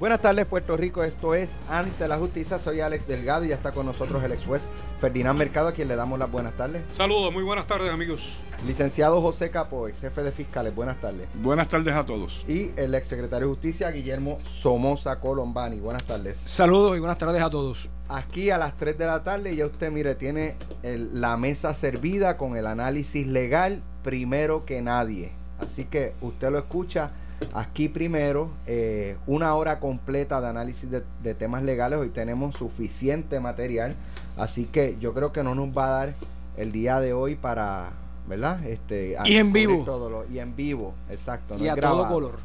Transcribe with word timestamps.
Buenas 0.00 0.22
tardes, 0.22 0.46
Puerto 0.46 0.78
Rico. 0.78 1.04
Esto 1.04 1.34
es 1.34 1.58
Ante 1.68 2.08
la 2.08 2.16
Justicia. 2.16 2.58
Soy 2.58 2.80
Alex 2.80 3.06
Delgado 3.06 3.44
y 3.44 3.48
ya 3.48 3.54
está 3.54 3.70
con 3.70 3.84
nosotros 3.84 4.24
el 4.24 4.32
ex 4.32 4.46
juez 4.46 4.62
Ferdinand 4.98 5.38
Mercado, 5.38 5.68
a 5.68 5.72
quien 5.72 5.88
le 5.88 5.94
damos 5.96 6.18
las 6.18 6.30
buenas 6.30 6.56
tardes. 6.56 6.82
Saludos, 6.92 7.30
muy 7.30 7.42
buenas 7.42 7.66
tardes, 7.66 7.90
amigos. 7.92 8.38
Licenciado 8.66 9.20
José 9.20 9.50
Capo, 9.50 9.88
ex 9.88 10.00
jefe 10.00 10.22
de 10.22 10.32
fiscales. 10.32 10.74
Buenas 10.74 10.98
tardes. 11.02 11.28
Buenas 11.34 11.68
tardes 11.68 11.94
a 11.94 12.06
todos. 12.06 12.42
Y 12.48 12.70
el 12.76 12.94
ex 12.94 13.08
secretario 13.08 13.48
de 13.48 13.52
Justicia, 13.52 13.90
Guillermo 13.90 14.38
Somoza 14.48 15.20
Colombani. 15.20 15.80
Buenas 15.80 16.04
tardes. 16.04 16.40
Saludos 16.46 16.96
y 16.96 17.00
buenas 17.00 17.18
tardes 17.18 17.42
a 17.42 17.50
todos. 17.50 17.90
Aquí 18.08 18.48
a 18.50 18.56
las 18.56 18.78
3 18.78 18.96
de 18.96 19.04
la 19.04 19.22
tarde, 19.22 19.54
ya 19.54 19.66
usted, 19.66 19.90
mire, 19.92 20.14
tiene 20.14 20.56
el- 20.82 21.20
la 21.20 21.36
mesa 21.36 21.74
servida 21.74 22.38
con 22.38 22.56
el 22.56 22.66
análisis 22.66 23.26
legal 23.26 23.82
primero 24.02 24.64
que 24.64 24.80
nadie. 24.80 25.32
Así 25.58 25.84
que 25.84 26.14
usted 26.22 26.50
lo 26.50 26.58
escucha 26.58 27.10
aquí 27.54 27.88
primero, 27.88 28.50
eh, 28.66 29.16
una 29.26 29.54
hora 29.54 29.80
completa 29.80 30.40
de 30.40 30.48
análisis 30.48 30.90
de, 30.90 31.02
de 31.22 31.34
temas 31.34 31.62
legales. 31.62 31.98
Hoy 31.98 32.10
tenemos 32.10 32.54
suficiente 32.56 33.40
material, 33.40 33.94
así 34.36 34.64
que 34.66 34.96
yo 35.00 35.14
creo 35.14 35.32
que 35.32 35.42
no 35.42 35.54
nos 35.54 35.68
va 35.76 35.86
a 35.86 35.90
dar 35.90 36.14
el 36.56 36.72
día 36.72 37.00
de 37.00 37.12
hoy 37.12 37.36
para, 37.36 37.92
¿verdad? 38.28 38.64
Este, 38.64 39.16
Y 39.24 39.36
en 39.36 39.52
vivo. 39.52 39.84
todo 39.84 40.10
lo- 40.10 40.26
y 40.28 40.38
en 40.38 40.54
vivo, 40.56 40.94
exacto. 41.08 41.56
no 41.56 41.64
y 41.64 41.68
a 41.68 41.76
todo 41.76 42.08
color. 42.08 42.38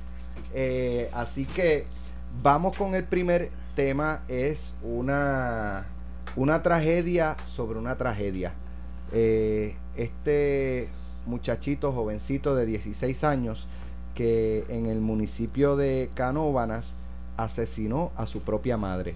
Eh, 0.54 1.10
así 1.14 1.46
que 1.46 1.86
vamos 2.42 2.78
con 2.78 2.96
el 2.96 3.04
primer 3.04 3.50
tema. 3.76 4.22
Es 4.28 4.74
una, 4.84 5.86
una 6.36 6.64
tragedia 6.64 7.36
sobre 7.56 7.78
una 7.80 7.98
tragedia. 7.98 8.54
Eh, 9.12 9.76
este 9.98 10.88
muchachito, 11.26 11.92
jovencito 11.92 12.56
de 12.56 12.66
16 12.66 13.24
años, 13.24 13.68
que 14.16 14.66
en 14.70 14.88
el 14.88 15.02
municipio 15.02 15.76
de 15.76 16.10
Canóvanas 16.16 16.96
asesinó 17.38 18.12
a 18.16 18.26
su 18.26 18.42
propia 18.42 18.78
madre. 18.78 19.16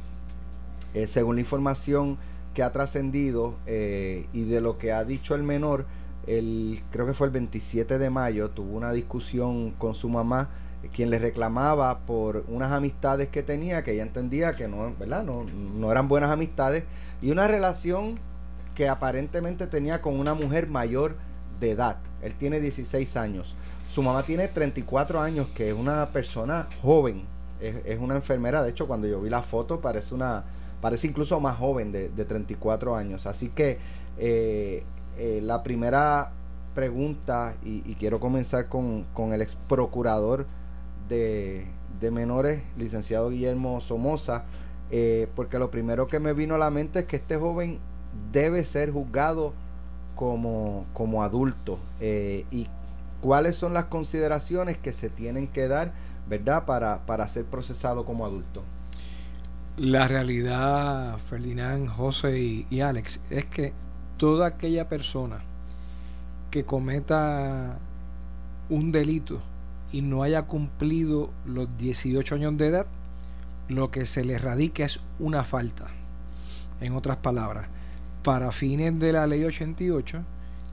Eh, 0.93 1.07
según 1.07 1.35
la 1.35 1.41
información 1.41 2.17
que 2.53 2.63
ha 2.63 2.71
trascendido 2.71 3.55
eh, 3.65 4.27
y 4.33 4.43
de 4.43 4.61
lo 4.61 4.77
que 4.77 4.91
ha 4.91 5.05
dicho 5.05 5.35
el 5.35 5.43
menor, 5.43 5.85
el, 6.27 6.83
creo 6.91 7.07
que 7.07 7.13
fue 7.13 7.27
el 7.27 7.33
27 7.33 7.97
de 7.97 8.09
mayo, 8.09 8.49
tuvo 8.49 8.75
una 8.75 8.91
discusión 8.91 9.71
con 9.71 9.95
su 9.95 10.09
mamá, 10.09 10.49
quien 10.93 11.09
le 11.09 11.19
reclamaba 11.19 11.99
por 11.99 12.43
unas 12.47 12.71
amistades 12.71 13.29
que 13.29 13.41
tenía, 13.41 13.83
que 13.83 13.93
ella 13.93 14.03
entendía 14.03 14.55
que 14.55 14.67
no, 14.67 14.93
¿verdad? 14.99 15.23
no, 15.23 15.43
no 15.43 15.91
eran 15.91 16.07
buenas 16.07 16.31
amistades, 16.31 16.83
y 17.21 17.31
una 17.31 17.47
relación 17.47 18.19
que 18.75 18.87
aparentemente 18.87 19.67
tenía 19.67 20.01
con 20.01 20.19
una 20.19 20.33
mujer 20.33 20.67
mayor 20.67 21.15
de 21.59 21.71
edad. 21.71 21.97
Él 22.21 22.33
tiene 22.35 22.59
16 22.59 23.17
años. 23.17 23.55
Su 23.89 24.03
mamá 24.03 24.23
tiene 24.23 24.47
34 24.47 25.19
años, 25.19 25.47
que 25.55 25.69
es 25.69 25.75
una 25.75 26.09
persona 26.11 26.67
joven. 26.81 27.23
Es, 27.59 27.99
una 27.99 28.15
enfermera. 28.15 28.63
De 28.63 28.69
hecho, 28.69 28.87
cuando 28.87 29.07
yo 29.07 29.19
vi 29.19 29.29
la 29.29 29.41
foto, 29.41 29.81
parece 29.81 30.15
una. 30.15 30.45
Parece 30.79 31.07
incluso 31.07 31.39
más 31.41 31.57
joven 31.57 31.91
de, 31.91 32.07
de 32.09 32.23
34 32.23 32.95
años. 32.95 33.25
Así 33.25 33.49
que 33.49 33.79
eh, 34.19 34.83
eh, 35.17 35.39
la 35.41 35.63
primera 35.63 36.31
pregunta, 36.75 37.55
y, 37.63 37.95
quiero 37.95 38.19
comenzar 38.19 38.67
con, 38.69 39.05
con 39.13 39.33
el 39.33 39.41
ex 39.41 39.57
procurador 39.67 40.45
de, 41.09 41.67
menores, 42.11 42.61
licenciado 42.77 43.29
Guillermo 43.29 43.81
Somoza, 43.81 44.43
eh, 44.91 45.27
porque 45.35 45.59
lo 45.59 45.71
primero 45.71 46.07
que 46.07 46.19
me 46.19 46.33
vino 46.33 46.55
a 46.55 46.57
la 46.57 46.69
mente 46.69 46.99
es 46.99 47.05
que 47.05 47.17
este 47.17 47.37
joven 47.37 47.79
debe 48.31 48.63
ser 48.63 48.91
juzgado 48.91 49.53
como, 50.15 50.85
como 50.93 51.23
adulto. 51.23 51.79
y 51.99 52.67
cuáles 53.21 53.55
son 53.55 53.73
las 53.73 53.85
consideraciones 53.85 54.77
que 54.77 54.93
se 54.93 55.09
tienen 55.09 55.47
que 55.47 55.67
dar, 55.67 55.93
¿verdad?, 56.27 56.65
para, 56.65 57.05
para 57.05 57.27
ser 57.27 57.45
procesado 57.45 58.05
como 58.05 58.25
adulto. 58.25 58.63
La 59.77 60.07
realidad, 60.07 61.17
Ferdinand, 61.29 61.87
José 61.87 62.39
y, 62.39 62.67
y 62.69 62.81
Alex, 62.81 63.21
es 63.29 63.45
que 63.45 63.73
toda 64.17 64.47
aquella 64.47 64.89
persona 64.89 65.39
que 66.51 66.65
cometa 66.65 67.77
un 68.69 68.91
delito 68.91 69.41
y 69.91 70.01
no 70.01 70.23
haya 70.23 70.43
cumplido 70.43 71.31
los 71.45 71.77
18 71.77 72.35
años 72.35 72.57
de 72.57 72.67
edad, 72.67 72.85
lo 73.67 73.91
que 73.91 74.05
se 74.05 74.23
le 74.23 74.37
radica 74.37 74.83
es 74.83 74.99
una 75.19 75.43
falta. 75.43 75.87
En 76.81 76.93
otras 76.93 77.17
palabras, 77.17 77.67
para 78.23 78.51
fines 78.51 78.97
de 78.99 79.13
la 79.13 79.27
ley 79.27 79.43
88 79.43 80.23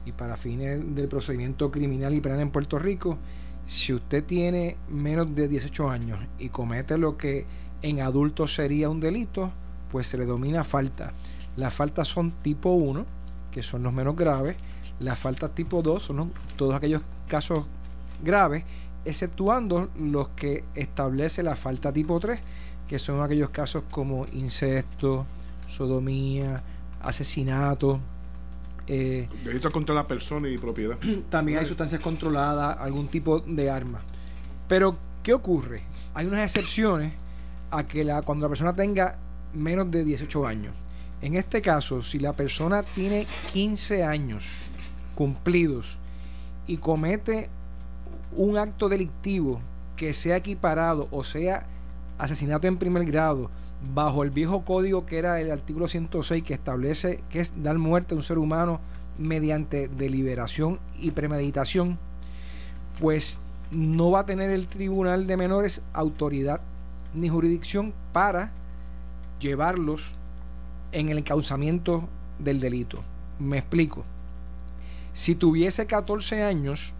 y 0.07 0.13
para 0.13 0.37
fines 0.37 0.95
del 0.95 1.09
procedimiento 1.09 1.69
criminal 1.69 2.13
y 2.13 2.21
penal 2.21 2.39
en 2.39 2.49
Puerto 2.49 2.79
Rico, 2.79 3.17
si 3.65 3.93
usted 3.93 4.23
tiene 4.23 4.77
menos 4.87 5.35
de 5.35 5.49
18 5.49 5.89
años 5.89 6.19
y 6.39 6.47
comete 6.47 6.97
lo 6.97 7.17
que 7.17 7.45
en 7.81 7.99
adultos 7.99 8.55
sería 8.55 8.89
un 8.89 9.01
delito, 9.01 9.51
pues 9.91 10.07
se 10.07 10.17
le 10.17 10.25
domina 10.25 10.63
falta. 10.63 11.11
Las 11.57 11.73
faltas 11.73 12.07
son 12.07 12.31
tipo 12.31 12.69
1, 12.69 13.05
que 13.51 13.61
son 13.61 13.83
los 13.83 13.91
menos 13.91 14.15
graves. 14.15 14.55
Las 14.99 15.19
faltas 15.19 15.53
tipo 15.53 15.81
2 15.81 16.01
son 16.01 16.31
todos 16.55 16.73
aquellos 16.75 17.01
casos 17.27 17.65
graves, 18.23 18.63
exceptuando 19.03 19.89
los 19.99 20.29
que 20.29 20.63
establece 20.73 21.43
la 21.43 21.57
falta 21.57 21.91
tipo 21.91 22.17
3, 22.19 22.39
que 22.87 22.97
son 22.97 23.21
aquellos 23.21 23.49
casos 23.49 23.83
como 23.91 24.25
incesto, 24.31 25.25
sodomía, 25.67 26.63
asesinato. 27.01 27.99
Eh, 28.87 29.27
Delitos 29.43 29.71
contra 29.71 29.93
la 29.93 30.07
persona 30.07 30.49
y 30.49 30.57
propiedad. 30.57 30.97
también 31.29 31.59
hay 31.59 31.65
sustancias 31.65 32.01
controladas, 32.01 32.77
algún 32.79 33.07
tipo 33.07 33.39
de 33.39 33.69
arma. 33.69 34.01
Pero, 34.67 34.97
¿qué 35.23 35.33
ocurre? 35.33 35.83
Hay 36.13 36.25
unas 36.25 36.41
excepciones 36.41 37.13
a 37.71 37.83
que 37.85 38.03
la, 38.03 38.21
cuando 38.21 38.45
la 38.45 38.49
persona 38.49 38.73
tenga 38.73 39.17
menos 39.53 39.91
de 39.91 40.03
18 40.03 40.47
años. 40.47 40.73
En 41.21 41.35
este 41.35 41.61
caso, 41.61 42.01
si 42.01 42.19
la 42.19 42.33
persona 42.33 42.83
tiene 42.83 43.25
15 43.53 44.03
años 44.03 44.45
cumplidos 45.15 45.97
y 46.67 46.77
comete 46.77 47.49
un 48.33 48.57
acto 48.57 48.87
delictivo 48.87 49.59
que 49.95 50.13
sea 50.13 50.37
equiparado 50.37 51.07
o 51.09 51.23
sea 51.23 51.65
asesinato 52.19 52.67
en 52.67 52.77
primer 52.77 53.03
grado 53.05 53.49
bajo 53.93 54.23
el 54.23 54.31
viejo 54.31 54.63
código 54.63 55.05
que 55.05 55.19
era 55.19 55.39
el 55.39 55.51
artículo 55.51 55.87
106 55.87 56.43
que 56.43 56.53
establece 56.53 57.23
que 57.29 57.39
es 57.39 57.53
dar 57.61 57.77
muerte 57.77 58.13
a 58.13 58.17
un 58.17 58.23
ser 58.23 58.37
humano 58.37 58.79
mediante 59.17 59.87
deliberación 59.87 60.79
y 60.99 61.11
premeditación, 61.11 61.97
pues 62.99 63.41
no 63.71 64.11
va 64.11 64.21
a 64.21 64.25
tener 64.25 64.49
el 64.49 64.67
tribunal 64.67 65.27
de 65.27 65.37
menores 65.37 65.81
autoridad 65.93 66.61
ni 67.13 67.29
jurisdicción 67.29 67.93
para 68.13 68.51
llevarlos 69.39 70.13
en 70.91 71.09
el 71.09 71.19
encauzamiento 71.19 72.07
del 72.39 72.59
delito. 72.59 73.03
Me 73.39 73.57
explico. 73.57 74.03
Si 75.13 75.35
tuviese 75.35 75.87
14 75.87 76.43
años 76.43 76.93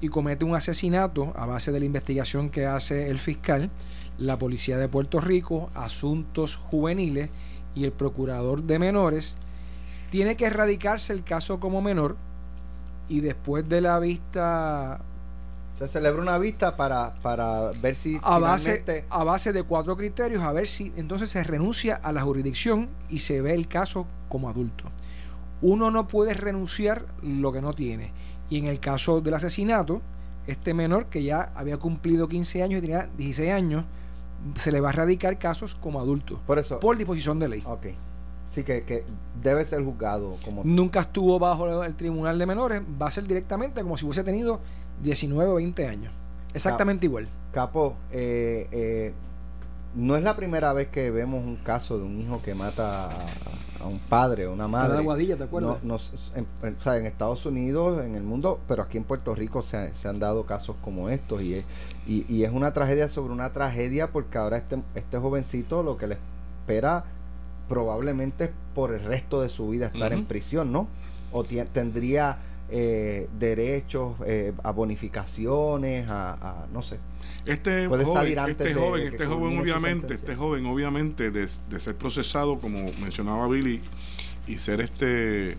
y 0.00 0.08
comete 0.08 0.44
un 0.44 0.54
asesinato 0.54 1.32
a 1.36 1.46
base 1.46 1.72
de 1.72 1.80
la 1.80 1.86
investigación 1.86 2.50
que 2.50 2.66
hace 2.66 3.08
el 3.10 3.18
fiscal, 3.18 3.70
la 4.18 4.38
Policía 4.38 4.78
de 4.78 4.88
Puerto 4.88 5.20
Rico, 5.20 5.70
Asuntos 5.74 6.56
Juveniles 6.56 7.30
y 7.74 7.84
el 7.84 7.92
Procurador 7.92 8.62
de 8.62 8.78
Menores, 8.78 9.38
tiene 10.10 10.36
que 10.36 10.46
erradicarse 10.46 11.12
el 11.12 11.24
caso 11.24 11.60
como 11.60 11.82
menor 11.82 12.16
y 13.08 13.20
después 13.20 13.68
de 13.68 13.80
la 13.80 13.98
vista 13.98 15.00
Se 15.72 15.88
celebra 15.88 16.22
una 16.22 16.38
vista 16.38 16.76
para, 16.76 17.14
para 17.16 17.70
ver 17.82 17.96
si 17.96 18.18
a 18.22 18.38
base, 18.38 18.82
finalmente- 18.82 19.04
a 19.10 19.24
base 19.24 19.52
de 19.52 19.62
cuatro 19.62 19.96
criterios, 19.96 20.42
a 20.42 20.52
ver 20.52 20.66
si 20.66 20.92
entonces 20.96 21.28
se 21.30 21.44
renuncia 21.44 21.96
a 22.02 22.12
la 22.12 22.22
jurisdicción 22.22 22.88
y 23.10 23.18
se 23.18 23.42
ve 23.42 23.52
el 23.54 23.68
caso 23.68 24.06
como 24.28 24.48
adulto. 24.48 24.84
Uno 25.60 25.90
no 25.90 26.08
puede 26.08 26.34
renunciar 26.34 27.06
lo 27.22 27.52
que 27.52 27.60
no 27.60 27.74
tiene. 27.74 28.12
Y 28.48 28.58
en 28.58 28.66
el 28.66 28.78
caso 28.80 29.20
del 29.20 29.34
asesinato, 29.34 30.00
este 30.46 30.74
menor 30.74 31.06
que 31.06 31.22
ya 31.22 31.52
había 31.54 31.76
cumplido 31.78 32.28
15 32.28 32.62
años 32.62 32.78
y 32.78 32.80
tenía 32.82 33.08
16 33.16 33.52
años, 33.52 33.84
se 34.56 34.70
le 34.70 34.80
va 34.80 34.90
a 34.90 34.92
erradicar 34.92 35.38
casos 35.38 35.74
como 35.74 35.98
adulto 36.00 36.40
Por 36.46 36.58
eso. 36.58 36.78
por 36.78 36.96
disposición 36.96 37.38
de 37.38 37.48
ley. 37.48 37.62
Ok. 37.66 37.86
Sí, 38.48 38.62
que, 38.62 38.84
que 38.84 39.04
debe 39.42 39.64
ser 39.64 39.82
juzgado 39.82 40.36
como 40.44 40.62
Nunca 40.64 41.00
estuvo 41.00 41.38
bajo 41.38 41.82
el 41.82 41.94
tribunal 41.96 42.38
de 42.38 42.46
menores, 42.46 42.80
va 43.00 43.08
a 43.08 43.10
ser 43.10 43.26
directamente 43.26 43.82
como 43.82 43.96
si 43.96 44.04
hubiese 44.04 44.22
tenido 44.22 44.60
19 45.02 45.50
o 45.50 45.54
20 45.56 45.86
años. 45.88 46.12
Exactamente 46.54 47.06
igual. 47.06 47.28
Capo. 47.52 47.96
eh, 48.12 48.68
eh, 48.70 49.14
no 49.96 50.16
es 50.16 50.22
la 50.22 50.36
primera 50.36 50.72
vez 50.72 50.88
que 50.88 51.10
vemos 51.10 51.42
un 51.44 51.56
caso 51.56 51.98
de 51.98 52.04
un 52.04 52.20
hijo 52.20 52.40
que 52.42 52.54
mata 52.54 53.06
a, 53.10 53.16
a 53.80 53.86
un 53.86 53.98
padre 53.98 54.46
o 54.46 54.52
una 54.52 54.68
madre. 54.68 54.98
Aguadilla, 54.98 55.36
¿te 55.36 55.44
acuerdas? 55.44 55.82
No, 55.82 55.94
no 55.96 56.00
en, 56.34 56.46
en- 56.62 56.76
o 56.78 56.82
sea, 56.82 56.96
en 56.98 57.06
Estados 57.06 57.44
Unidos, 57.46 58.04
en 58.04 58.14
el 58.14 58.22
mundo, 58.22 58.60
pero 58.68 58.82
aquí 58.82 58.98
en 58.98 59.04
Puerto 59.04 59.34
Rico 59.34 59.62
se, 59.62 59.94
se 59.94 60.08
han 60.08 60.18
dado 60.20 60.44
casos 60.44 60.76
como 60.82 61.08
estos 61.08 61.42
y 61.42 61.54
es, 61.54 61.64
y, 62.06 62.24
y 62.32 62.44
es 62.44 62.52
una 62.52 62.72
tragedia 62.72 63.08
sobre 63.08 63.32
una 63.32 63.52
tragedia 63.52 64.12
porque 64.12 64.38
ahora 64.38 64.58
este, 64.58 64.78
este 64.94 65.18
jovencito 65.18 65.82
lo 65.82 65.96
que 65.96 66.06
le 66.08 66.18
espera 66.60 67.04
probablemente 67.68 68.44
es 68.44 68.50
por 68.74 68.92
el 68.94 69.02
resto 69.04 69.40
de 69.42 69.48
su 69.48 69.68
vida 69.70 69.86
estar 69.86 70.12
en 70.12 70.26
prisión, 70.26 70.72
¿no? 70.72 70.88
O 71.32 71.42
tendría 71.44 72.38
eh, 72.70 73.28
derechos 73.38 74.16
eh, 74.26 74.52
a 74.62 74.70
bonificaciones, 74.72 76.08
a, 76.08 76.32
a, 76.32 76.66
no 76.72 76.82
sé. 76.82 76.98
Este 77.44 77.88
Puede 77.88 78.04
joven, 78.04 78.18
salir 78.22 78.38
antes 78.38 78.66
este 78.66 78.74
de- 78.74 78.80
joven, 78.80 79.00
de 79.04 79.10
que 79.10 79.16
este 79.16 79.26
joven 79.26 79.58
obviamente, 79.58 80.14
este 80.14 80.34
joven 80.36 80.66
obviamente 80.66 81.30
de, 81.30 81.48
de 81.68 81.80
ser 81.80 81.96
procesado 81.96 82.58
como 82.58 82.92
mencionaba 82.94 83.46
Billy 83.48 83.80
y 84.48 84.58
ser 84.58 84.80
este 84.80 85.56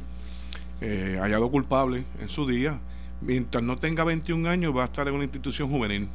eh, 0.81 1.18
hallado 1.21 1.50
culpable 1.50 2.04
en 2.19 2.30
su 2.30 2.45
día, 2.48 2.80
mientras 3.21 3.63
no 3.63 3.77
tenga 3.77 4.03
21 4.03 4.48
años 4.50 4.75
va 4.75 4.83
a 4.83 4.86
estar 4.86 5.07
en 5.07 5.13
una 5.15 5.24
institución 5.24 5.69
juvenil. 5.69 6.07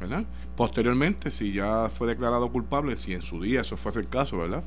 ¿verdad? 0.00 0.24
Posteriormente, 0.56 1.30
si 1.32 1.52
ya 1.52 1.88
fue 1.92 2.06
declarado 2.06 2.50
culpable, 2.52 2.94
si 2.96 3.14
en 3.14 3.22
su 3.22 3.40
día 3.42 3.62
eso 3.62 3.76
fuese 3.76 3.98
el 3.98 4.08
caso, 4.08 4.38
¿verdad? 4.38 4.62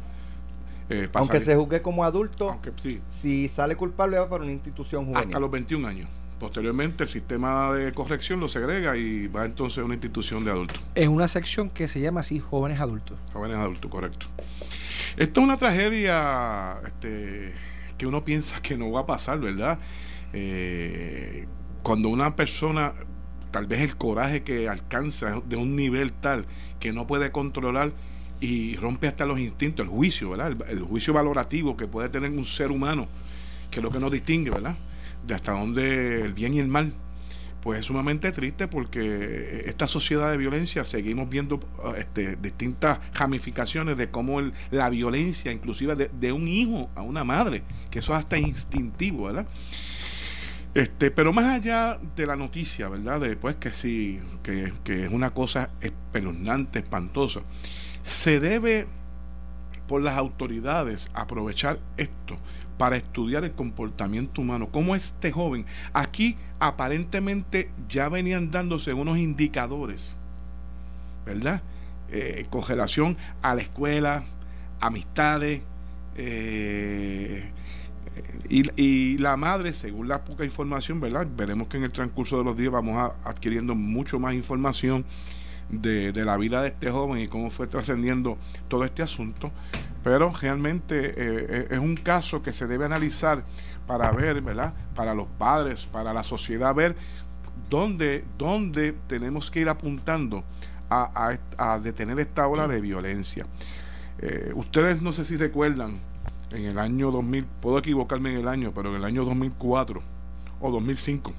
Eh, 0.90 1.08
Aunque 1.14 1.40
se 1.40 1.56
juzgue 1.56 1.82
como 1.82 2.04
adulto, 2.04 2.50
aunque 2.50 2.72
sí, 2.82 3.02
si 3.10 3.48
sale 3.48 3.76
culpable 3.76 4.18
va 4.20 4.28
para 4.30 4.44
una 4.44 4.52
institución 4.52 5.06
juvenil. 5.06 5.28
hasta 5.28 5.40
los 5.40 5.50
21 5.52 5.88
años. 5.88 6.10
Posteriormente, 6.40 7.04
el 7.04 7.10
sistema 7.10 7.72
de 7.72 7.94
corrección 7.94 8.40
lo 8.40 8.50
segrega 8.50 8.98
y 8.98 9.28
va 9.28 9.46
entonces 9.46 9.78
a 9.78 9.84
una 9.86 9.94
institución 9.94 10.44
de 10.44 10.50
adultos. 10.52 10.82
En 10.96 11.10
una 11.10 11.28
sección 11.28 11.70
que 11.70 11.88
se 11.88 12.00
llama 12.00 12.22
así 12.22 12.40
jóvenes 12.40 12.82
adultos. 12.82 13.20
Jóvenes 13.32 13.58
adultos, 13.58 13.92
correcto. 13.92 14.26
Esto 15.18 15.40
es 15.40 15.44
una 15.46 15.58
tragedia 15.58 16.78
este, 16.88 17.54
que 17.98 18.08
uno 18.08 18.26
piensa 18.26 18.60
que 18.62 18.76
no 18.76 18.92
va 18.92 19.02
a 19.02 19.06
pasar, 19.06 19.40
¿verdad? 19.40 19.78
Eh, 20.34 21.46
cuando 21.84 22.10
una 22.10 22.36
persona, 22.36 22.94
tal 23.52 23.68
vez 23.68 23.82
el 23.82 23.96
coraje 23.98 24.42
que 24.44 24.68
alcanza 24.68 25.36
es 25.38 25.50
de 25.50 25.58
un 25.58 25.76
nivel 25.76 26.12
tal 26.12 26.46
que 26.80 26.92
no 26.92 27.06
puede 27.06 27.32
controlar 27.32 27.92
y 28.42 28.76
rompe 28.76 29.08
hasta 29.08 29.24
los 29.26 29.40
instintos, 29.40 29.86
el 29.86 29.90
juicio, 29.90 30.32
¿verdad? 30.32 30.58
El, 30.68 30.82
juicio 30.82 31.14
valorativo 31.14 31.78
que 31.78 31.88
puede 31.88 32.10
tener 32.10 32.32
un 32.32 32.46
ser 32.46 32.72
humano, 32.72 33.08
que 33.70 33.80
es 33.80 33.84
lo 33.84 33.92
que 33.92 34.00
nos 34.00 34.12
distingue, 34.12 34.50
¿verdad? 34.50 34.76
De 35.26 35.36
hasta 35.36 35.54
dónde 35.54 36.24
el 36.24 36.34
bien 36.34 36.56
y 36.56 36.60
el 36.60 36.68
mal 36.68 36.94
pues 37.62 37.82
es 37.82 37.86
sumamente 37.86 38.32
triste 38.32 38.68
porque 38.68 39.66
esta 39.68 39.86
sociedad 39.86 40.32
de 40.32 40.38
violencia 40.38 40.84
seguimos 40.84 41.30
viendo 41.30 41.58
uh, 41.58 41.94
este, 41.96 42.36
distintas 42.36 42.98
ramificaciones 43.14 43.98
de 43.98 44.10
cómo 44.10 44.42
la 44.72 44.90
violencia, 44.90 45.52
inclusive 45.52 46.10
de, 46.12 46.32
un 46.32 46.48
hijo 46.48 46.90
a 46.96 47.04
una 47.04 47.24
madre, 47.24 47.62
que 47.92 48.00
eso 48.00 48.14
es 48.14 48.18
hasta 48.18 48.40
instintivo, 48.40 49.26
¿verdad? 49.26 49.46
Este, 50.74 51.12
pero 51.12 51.34
más 51.34 51.46
allá 51.46 52.00
de 52.16 52.26
la 52.26 52.36
noticia, 52.36 52.90
¿verdad? 52.90 53.20
De 53.20 53.36
pues 53.36 53.58
que 53.58 53.72
sí, 53.72 54.20
que, 54.42 54.74
que 54.84 55.06
es 55.06 55.12
una 55.12 55.30
cosa 55.30 55.70
espeluznante, 55.82 56.80
espantosa, 56.80 57.42
se 58.04 58.40
debe 58.40 58.88
por 59.88 60.02
las 60.02 60.18
autoridades 60.18 61.12
aprovechar 61.14 61.80
esto 61.98 62.38
para 62.78 62.96
estudiar 62.96 63.44
el 63.44 63.52
comportamiento 63.52 64.42
humano. 64.42 64.70
Como 64.72 64.96
este 64.96 65.32
joven, 65.32 65.66
aquí 65.94 66.38
aparentemente 66.60 67.70
ya 67.90 68.10
venían 68.10 68.52
dándose 68.52 68.94
unos 68.94 69.18
indicadores, 69.18 70.16
¿verdad? 71.26 71.62
Eh, 72.10 72.46
con 72.50 72.66
relación 72.66 73.18
a 73.42 73.54
la 73.54 73.62
escuela, 73.62 74.24
amistades, 74.80 75.62
eh, 76.16 77.52
y, 78.50 78.82
y 78.82 79.18
la 79.18 79.38
madre, 79.38 79.74
según 79.74 80.08
la 80.08 80.24
poca 80.24 80.44
información, 80.44 81.00
¿verdad? 81.00 81.28
Veremos 81.36 81.68
que 81.70 81.78
en 81.78 81.84
el 81.84 81.92
transcurso 81.92 82.38
de 82.38 82.44
los 82.44 82.58
días 82.58 82.72
vamos 82.72 82.96
a, 82.98 83.30
adquiriendo 83.30 83.76
mucho 83.76 84.20
más 84.20 84.34
información 84.34 85.06
de, 85.70 86.14
la 86.26 86.38
vida 86.38 86.62
de 86.62 86.70
este 86.70 86.92
joven 86.92 87.20
y 87.20 87.28
cómo 87.28 87.52
fue 87.52 87.68
trascendiendo 87.68 88.38
todo 88.68 88.84
este 88.84 89.04
asunto. 89.04 89.52
Pero 90.04 90.34
realmente 90.34 91.14
eh, 91.16 91.68
es 91.70 91.80
un 91.80 91.96
caso 91.96 92.42
que 92.42 92.52
se 92.52 92.66
debe 92.68 92.86
analizar 92.86 93.44
para 93.86 94.12
ver, 94.12 94.42
¿verdad? 94.42 94.74
Para 94.96 95.14
los 95.14 95.28
padres, 95.38 95.86
para 95.86 96.14
la 96.14 96.24
sociedad, 96.24 96.74
ver 96.74 96.96
dónde, 97.70 98.26
dónde 98.38 98.96
tenemos 99.08 99.52
que 99.52 99.60
ir 99.62 99.70
apuntando 99.70 100.44
a 100.90 101.80
detener 101.82 102.20
esta 102.20 102.46
ola 102.48 102.68
de 102.68 102.82
violencia. 102.82 103.46
Eh, 104.22 104.52
ustedes 104.54 105.02
no 105.02 105.14
sé 105.14 105.26
si 105.26 105.36
recuerdan, 105.36 106.00
en 106.52 106.66
el 106.66 106.78
año 106.78 107.10
2000, 107.10 107.46
puedo 107.60 107.80
equivocarme 107.80 108.32
en 108.32 108.38
el 108.38 108.48
año, 108.48 108.72
pero 108.74 108.92
en 108.92 108.98
el 108.98 109.04
año 109.04 109.26
2004 109.26 110.02
o 110.60 110.72
2005, 110.72 111.34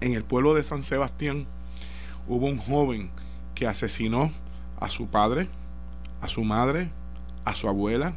en 0.00 0.14
el 0.14 0.22
pueblo 0.22 0.54
de 0.54 0.62
San 0.62 0.84
Sebastián, 0.84 1.46
hubo 2.28 2.46
un 2.46 2.58
joven 2.58 3.10
que 3.58 3.66
asesinó 3.66 4.30
a 4.78 4.88
su 4.88 5.08
padre, 5.08 5.48
a 6.20 6.28
su 6.28 6.44
madre, 6.44 6.90
a 7.44 7.54
su 7.54 7.68
abuela, 7.68 8.12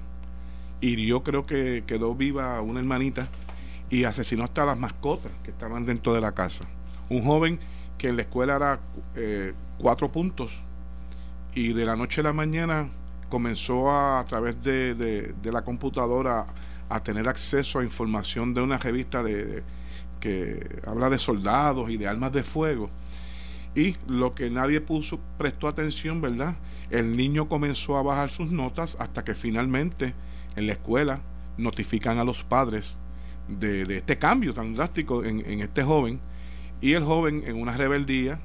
hirió, 0.82 1.24
creo 1.24 1.48
que 1.48 1.84
quedó 1.88 2.14
viva 2.14 2.62
una 2.62 2.80
hermanita, 2.80 3.28
y 3.90 4.04
asesinó 4.04 4.44
hasta 4.44 4.68
las 4.68 4.78
mascotas 4.78 5.32
que 5.44 5.50
estaban 5.50 5.84
dentro 5.84 6.14
de 6.14 6.22
la 6.22 6.34
casa. 6.34 6.66
Un 7.10 7.26
joven 7.26 7.60
que 7.98 8.10
en 8.10 8.18
la 8.18 8.22
escuela 8.22 8.56
era 8.56 8.80
eh, 9.16 9.54
cuatro 9.80 10.12
puntos, 10.12 10.52
y 11.56 11.74
de 11.74 11.88
la 11.88 11.96
noche 11.96 12.22
a 12.22 12.26
la 12.26 12.34
mañana 12.34 12.90
comenzó 13.28 13.90
a, 13.90 14.20
a 14.20 14.26
través 14.26 14.62
de, 14.62 15.34
la 15.44 15.64
computadora 15.64 16.46
a 16.88 17.02
tener 17.02 17.28
acceso 17.28 17.80
a 17.80 17.84
información 17.84 18.54
de 18.54 18.62
una 18.62 18.78
revista 18.78 19.24
de- 19.24 19.64
que 20.20 20.82
habla 20.86 21.10
de 21.10 21.18
soldados 21.18 21.90
y 21.90 21.98
de 21.98 22.08
armas 22.08 22.32
de 22.32 22.44
fuego. 22.44 22.92
Y 23.76 23.96
lo 24.08 24.36
que 24.36 24.50
nadie 24.50 24.82
puso, 24.82 25.20
prestó 25.38 25.68
atención, 25.68 26.20
¿verdad? 26.22 26.56
El 26.90 27.16
niño 27.16 27.48
comenzó 27.48 27.98
a 27.98 28.04
bajar 28.04 28.30
sus 28.30 28.52
notas 28.52 28.98
hasta 29.00 29.24
que 29.24 29.34
finalmente 29.34 30.14
en 30.56 30.68
la 30.68 30.74
escuela 30.74 31.22
notifican 31.58 32.18
a 32.18 32.24
los 32.26 32.44
padres 32.44 32.98
de, 33.48 33.86
de 33.86 33.98
este 33.98 34.18
cambio 34.18 34.54
tan 34.54 34.74
drástico 34.76 35.24
en, 35.24 35.44
en 35.50 35.62
este 35.62 35.84
joven. 35.84 36.20
Y 36.82 36.94
el 36.94 37.04
joven, 37.06 37.44
en 37.46 37.56
una 37.62 37.78
rebeldía, 37.78 38.40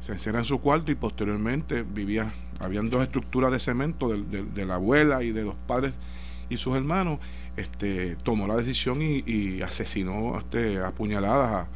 se 0.00 0.12
encierra 0.12 0.38
en 0.40 0.44
su 0.44 0.60
cuarto 0.60 0.90
y 0.90 0.94
posteriormente 0.94 1.82
vivía, 1.82 2.32
habían 2.60 2.88
dos 2.90 3.02
estructuras 3.02 3.52
de 3.52 3.58
cemento 3.58 4.08
de, 4.08 4.44
de- 4.44 4.66
la 4.66 4.76
abuela 4.76 5.22
y 5.22 5.32
de 5.32 5.44
los 5.44 5.54
padres 5.66 5.94
y 6.48 6.56
sus 6.56 6.74
hermanos, 6.76 7.18
este, 7.56 8.16
tomó 8.16 8.46
la 8.46 8.56
decisión 8.56 9.02
y, 9.02 9.22
y 9.26 9.60
asesinó 9.60 10.38
este, 10.38 10.78
a 10.80 10.92
puñaladas 10.92 11.66
a, 11.66 11.68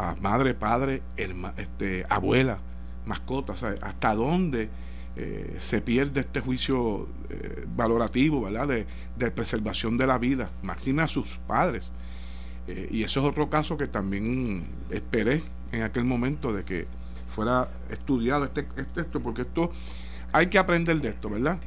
a 0.00 0.16
madre, 0.20 0.54
padre, 0.54 1.02
herma- 1.16 1.54
este, 1.56 2.06
abuela, 2.08 2.58
mascota, 3.06 3.56
sea, 3.56 3.74
hasta 3.82 4.14
dónde 4.14 4.68
eh, 5.16 5.56
se 5.60 5.80
pierde 5.80 6.20
este 6.20 6.40
juicio 6.40 7.08
eh, 7.28 7.64
valorativo, 7.76 8.42
¿verdad? 8.42 8.68
De, 8.68 8.86
de 9.18 9.30
preservación 9.30 9.98
de 9.98 10.06
la 10.06 10.18
vida, 10.18 10.50
máxima 10.62 11.04
a 11.04 11.08
sus 11.08 11.38
padres. 11.46 11.92
Eh, 12.68 12.88
y 12.90 13.02
eso 13.02 13.20
es 13.20 13.26
otro 13.26 13.50
caso 13.50 13.76
que 13.76 13.86
también 13.88 14.64
esperé 14.90 15.42
en 15.72 15.82
aquel 15.82 16.04
momento 16.04 16.52
de 16.52 16.64
que 16.64 16.86
fuera 17.28 17.68
estudiado 17.90 18.44
este, 18.44 18.66
este- 18.76 19.00
esto, 19.02 19.20
porque 19.20 19.42
esto 19.42 19.70
hay 20.32 20.46
que 20.48 20.58
aprender 20.58 21.00
de 21.00 21.08
esto, 21.10 21.28
¿verdad? 21.28 21.58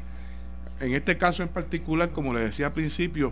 En 0.79 0.93
este 0.93 1.17
caso 1.17 1.43
en 1.43 1.49
particular, 1.49 2.11
como 2.11 2.33
le 2.33 2.41
decía 2.41 2.67
al 2.67 2.73
principio, 2.73 3.31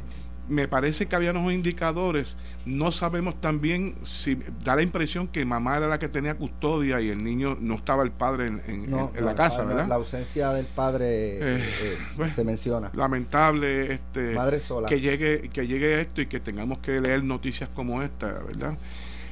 me 0.50 0.68
parece 0.68 1.08
que 1.08 1.16
había 1.16 1.32
unos 1.32 1.54
indicadores, 1.54 2.36
no 2.66 2.92
sabemos 2.92 3.40
también 3.40 3.96
si 4.04 4.36
da 4.64 4.76
la 4.76 4.82
impresión 4.82 5.28
que 5.28 5.46
mamá 5.46 5.78
era 5.78 5.88
la 5.88 5.98
que 6.00 6.10
tenía 6.10 6.36
custodia 6.36 7.00
y 7.00 7.10
el 7.10 7.24
niño 7.24 7.58
no 7.62 7.76
estaba 7.76 8.04
el 8.04 8.12
padre 8.12 8.48
en, 8.48 8.62
en- 8.68 8.90
No, 8.90 9.10
en- 9.14 9.20
en 9.20 9.26
la 9.26 9.36
casa, 9.36 9.64
¿verdad? 9.64 9.88
La 9.88 9.96
ausencia 9.96 10.52
del 10.52 10.66
padre 10.66 11.06
eh, 11.08 11.40
Eh, 11.58 11.64
eh, 11.84 11.98
bueno. 12.18 12.34
se 12.34 12.44
menciona. 12.44 12.92
Lamentable 12.94 13.94
este 13.94 14.34
Madre 14.36 14.60
sola. 14.60 14.88
que 14.88 15.00
llegue 15.00 15.50
que 15.54 15.68
llegue 15.68 16.02
esto 16.02 16.22
y 16.22 16.28
que 16.28 16.40
tengamos 16.40 16.80
que 16.80 17.00
leer 17.00 17.24
noticias 17.24 17.70
como 17.74 18.02
esta, 18.02 18.28
¿verdad? 18.28 18.78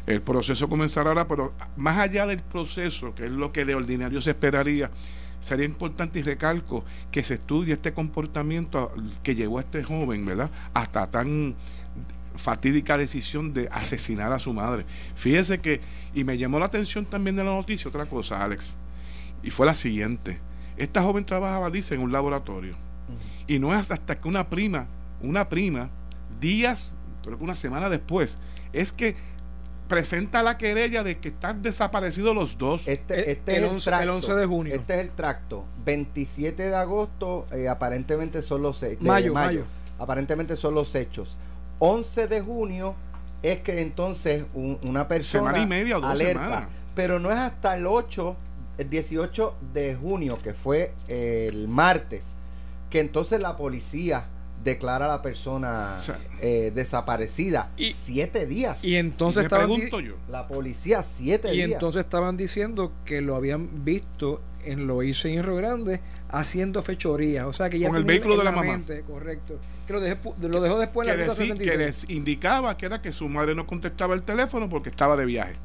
El 0.08 0.22
proceso 0.22 0.68
comenzará 0.70 1.10
ahora, 1.10 1.28
pero 1.28 1.54
más 1.78 1.98
allá 2.00 2.26
del 2.26 2.40
proceso, 2.40 3.14
que 3.14 3.26
es 3.26 3.32
lo 3.32 3.52
que 3.52 3.66
de 3.66 3.76
ordinario 3.76 4.22
se 4.22 4.32
esperaría, 4.32 4.90
sería 5.40 5.66
importante 5.66 6.20
y 6.20 6.24
recalco 6.24 6.84
que 7.12 7.24
se 7.24 7.36
estudie 7.36 7.74
este 7.74 7.94
comportamiento 7.94 8.94
que 9.24 9.36
llevó 9.36 9.60
a 9.60 9.62
este 9.62 9.84
joven, 9.84 10.26
¿verdad? 10.26 10.50
Hasta 10.74 11.08
tan 11.08 11.56
fatídica 12.36 12.98
decisión 12.98 13.54
de 13.54 13.68
asesinar 13.72 14.32
a 14.32 14.40
su 14.40 14.54
madre. 14.54 14.86
Fíjese 15.16 15.60
que, 15.60 15.82
y 16.14 16.24
me 16.24 16.38
llamó 16.38 16.60
la 16.60 16.66
atención 16.66 17.06
también 17.06 17.36
de 17.36 17.44
la 17.44 17.52
noticia, 17.52 17.90
otra 17.90 18.06
cosa, 18.06 18.44
Alex, 18.44 18.78
y 19.44 19.52
fue 19.52 19.66
la 19.66 19.74
siguiente. 19.74 20.40
Esta 20.78 21.02
joven 21.04 21.26
trabajaba, 21.26 21.70
dice, 21.70 21.96
en 21.96 22.02
un 22.02 22.12
laboratorio. 22.12 22.76
Y 23.48 23.60
no 23.60 23.78
es 23.78 23.92
hasta 23.92 24.20
que 24.20 24.28
una 24.28 24.50
prima, 24.50 24.88
una 25.22 25.50
prima, 25.50 25.90
días, 26.40 26.92
creo 27.24 27.38
que 27.38 27.44
una 27.44 27.56
semana 27.56 27.90
después, 27.90 28.38
es 28.72 28.94
que 28.94 29.16
presenta 29.90 30.42
la 30.44 30.58
querella 30.58 31.04
de 31.04 31.18
que 31.18 31.28
están 31.30 31.62
desaparecidos 31.62 32.34
los 32.34 32.58
dos. 32.58 32.88
Este, 32.88 33.16
El- 33.16 33.30
este 33.30 33.58
el 33.58 33.64
es 33.66 33.70
el 33.70 33.76
11 33.76 33.90
tracto. 33.90 34.04
el 34.04 34.10
11 34.10 34.34
de 34.36 34.46
junio. 34.46 34.76
Este 34.76 34.94
es 34.94 35.00
el 35.02 35.10
tracto. 35.12 35.66
27 35.84 36.64
de 36.70 36.76
agosto, 36.76 37.46
eh, 37.52 37.68
aparentemente 37.68 38.42
son 38.42 38.62
los 38.62 38.82
hechos. 38.84 39.02
Mayo, 39.02 39.34
mayo. 39.34 39.66
Aparentemente 39.98 40.56
son 40.56 40.76
los 40.76 40.96
hechos. 40.96 41.38
11 41.80 42.28
de 42.28 42.40
junio 42.42 42.96
es 43.42 43.60
que 43.60 43.82
entonces 43.82 44.46
un- 44.54 44.80
una 44.84 45.08
persona 45.08 45.52
Semana 45.52 45.64
y 45.64 45.68
media 45.68 45.98
o 45.98 46.02
dos 46.02 46.12
alerta. 46.12 46.44
semanas. 46.44 46.70
Pero 46.96 47.20
no 47.20 47.32
es 47.32 47.38
hasta 47.38 47.76
el 47.76 47.88
8, 47.88 48.36
el 48.78 48.90
18 48.90 49.56
de 49.74 49.96
junio, 49.96 50.40
que 50.42 50.54
fue 50.54 50.94
el 51.08 51.68
martes, 51.68 52.36
que 52.90 53.00
entonces 53.00 53.42
la 53.42 53.56
policía 53.58 54.26
declara 54.64 55.06
a 55.06 55.08
la 55.10 55.22
persona 55.22 55.98
O 56.00 56.04
sea, 56.04 56.20
eh, 56.42 56.72
desaparecida. 56.76 57.72
y- 57.78 57.94
siete 57.94 58.46
días. 58.46 58.84
Y 58.84 58.96
entonces 58.96 59.38
me 59.38 59.44
estaban 59.44 59.68
di- 59.70 59.76
pregunto 59.76 60.00
yo, 60.00 60.16
la 60.30 60.48
policía, 60.48 61.04
siete 61.04 61.54
y 61.54 61.58
días. 61.58 61.72
entonces 61.72 62.04
estaban 62.04 62.38
diciendo 62.38 62.92
que 63.06 63.22
lo 63.22 63.36
habían 63.36 63.84
visto 63.86 64.42
en 64.66 64.88
Loíza 64.88 65.30
y 65.30 65.38
en 65.38 65.44
Río 65.44 65.56
Grande 65.56 66.02
haciendo 66.30 66.82
fechorías. 66.84 67.46
O 67.46 67.54
sea 67.54 67.70
que 67.70 67.80
ya 67.80 67.88
Con 67.88 67.98
el 67.98 68.04
vehículo 68.04 68.38
de 68.38 68.44
la 68.44 68.52
mamá. 68.52 68.72
mente, 68.74 69.02
correcto. 69.02 69.60
Que 69.88 69.94
lo, 69.94 70.00
dejé 70.02 70.22
pu- 70.22 70.36
lo 70.38 70.62
dejó 70.62 70.78
después 70.78 71.08
que, 71.08 71.14
en 71.14 71.20
la 71.20 71.26
deci- 71.26 71.38
que 71.58 71.66
66. 71.66 71.78
les 71.80 72.10
indicaba 72.10 72.78
que 72.78 72.86
era 72.86 73.02
que 73.02 73.12
su 73.12 73.28
madre 73.30 73.56
no 73.56 73.66
contestaba 73.66 74.14
el 74.14 74.24
teléfono 74.24 74.70
porque 74.70 74.90
estaba 74.90 75.16
de 75.16 75.26
viaje. 75.26 75.56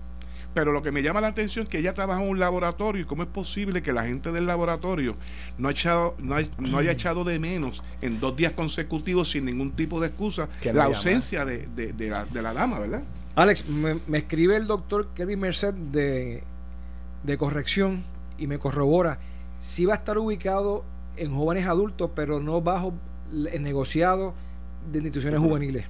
Pero 0.54 0.72
lo 0.72 0.82
que 0.82 0.92
me 0.92 1.02
llama 1.02 1.20
la 1.20 1.26
atención 1.28 1.64
es 1.64 1.68
que 1.68 1.78
ella 1.78 1.94
trabaja 1.94 2.22
en 2.22 2.30
un 2.30 2.38
laboratorio 2.38 3.02
y 3.02 3.04
cómo 3.04 3.22
es 3.24 3.28
posible 3.28 3.82
que 3.82 3.92
la 3.92 4.04
gente 4.04 4.30
del 4.30 4.46
laboratorio 4.46 5.16
no, 5.58 5.68
ha 5.68 5.72
echado, 5.72 6.14
no, 6.18 6.36
hay- 6.36 6.50
no 6.58 6.78
haya 6.78 6.92
echado 6.92 7.24
de 7.24 7.38
menos 7.40 7.82
en 8.00 8.20
dos 8.20 8.36
días 8.36 8.52
consecutivos 8.52 9.30
sin 9.30 9.44
ningún 9.46 9.72
tipo 9.72 10.00
de 10.00 10.06
excusa 10.06 10.48
la 10.72 10.84
ausencia 10.96 11.44
de, 11.44 11.66
de- 11.74 11.92
de 11.92 12.08
la, 12.10 12.24
de 12.24 12.40
la 12.40 12.52
dama, 12.54 12.78
¿verdad? 12.78 13.02
Alex, 13.34 13.68
me, 13.68 13.98
me 14.06 14.18
escribe 14.18 14.54
el 14.56 14.68
doctor 14.68 15.08
Kevin 15.16 15.40
Merced 15.40 15.74
de, 15.74 16.44
de 17.24 17.36
corrección 17.36 18.04
y 18.38 18.46
me 18.46 18.58
corrobora 18.60 19.18
si 19.58 19.84
va 19.86 19.94
a 19.94 19.96
estar 19.96 20.18
ubicado 20.18 20.84
en 21.16 21.34
jóvenes 21.34 21.66
adultos, 21.66 22.10
pero 22.14 22.38
no 22.38 22.60
bajo 22.60 22.94
el 23.32 23.62
negociado 23.62 24.34
de 24.92 24.98
instituciones 24.98 25.40
juveniles. 25.40 25.86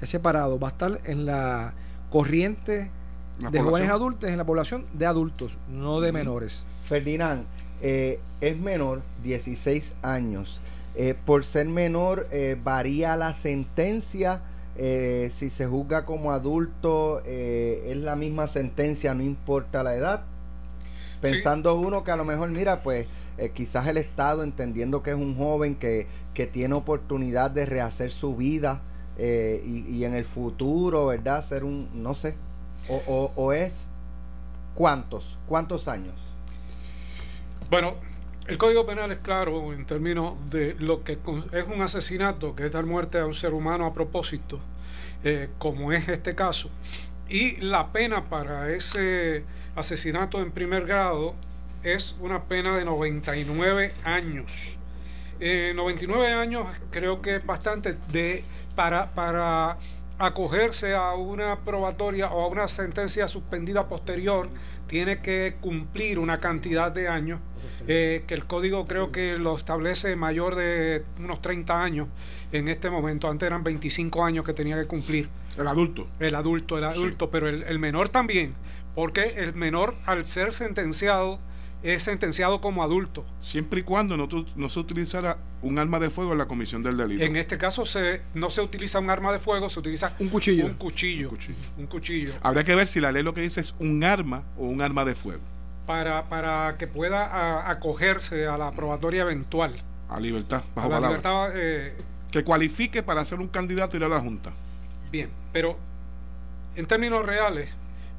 Es 0.00 0.08
separado, 0.08 0.58
va 0.58 0.68
a 0.68 0.70
estar 0.70 1.00
en 1.04 1.26
la 1.26 1.74
corriente 2.10 2.90
La 3.38 3.50
de 3.50 3.58
población. 3.58 3.64
jóvenes 3.64 3.90
adultos, 3.90 4.30
en 4.30 4.38
la 4.38 4.44
población 4.44 4.86
de 4.92 5.06
adultos, 5.06 5.58
no 5.68 6.00
de 6.00 6.12
menores. 6.12 6.64
Ferdinand, 6.84 7.46
eh, 7.82 8.20
es 8.40 8.58
menor, 8.58 9.02
16 9.22 9.94
años. 10.02 10.60
Eh, 10.94 11.14
por 11.26 11.44
ser 11.44 11.66
menor, 11.68 12.26
eh, 12.30 12.56
varía 12.62 13.16
la 13.16 13.34
sentencia. 13.34 14.40
Eh, 14.76 15.28
si 15.32 15.50
se 15.50 15.66
juzga 15.66 16.06
como 16.06 16.32
adulto, 16.32 17.22
eh, 17.26 17.88
es 17.90 17.98
la 17.98 18.16
misma 18.16 18.46
sentencia, 18.48 19.14
no 19.14 19.22
importa 19.22 19.82
la 19.82 19.94
edad. 19.94 20.24
Pensando 21.20 21.74
uno 21.78 22.04
que 22.04 22.10
a 22.10 22.16
lo 22.16 22.24
mejor, 22.24 22.50
mira, 22.50 22.82
pues 22.82 23.06
quizás 23.54 23.86
el 23.88 23.98
Estado, 23.98 24.42
entendiendo 24.42 25.02
que 25.02 25.10
es 25.10 25.16
un 25.16 25.36
joven 25.36 25.74
que, 25.74 26.06
que 26.32 26.46
tiene 26.46 26.74
oportunidad 26.74 27.50
de 27.50 27.66
rehacer 27.66 28.10
su 28.12 28.36
vida 28.36 28.82
y, 29.18 29.84
y 29.88 30.04
en 30.04 30.14
el 30.14 30.24
futuro, 30.24 31.06
¿verdad? 31.06 31.44
Ser 31.44 31.64
un, 31.64 31.88
no 32.02 32.14
sé, 32.14 32.34
o, 32.88 33.52
es 33.52 33.88
cuántos, 34.74 35.38
cuántos 35.46 35.88
años. 35.88 36.14
Bueno, 37.70 37.94
el 38.46 38.58
Código 38.58 38.86
Penal 38.86 39.10
es 39.12 39.18
claro 39.18 39.72
en 39.72 39.86
términos 39.86 40.34
de 40.50 40.74
lo 40.78 41.02
que 41.02 41.18
es 41.52 41.66
un 41.66 41.82
asesinato, 41.82 42.54
que 42.54 42.66
es 42.66 42.72
dar 42.72 42.86
muerte 42.86 43.18
a 43.18 43.26
un 43.26 43.34
ser 43.34 43.54
humano 43.54 43.86
a 43.86 43.92
propósito, 43.92 44.60
eh, 45.24 45.48
como 45.58 45.92
es 45.92 46.08
este 46.08 46.34
caso. 46.34 46.70
Y 47.28 47.56
la 47.56 47.88
pena 47.92 48.28
para 48.28 48.70
ese 48.70 49.44
asesinato 49.74 50.40
en 50.40 50.52
primer 50.52 50.86
grado 50.86 51.34
es 51.82 52.16
una 52.20 52.44
pena 52.44 52.76
de 52.76 52.84
99 52.84 53.92
años. 54.04 54.78
Eh, 55.40 55.72
99 55.74 56.32
años 56.32 56.66
creo 56.90 57.20
que 57.20 57.36
es 57.36 57.46
bastante 57.46 57.96
de, 58.10 58.42
para, 58.74 59.10
para 59.12 59.76
acogerse 60.18 60.94
a 60.94 61.14
una 61.14 61.60
probatoria 61.60 62.30
o 62.30 62.44
a 62.44 62.48
una 62.48 62.68
sentencia 62.68 63.28
suspendida 63.28 63.88
posterior, 63.88 64.48
tiene 64.86 65.20
que 65.20 65.56
cumplir 65.60 66.18
una 66.18 66.40
cantidad 66.40 66.90
de 66.92 67.08
años, 67.08 67.40
eh, 67.86 68.24
que 68.26 68.34
el 68.34 68.46
código 68.46 68.86
creo 68.86 69.12
que 69.12 69.38
lo 69.38 69.56
establece 69.56 70.16
mayor 70.16 70.54
de 70.54 71.04
unos 71.18 71.42
30 71.42 71.82
años 71.82 72.08
en 72.52 72.68
este 72.68 72.88
momento, 72.88 73.28
antes 73.28 73.46
eran 73.46 73.62
25 73.62 74.24
años 74.24 74.46
que 74.46 74.52
tenía 74.52 74.76
que 74.76 74.86
cumplir. 74.86 75.28
El 75.58 75.68
adulto. 75.68 76.06
el 76.20 76.34
adulto, 76.34 76.78
el 76.78 76.84
adulto, 76.84 77.30
pero 77.30 77.48
el, 77.48 77.62
el 77.64 77.78
menor 77.78 78.08
también, 78.08 78.54
porque 78.94 79.22
el 79.36 79.54
menor 79.54 79.94
al 80.06 80.24
ser 80.24 80.52
sentenciado 80.52 81.40
es 81.82 82.02
sentenciado 82.02 82.60
como 82.60 82.82
adulto. 82.82 83.24
Siempre 83.40 83.80
y 83.80 83.82
cuando 83.82 84.16
no, 84.16 84.68
se 84.68 84.78
utilizara 84.80 85.38
un 85.62 85.78
arma 85.78 85.98
de 86.00 86.10
fuego 86.10 86.32
en 86.32 86.38
la 86.38 86.46
comisión 86.46 86.82
del 86.82 86.96
delito. 86.96 87.24
En 87.24 87.36
este 87.36 87.58
caso 87.58 87.84
se, 87.84 88.22
no 88.34 88.50
se 88.50 88.60
utiliza 88.60 88.98
un 88.98 89.10
arma 89.10 89.32
de 89.32 89.38
fuego, 89.38 89.68
se 89.68 89.78
utiliza 89.80 90.14
Un 90.18 90.28
cuchillo. 90.28 90.66
un 90.66 90.74
cuchillo. 90.74 91.28
Un 91.30 91.36
cuchillo. 91.36 91.58
Un 91.78 91.86
cuchillo. 91.86 92.32
Habría 92.42 92.64
que 92.64 92.74
ver 92.74 92.86
si 92.86 93.00
la 93.00 93.12
ley 93.12 93.22
lo 93.22 93.34
que 93.34 93.42
dice 93.42 93.60
es 93.60 93.74
un 93.78 94.02
arma 94.04 94.42
o 94.58 94.64
un 94.66 94.80
arma 94.82 95.04
de 95.04 95.14
fuego. 95.14 95.42
Para, 95.86 96.28
para 96.28 96.76
que 96.78 96.86
pueda 96.88 97.24
a- 97.26 97.70
acogerse 97.70 98.46
a 98.46 98.58
la 98.58 98.72
probatoria 98.72 99.22
eventual. 99.22 99.76
A 100.08 100.18
libertad, 100.18 100.62
A 100.74 100.76
bajo 100.76 100.88
la 100.88 100.94
palabra. 100.96 101.08
libertad, 101.08 101.50
eh, 101.54 101.94
Que 102.32 102.42
cualifique 102.42 103.02
para 103.04 103.24
ser 103.24 103.38
un 103.38 103.48
candidato 103.48 103.96
y 103.96 104.00
ir 104.00 104.04
a 104.04 104.08
la 104.08 104.20
Junta. 104.20 104.52
Bien, 105.12 105.30
pero 105.52 105.76
en 106.74 106.86
términos 106.86 107.24
reales 107.24 107.70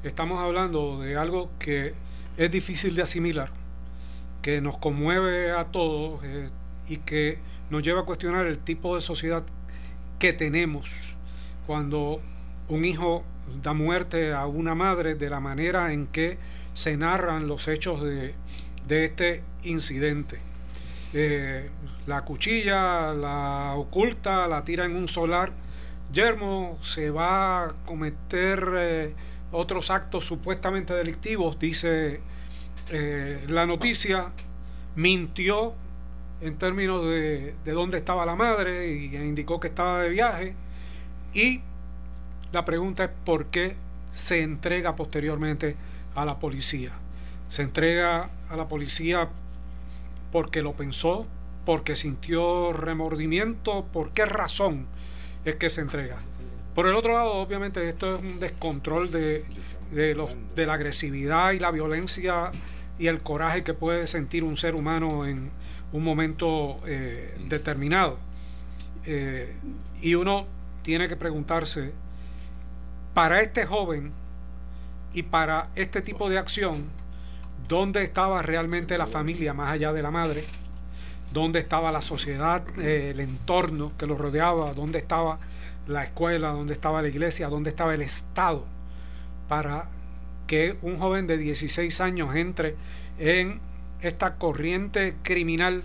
estamos 0.02 0.42
hablando 0.42 1.00
de 1.00 1.16
algo 1.16 1.50
que 1.58 1.94
es 2.38 2.50
difícil 2.50 2.94
de 2.94 3.02
asimilar, 3.02 3.50
que 4.40 4.60
nos 4.60 4.78
conmueve 4.78 5.52
a 5.52 5.66
todos 5.66 6.20
eh, 6.24 6.48
y 6.88 6.98
que 6.98 7.38
nos 7.68 7.82
lleva 7.82 8.02
a 8.02 8.04
cuestionar 8.04 8.46
el 8.46 8.58
tipo 8.58 8.94
de 8.94 9.02
sociedad 9.02 9.42
que 10.18 10.32
tenemos 10.32 10.90
cuando 11.66 12.22
un 12.68 12.84
hijo 12.84 13.24
da 13.62 13.72
muerte 13.74 14.32
a 14.32 14.46
una 14.46 14.74
madre 14.74 15.16
de 15.16 15.28
la 15.28 15.40
manera 15.40 15.92
en 15.92 16.06
que 16.06 16.38
se 16.72 16.96
narran 16.96 17.48
los 17.48 17.68
hechos 17.68 18.02
de, 18.02 18.34
de 18.86 19.04
este 19.04 19.42
incidente. 19.64 20.38
Eh, 21.12 21.70
la 22.06 22.22
cuchilla 22.22 23.12
la 23.14 23.74
oculta, 23.76 24.46
la 24.46 24.64
tira 24.64 24.84
en 24.84 24.94
un 24.94 25.08
solar 25.08 25.52
yermo, 26.12 26.78
se 26.82 27.10
va 27.10 27.64
a 27.64 27.72
cometer 27.84 28.68
eh, 28.76 29.14
otros 29.52 29.90
actos 29.90 30.24
supuestamente 30.24 30.94
delictivos, 30.94 31.58
dice 31.58 32.20
eh, 32.90 33.44
la 33.48 33.66
noticia, 33.66 34.28
mintió 34.96 35.74
en 36.40 36.56
términos 36.56 37.04
de, 37.04 37.54
de 37.64 37.72
dónde 37.72 37.98
estaba 37.98 38.24
la 38.26 38.36
madre 38.36 38.88
y 38.92 39.16
indicó 39.16 39.58
que 39.60 39.68
estaba 39.68 40.02
de 40.02 40.08
viaje. 40.10 40.54
Y 41.34 41.60
la 42.52 42.64
pregunta 42.64 43.04
es 43.04 43.10
por 43.24 43.46
qué 43.46 43.76
se 44.12 44.42
entrega 44.42 44.96
posteriormente 44.96 45.76
a 46.14 46.24
la 46.24 46.38
policía. 46.38 46.92
Se 47.48 47.62
entrega 47.62 48.30
a 48.50 48.56
la 48.56 48.68
policía 48.68 49.28
porque 50.32 50.62
lo 50.62 50.72
pensó, 50.74 51.26
porque 51.64 51.96
sintió 51.96 52.72
remordimiento, 52.72 53.86
por 53.92 54.12
qué 54.12 54.24
razón 54.24 54.86
es 55.44 55.56
que 55.56 55.68
se 55.68 55.80
entrega. 55.80 56.16
Por 56.78 56.86
el 56.86 56.94
otro 56.94 57.12
lado, 57.12 57.32
obviamente, 57.32 57.88
esto 57.88 58.14
es 58.14 58.20
un 58.20 58.38
descontrol 58.38 59.10
de, 59.10 59.44
de, 59.90 60.14
los, 60.14 60.30
de 60.54 60.64
la 60.64 60.74
agresividad 60.74 61.50
y 61.50 61.58
la 61.58 61.72
violencia 61.72 62.52
y 63.00 63.08
el 63.08 63.20
coraje 63.20 63.64
que 63.64 63.74
puede 63.74 64.06
sentir 64.06 64.44
un 64.44 64.56
ser 64.56 64.76
humano 64.76 65.26
en 65.26 65.50
un 65.92 66.04
momento 66.04 66.76
eh, 66.86 67.36
determinado. 67.48 68.18
Eh, 69.04 69.56
y 70.00 70.14
uno 70.14 70.46
tiene 70.82 71.08
que 71.08 71.16
preguntarse, 71.16 71.90
para 73.12 73.40
este 73.40 73.66
joven 73.66 74.12
y 75.12 75.24
para 75.24 75.70
este 75.74 76.00
tipo 76.00 76.28
de 76.28 76.38
acción, 76.38 76.84
¿dónde 77.66 78.04
estaba 78.04 78.40
realmente 78.40 78.96
la 78.96 79.08
familia 79.08 79.52
más 79.52 79.72
allá 79.72 79.92
de 79.92 80.02
la 80.02 80.12
madre? 80.12 80.44
¿Dónde 81.32 81.58
estaba 81.58 81.90
la 81.90 82.02
sociedad, 82.02 82.62
eh, 82.78 83.10
el 83.10 83.18
entorno 83.18 83.94
que 83.98 84.06
lo 84.06 84.16
rodeaba? 84.16 84.74
¿Dónde 84.74 85.00
estaba 85.00 85.40
la 85.88 86.04
escuela? 86.04 86.48
¿Dónde 86.50 86.74
estaba 86.74 87.02
la 87.02 87.08
iglesia? 87.08 87.48
¿Dónde 87.48 87.70
estaba 87.70 87.94
el 87.94 88.02
Estado? 88.02 88.64
Para 89.48 89.88
que 90.46 90.76
un 90.82 90.98
joven 90.98 91.26
de 91.26 91.38
16 91.38 92.00
años 92.00 92.34
entre 92.36 92.76
en 93.18 93.60
esta 94.00 94.36
corriente 94.36 95.16
criminal 95.22 95.82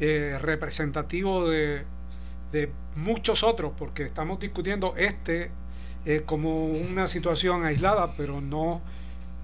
eh, 0.00 0.38
representativo 0.40 1.48
de, 1.48 1.84
muchos 2.96 3.44
otros, 3.44 3.72
porque 3.78 4.02
estamos 4.02 4.40
discutiendo 4.40 4.94
este 4.96 5.52
eh, 6.04 6.22
como 6.26 6.66
una 6.66 7.06
situación 7.06 7.64
aislada, 7.64 8.14
pero 8.16 8.40
no, 8.40 8.80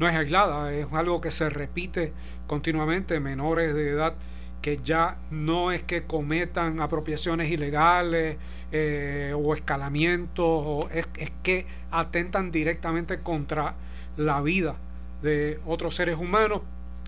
no 0.01 0.09
es 0.09 0.15
aislada, 0.17 0.73
es 0.75 0.87
algo 0.93 1.21
que 1.21 1.31
se 1.31 1.49
repite 1.49 2.13
continuamente, 2.49 3.21
menores 3.21 3.73
de 3.75 3.91
edad 3.91 4.15
que 4.63 4.81
ya 4.83 5.19
no 5.31 5.71
es 5.71 5.83
que 5.83 6.05
cometan 6.05 6.81
apropiaciones 6.81 7.51
ilegales 7.51 8.37
eh, 8.73 9.33
o 9.37 9.55
escalamientos, 9.55 10.45
o 10.45 10.89
es, 10.93 11.07
que 11.43 11.67
atentan 11.91 12.51
directamente 12.51 13.21
contra 13.21 13.75
la 14.17 14.41
vida 14.41 14.77
de 15.23 15.61
otros 15.67 15.95
seres 15.95 16.17
humanos 16.17 16.63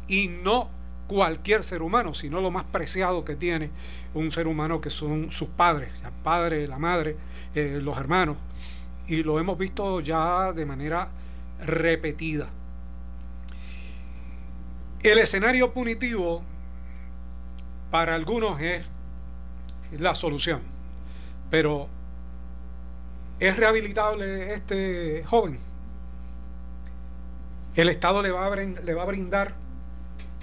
y 0.06 0.28
no 0.28 0.70
cualquier 1.08 1.64
ser 1.64 1.82
humano, 1.82 2.14
sino 2.14 2.40
lo 2.40 2.50
más 2.50 2.64
preciado 2.64 3.24
que 3.24 3.34
tiene 3.34 3.70
un 4.14 4.30
ser 4.30 4.46
humano 4.46 4.80
que 4.80 4.90
son 4.90 5.30
sus 5.30 5.48
padres, 5.48 5.90
el 6.04 6.12
padre, 6.22 6.68
la 6.68 6.78
madre, 6.78 7.16
eh, 7.54 7.80
los 7.82 7.96
hermanos. 7.98 8.36
Y 9.06 9.22
lo 9.22 9.40
hemos 9.40 9.58
visto 9.58 10.00
ya 10.00 10.52
de 10.52 10.66
manera 10.66 11.08
repetida. 11.64 12.50
El 15.02 15.18
escenario 15.18 15.72
punitivo 15.72 16.42
para 17.90 18.14
algunos 18.14 18.61
es 18.61 18.87
la 19.92 20.14
solución. 20.14 20.61
Pero, 21.50 21.88
¿es 23.40 23.57
rehabilitable 23.57 24.54
este 24.54 25.25
joven? 25.25 25.59
¿El 27.75 27.88
Estado 27.88 28.23
le 28.23 28.30
va 28.30 28.47
a, 28.47 29.07
brindar 29.07 29.54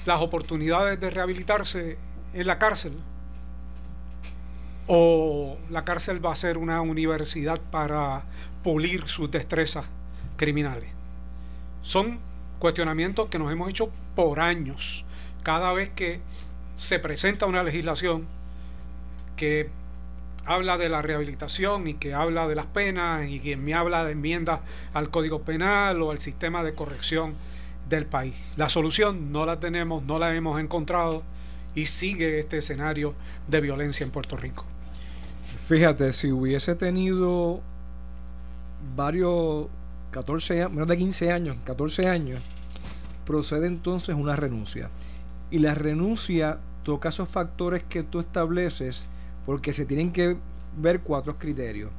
las 0.05 0.21
oportunidades 0.21 0.99
de 0.99 1.09
rehabilitarse 1.09 1.97
en 2.33 2.47
la 2.47 2.57
cárcel? 2.57 2.93
¿O 4.87 5.57
la 5.69 5.83
cárcel 5.83 6.25
va 6.25 6.31
a 6.31 6.35
ser 6.35 6.57
una 6.57 6.81
universidad 6.81 7.59
para 7.71 8.23
pulir 8.63 9.07
sus 9.07 9.29
destrezas 9.29 9.85
criminales? 10.37 10.89
Son 11.81 12.19
cuestionamientos 12.59 13.27
que 13.27 13.37
nos 13.37 13.51
hemos 13.51 13.69
hecho 13.69 13.91
por 14.15 14.39
años. 14.39 15.03
Cada 15.43 15.73
vez 15.73 15.89
que 15.89 16.21
se 16.75 16.99
presenta 16.99 17.45
una 17.45 17.63
legislación 17.63 18.25
que 19.35 19.69
habla 20.45 20.77
de 20.77 20.89
la 20.89 21.01
rehabilitación 21.01 21.87
y 21.87 21.95
que 21.95 22.13
habla 22.13 22.47
de 22.47 22.55
las 22.55 22.67
penas 22.67 23.27
y 23.27 23.39
que 23.39 23.57
me 23.57 23.73
habla 23.73 24.05
de 24.05 24.11
enmiendas 24.11 24.59
al 24.93 25.09
Código 25.09 25.41
Penal 25.41 26.01
o 26.01 26.11
al 26.11 26.19
sistema 26.19 26.63
de 26.63 26.75
corrección 26.75 27.33
del 27.89 28.05
país. 28.05 28.35
La 28.55 28.69
solución 28.69 29.31
no 29.31 29.45
la 29.45 29.59
tenemos, 29.59 30.03
no 30.03 30.19
la 30.19 30.35
hemos 30.35 30.59
encontrado 30.59 31.23
y 31.73 31.87
sigue 31.87 32.39
este 32.39 32.57
escenario 32.57 33.13
de 33.47 33.61
violencia 33.61 34.03
en 34.03 34.11
Puerto 34.11 34.37
Rico. 34.37 34.65
Fíjate, 35.67 36.13
si 36.13 36.31
hubiese 36.31 36.75
tenido 36.75 37.61
varios 38.95 39.67
14 40.11 40.69
menos 40.69 40.87
de 40.87 40.97
15 40.97 41.31
años, 41.31 41.57
14 41.65 42.07
años, 42.07 42.41
procede 43.25 43.67
entonces 43.67 44.15
una 44.15 44.35
renuncia. 44.35 44.89
Y 45.55 45.59
la 45.59 45.73
renuncia 45.73 46.59
toca 46.83 47.07
esos 47.07 47.29
factores 47.29 47.81
que 47.85 48.03
tú 48.03 48.19
estableces 48.19 49.05
porque 49.45 49.71
se 49.71 49.85
tienen 49.85 50.11
que 50.11 50.35
ver 50.75 50.99
cuatro 50.99 51.39
criterios. 51.39 51.91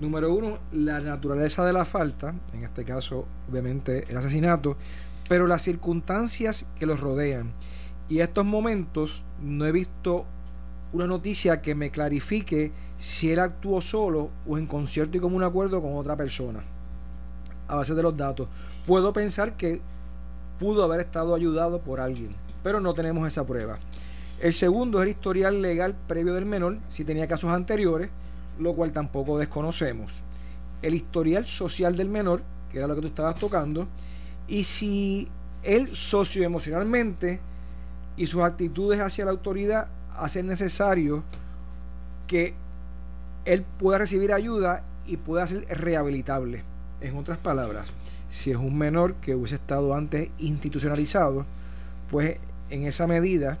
Número 0.00 0.34
uno, 0.34 0.58
la 0.70 1.00
naturaleza 1.00 1.64
de 1.64 1.72
la 1.72 1.86
falta, 1.86 2.34
en 2.52 2.62
este 2.62 2.84
caso 2.84 3.24
obviamente 3.50 4.04
el 4.10 4.18
asesinato, 4.18 4.76
pero 5.30 5.46
las 5.46 5.62
circunstancias 5.62 6.66
que 6.78 6.84
los 6.84 7.00
rodean. 7.00 7.52
Y 8.10 8.18
estos 8.18 8.44
momentos 8.44 9.24
no 9.40 9.64
he 9.64 9.72
visto 9.72 10.26
una 10.92 11.06
noticia 11.06 11.62
que 11.62 11.74
me 11.74 11.90
clarifique 11.90 12.70
si 12.98 13.32
él 13.32 13.38
actuó 13.38 13.80
solo 13.80 14.28
o 14.46 14.58
en 14.58 14.66
concierto 14.66 15.16
y 15.16 15.20
como 15.20 15.36
un 15.36 15.42
acuerdo 15.42 15.80
con 15.80 15.96
otra 15.96 16.16
persona. 16.16 16.62
A 17.66 17.76
base 17.76 17.94
de 17.94 18.02
los 18.02 18.14
datos. 18.14 18.46
Puedo 18.86 19.10
pensar 19.14 19.56
que 19.56 19.80
pudo 20.58 20.84
haber 20.84 21.00
estado 21.00 21.34
ayudado 21.34 21.80
por 21.80 21.98
alguien, 21.98 22.36
pero 22.62 22.80
no 22.80 22.94
tenemos 22.94 23.26
esa 23.26 23.46
prueba. 23.46 23.78
El 24.40 24.52
segundo 24.52 24.98
es 24.98 25.04
el 25.04 25.10
historial 25.10 25.60
legal 25.60 25.94
previo 26.06 26.34
del 26.34 26.46
menor, 26.46 26.78
si 26.88 27.04
tenía 27.04 27.28
casos 27.28 27.50
anteriores, 27.50 28.10
lo 28.58 28.74
cual 28.74 28.92
tampoco 28.92 29.38
desconocemos. 29.38 30.12
El 30.82 30.94
historial 30.94 31.46
social 31.46 31.96
del 31.96 32.08
menor, 32.08 32.42
que 32.70 32.78
era 32.78 32.86
lo 32.86 32.94
que 32.94 33.02
tú 33.02 33.06
estabas 33.08 33.36
tocando, 33.36 33.86
y 34.48 34.62
si 34.64 35.28
él 35.62 35.94
socioemocionalmente 35.94 37.40
y 38.16 38.26
sus 38.26 38.42
actitudes 38.42 39.00
hacia 39.00 39.24
la 39.24 39.30
autoridad 39.30 39.88
hacen 40.16 40.46
necesario 40.46 41.22
que 42.26 42.54
él 43.44 43.64
pueda 43.78 43.98
recibir 43.98 44.32
ayuda 44.32 44.84
y 45.06 45.16
pueda 45.16 45.46
ser 45.46 45.66
rehabilitable. 45.68 46.62
En 47.00 47.16
otras 47.16 47.38
palabras, 47.38 47.88
si 48.28 48.50
es 48.50 48.56
un 48.56 48.76
menor 48.76 49.14
que 49.14 49.34
hubiese 49.34 49.56
estado 49.56 49.94
antes 49.94 50.28
institucionalizado, 50.38 51.46
pues 52.10 52.36
en 52.70 52.84
esa 52.84 53.06
medida 53.06 53.58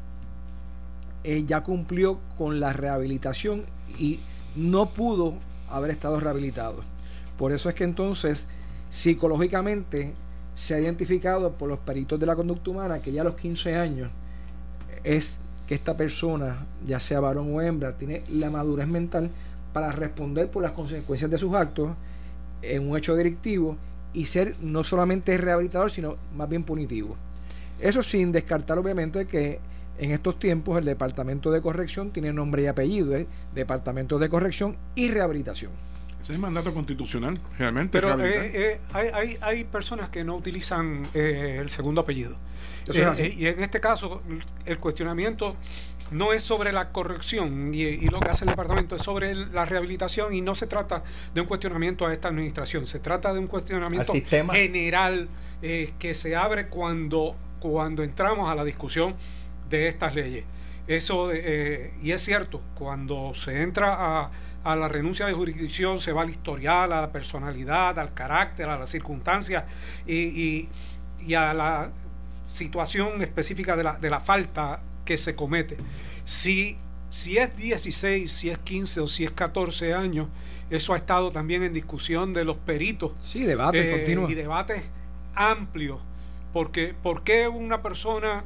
eh, 1.22 1.44
ya 1.46 1.62
cumplió 1.62 2.18
con 2.38 2.60
la 2.60 2.72
rehabilitación 2.72 3.64
y 3.98 4.20
no 4.56 4.90
pudo 4.90 5.34
haber 5.68 5.90
estado 5.90 6.18
rehabilitado. 6.18 6.80
Por 7.36 7.52
eso 7.52 7.68
es 7.68 7.74
que 7.74 7.84
entonces 7.84 8.48
psicológicamente 8.88 10.14
se 10.54 10.74
ha 10.74 10.80
identificado 10.80 11.52
por 11.52 11.68
los 11.68 11.78
peritos 11.78 12.18
de 12.18 12.26
la 12.26 12.36
conducta 12.36 12.70
humana 12.70 13.00
que 13.00 13.12
ya 13.12 13.22
a 13.22 13.24
los 13.24 13.34
15 13.34 13.76
años 13.76 14.10
es 15.04 15.38
que 15.66 15.74
esta 15.74 15.96
persona, 15.96 16.66
ya 16.86 16.98
sea 16.98 17.20
varón 17.20 17.54
o 17.54 17.60
hembra, 17.60 17.96
tiene 17.96 18.24
la 18.28 18.50
madurez 18.50 18.88
mental 18.88 19.30
para 19.72 19.92
responder 19.92 20.50
por 20.50 20.62
las 20.62 20.72
consecuencias 20.72 21.30
de 21.30 21.38
sus 21.38 21.54
actos 21.54 21.90
en 22.62 22.90
un 22.90 22.96
hecho 22.96 23.14
delictivo 23.14 23.76
y 24.12 24.24
ser 24.24 24.56
no 24.60 24.82
solamente 24.82 25.38
rehabilitador, 25.38 25.90
sino 25.90 26.16
más 26.34 26.48
bien 26.48 26.64
punitivo. 26.64 27.16
Eso 27.80 28.02
sin 28.02 28.32
descartar 28.32 28.78
obviamente 28.78 29.26
que 29.26 29.60
en 29.98 30.12
estos 30.12 30.38
tiempos 30.38 30.78
el 30.78 30.84
Departamento 30.84 31.50
de 31.50 31.60
Corrección 31.60 32.10
tiene 32.10 32.32
nombre 32.32 32.62
y 32.62 32.66
apellido, 32.66 33.14
¿eh? 33.14 33.26
Departamento 33.54 34.18
de 34.18 34.28
Corrección 34.28 34.76
y 34.94 35.10
Rehabilitación. 35.10 35.72
Ese 36.22 36.32
es 36.32 36.36
el 36.36 36.38
mandato 36.38 36.74
constitucional, 36.74 37.40
realmente. 37.58 37.98
Pero 37.98 38.20
eh, 38.22 38.50
eh, 38.52 38.80
hay, 38.92 39.08
hay, 39.08 39.38
hay, 39.40 39.64
personas 39.64 40.10
que 40.10 40.22
no 40.22 40.36
utilizan 40.36 41.08
eh, 41.14 41.56
el 41.60 41.70
segundo 41.70 42.02
apellido. 42.02 42.36
y 42.92 43.46
en 43.46 43.62
este 43.62 43.80
caso, 43.80 44.22
el 44.66 44.78
cuestionamiento 44.78 45.56
no 46.10 46.34
es 46.34 46.42
sobre 46.42 46.72
la 46.72 46.90
corrección 46.90 47.72
y, 47.72 47.84
y, 47.84 48.08
lo 48.08 48.20
que 48.20 48.30
hace 48.30 48.44
el 48.44 48.50
departamento 48.50 48.96
es 48.96 49.02
sobre 49.02 49.34
la 49.34 49.64
rehabilitación 49.64 50.34
y 50.34 50.42
no 50.42 50.54
se 50.54 50.66
trata 50.66 51.04
de 51.32 51.40
un 51.40 51.46
cuestionamiento 51.46 52.06
a 52.06 52.12
esta 52.12 52.28
administración, 52.28 52.86
se 52.86 52.98
trata 52.98 53.32
de 53.32 53.38
un 53.38 53.46
cuestionamiento 53.46 54.12
general 54.52 55.28
que 55.60 56.14
se 56.14 56.36
abre 56.36 56.68
cuando, 56.68 57.36
cuando 57.60 58.02
entramos 58.02 58.50
a 58.50 58.54
la 58.54 58.64
discusión 58.64 59.14
de 59.68 59.88
estas 59.88 60.14
leyes. 60.14 60.44
Eso, 60.86 61.30
eh, 61.32 61.92
y 62.02 62.10
es 62.10 62.20
cierto, 62.20 62.60
cuando 62.74 63.32
se 63.32 63.62
entra 63.62 63.94
a, 63.94 64.30
a, 64.64 64.76
la 64.76 64.88
renuncia 64.88 65.26
de 65.26 65.32
jurisdicción, 65.32 66.00
se 66.00 66.12
va 66.12 66.22
al 66.22 66.30
historial, 66.30 66.92
a 66.92 67.02
la 67.02 67.12
personalidad, 67.12 67.96
al 67.98 68.12
carácter, 68.12 68.68
a 68.68 68.76
las 68.76 68.90
circunstancias 68.90 69.64
y, 70.06 70.68
y, 71.24 71.34
a 71.34 71.54
la 71.54 71.90
situación 72.48 73.22
específica 73.22 73.76
de 73.76 73.84
la, 73.84 73.92
de 73.92 74.10
la, 74.10 74.18
falta 74.18 74.80
que 75.04 75.16
se 75.16 75.36
comete. 75.36 75.76
Si, 76.24 76.76
si 77.08 77.38
es 77.38 77.56
16, 77.56 78.28
si 78.28 78.50
es 78.50 78.58
15 78.58 79.00
o 79.02 79.06
si 79.06 79.24
es 79.24 79.30
14 79.30 79.94
años, 79.94 80.26
eso 80.70 80.94
ha 80.94 80.96
estado 80.96 81.30
también 81.30 81.62
en 81.62 81.72
discusión 81.72 82.32
de 82.32 82.44
los 82.44 82.56
peritos. 82.56 83.12
Sí, 83.22 83.44
debates 83.44 83.84
eh, 83.84 84.26
Y 84.28 84.34
debates 84.34 84.82
amplios. 85.34 86.00
Porque, 86.52 86.94
¿Por 87.00 87.22
qué 87.22 87.48
una 87.48 87.82
persona 87.82 88.44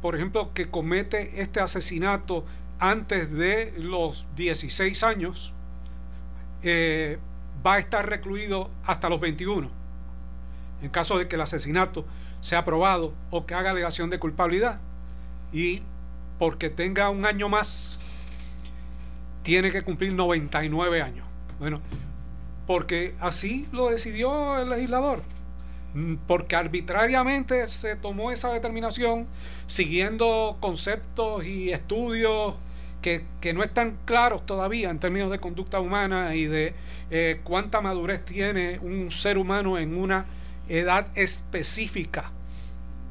por 0.00 0.16
ejemplo, 0.16 0.52
que 0.54 0.70
comete 0.70 1.42
este 1.42 1.60
asesinato 1.60 2.44
antes 2.78 3.30
de 3.32 3.74
los 3.76 4.26
16 4.36 5.02
años, 5.04 5.52
eh, 6.62 7.18
va 7.64 7.74
a 7.74 7.78
estar 7.78 8.08
recluido 8.08 8.70
hasta 8.86 9.08
los 9.10 9.20
21, 9.20 9.70
en 10.82 10.88
caso 10.88 11.18
de 11.18 11.28
que 11.28 11.36
el 11.36 11.42
asesinato 11.42 12.06
sea 12.40 12.60
aprobado 12.60 13.12
o 13.30 13.44
que 13.44 13.54
haga 13.54 13.70
alegación 13.70 14.08
de 14.08 14.18
culpabilidad. 14.18 14.80
Y 15.52 15.82
porque 16.38 16.70
tenga 16.70 17.10
un 17.10 17.26
año 17.26 17.50
más, 17.50 18.00
tiene 19.42 19.70
que 19.70 19.82
cumplir 19.82 20.14
99 20.14 21.02
años. 21.02 21.26
Bueno, 21.58 21.82
porque 22.66 23.14
así 23.20 23.68
lo 23.72 23.90
decidió 23.90 24.58
el 24.58 24.70
legislador. 24.70 25.22
Mm, 25.94 26.16
porque 26.26 26.54
arbitrariamente 26.54 27.66
se 27.66 27.96
tomó 27.96 28.30
esa 28.30 28.52
determinación 28.52 29.26
siguiendo 29.66 30.56
conceptos 30.60 31.44
y 31.44 31.70
estudios 31.70 32.54
que, 33.02 33.24
no 33.54 33.62
están 33.64 33.96
claros 34.04 34.46
todavía 34.46 34.90
en 34.90 34.98
términos 34.98 35.30
de 35.30 35.38
conducta 35.40 35.80
humana 35.80 36.34
y 36.34 36.44
de 36.46 36.74
eh, 37.10 37.40
cuánta 37.44 37.80
madurez 37.80 38.24
tiene 38.24 38.78
un 38.80 39.10
ser 39.10 39.38
humano 39.38 39.78
en 39.78 39.96
una 39.96 40.26
edad 40.68 41.06
específica, 41.16 42.30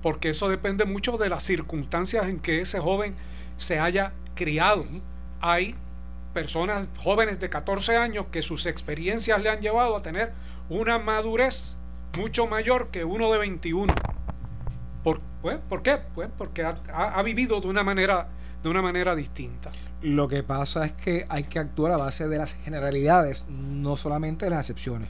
porque 0.01 0.29
eso 0.29 0.47
depende 0.47 0.85
mucho 0.85 1.17
de 1.17 1.29
las 1.29 1.43
circunstancias 1.43 2.27
en 2.27 2.39
que 2.39 2.61
ese 2.61 2.79
joven 2.79 3.15
se 3.57 3.79
haya 3.79 4.13
criado. 4.35 4.85
Hay 5.41 5.75
personas 6.33 6.87
jóvenes 7.03 7.39
de 7.39 7.49
14 7.49 7.97
años 7.97 8.27
que 8.31 8.41
sus 8.41 8.67
experiencias 8.67 9.41
le 9.41 9.49
han 9.49 9.59
llevado 9.59 9.97
a 9.97 10.01
tener 10.01 10.31
una 10.69 10.99
madurez 10.99 11.75
mucho 12.17 12.47
mayor 12.47 12.89
que 12.89 13.03
uno 13.03 13.31
de 13.31 13.37
21. 13.37 13.93
¿Por, 15.03 15.21
pues, 15.41 15.57
¿por 15.69 15.81
qué? 15.81 15.99
Pues 16.15 16.29
porque 16.37 16.63
ha, 16.63 17.21
vivido 17.23 17.61
de 17.61 17.67
una 17.67 17.83
manera 17.83 18.29
de 18.61 18.69
una 18.69 18.81
manera 18.81 19.15
distinta. 19.15 19.71
Lo 20.01 20.27
que 20.27 20.43
pasa 20.43 20.85
es 20.85 20.91
que 20.91 21.25
hay 21.29 21.45
que 21.45 21.59
actuar 21.59 21.93
a 21.93 21.97
base 21.97 22.27
de 22.27 22.37
las 22.37 22.53
generalidades, 22.55 23.45
no 23.47 23.95
solamente 23.95 24.45
de 24.45 24.51
las 24.51 24.69
excepciones. 24.69 25.09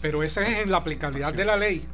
Pero 0.00 0.22
esa 0.22 0.42
es 0.42 0.60
en 0.60 0.70
la 0.70 0.78
aplicabilidad 0.78 1.32
de 1.32 1.44
la 1.44 1.56
ley. 1.56 1.84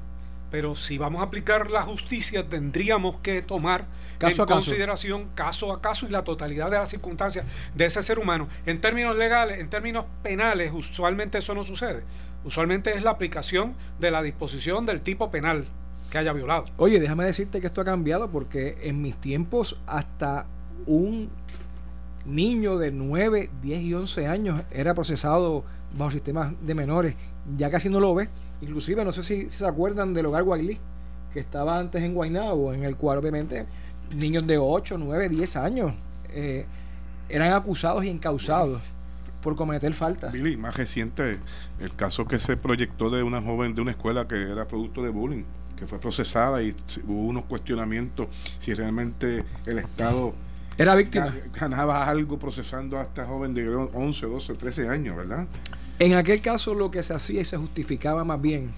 Pero 0.54 0.76
si 0.76 0.98
vamos 0.98 1.20
a 1.20 1.24
aplicar 1.24 1.68
la 1.68 1.82
justicia, 1.82 2.48
tendríamos 2.48 3.16
que 3.16 3.42
tomar 3.42 3.86
en 4.20 4.36
consideración 4.36 5.30
caso 5.34 5.72
a 5.72 5.82
caso 5.82 6.06
y 6.06 6.10
la 6.10 6.22
totalidad 6.22 6.70
de 6.70 6.78
las 6.78 6.90
circunstancias 6.90 7.44
de 7.74 7.86
ese 7.86 8.04
ser 8.04 8.20
humano. 8.20 8.46
En 8.64 8.80
términos 8.80 9.16
legales, 9.16 9.58
en 9.58 9.68
términos 9.68 10.04
penales, 10.22 10.70
usualmente 10.72 11.38
eso 11.38 11.56
no 11.56 11.64
sucede. 11.64 12.04
Usualmente 12.44 12.96
es 12.96 13.02
la 13.02 13.10
aplicación 13.10 13.74
de 13.98 14.12
la 14.12 14.22
disposición 14.22 14.86
del 14.86 15.00
tipo 15.00 15.28
penal 15.28 15.66
que 16.08 16.18
haya 16.18 16.32
violado. 16.32 16.66
Oye, 16.76 17.00
déjame 17.00 17.24
decirte 17.24 17.60
que 17.60 17.66
esto 17.66 17.80
ha 17.80 17.84
cambiado 17.84 18.30
porque 18.30 18.78
en 18.82 19.02
mis 19.02 19.16
tiempos 19.16 19.80
hasta 19.88 20.46
un 20.86 21.30
niño 22.26 22.78
de 22.78 22.92
9, 22.92 23.50
10 23.60 23.82
y 23.82 23.92
11 23.92 24.28
años 24.28 24.62
era 24.70 24.94
procesado 24.94 25.64
bajo 25.98 26.12
sistemas 26.12 26.52
de 26.60 26.76
menores. 26.76 27.16
Ya 27.56 27.72
casi 27.72 27.88
no 27.88 27.98
lo 27.98 28.14
ve. 28.14 28.28
Inclusive, 28.64 29.04
no 29.04 29.12
sé 29.12 29.22
si, 29.22 29.50
se 29.50 29.66
acuerdan 29.66 30.14
del 30.14 30.26
hogar 30.26 30.42
Guaylí, 30.42 30.78
que 31.32 31.40
estaba 31.40 31.78
antes 31.78 32.02
en 32.02 32.14
Guaynabo, 32.14 32.72
en 32.72 32.84
el 32.84 32.96
cual 32.96 33.18
obviamente 33.18 33.66
niños 34.14 34.46
de 34.46 34.56
8, 34.58 34.96
9, 34.98 35.28
10 35.28 35.56
años 35.56 35.92
eh, 36.30 36.64
eran 37.28 37.52
acusados 37.52 38.04
y 38.04 38.08
encausados 38.08 38.80
por 39.42 39.54
cometer 39.54 39.92
faltas. 39.92 40.32
Billy, 40.32 40.56
más 40.56 40.76
reciente, 40.76 41.38
el 41.78 41.94
caso 41.94 42.26
que 42.26 42.38
se 42.38 42.56
proyectó 42.56 43.10
de 43.10 43.22
una 43.22 43.42
joven 43.42 43.74
de 43.74 43.82
una 43.82 43.90
escuela 43.90 44.26
que 44.26 44.50
era 44.50 44.66
producto 44.66 45.02
de 45.02 45.10
bullying, 45.10 45.44
que 45.76 45.86
fue 45.86 45.98
procesada 45.98 46.62
y 46.62 46.74
hubo 47.06 47.26
unos 47.26 47.44
cuestionamientos 47.44 48.28
si 48.58 48.72
realmente 48.72 49.44
el 49.66 49.78
Estado 49.78 50.34
era 50.78 50.94
víctima. 50.94 51.34
Ganaba 51.52 52.08
algo 52.08 52.38
procesando 52.38 52.98
a 52.98 53.02
esta 53.02 53.26
joven 53.26 53.52
de 53.52 53.68
11, 53.68 54.26
12, 54.26 54.54
13 54.54 54.88
años, 54.88 55.16
¿verdad? 55.16 55.46
En 56.04 56.12
aquel 56.12 56.42
caso 56.42 56.74
lo 56.74 56.90
que 56.90 57.02
se 57.02 57.14
hacía 57.14 57.40
y 57.40 57.44
se 57.46 57.56
justificaba 57.56 58.24
más 58.24 58.38
bien, 58.38 58.72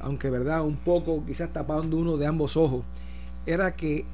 aunque 0.00 0.30
verdad, 0.30 0.64
un 0.64 0.74
poco 0.74 1.24
quizás 1.24 1.52
tapando 1.52 1.96
uno 1.96 2.16
de 2.16 2.26
ambos 2.26 2.56
ojos, 2.56 2.84
era 3.46 3.76
que 3.76 4.04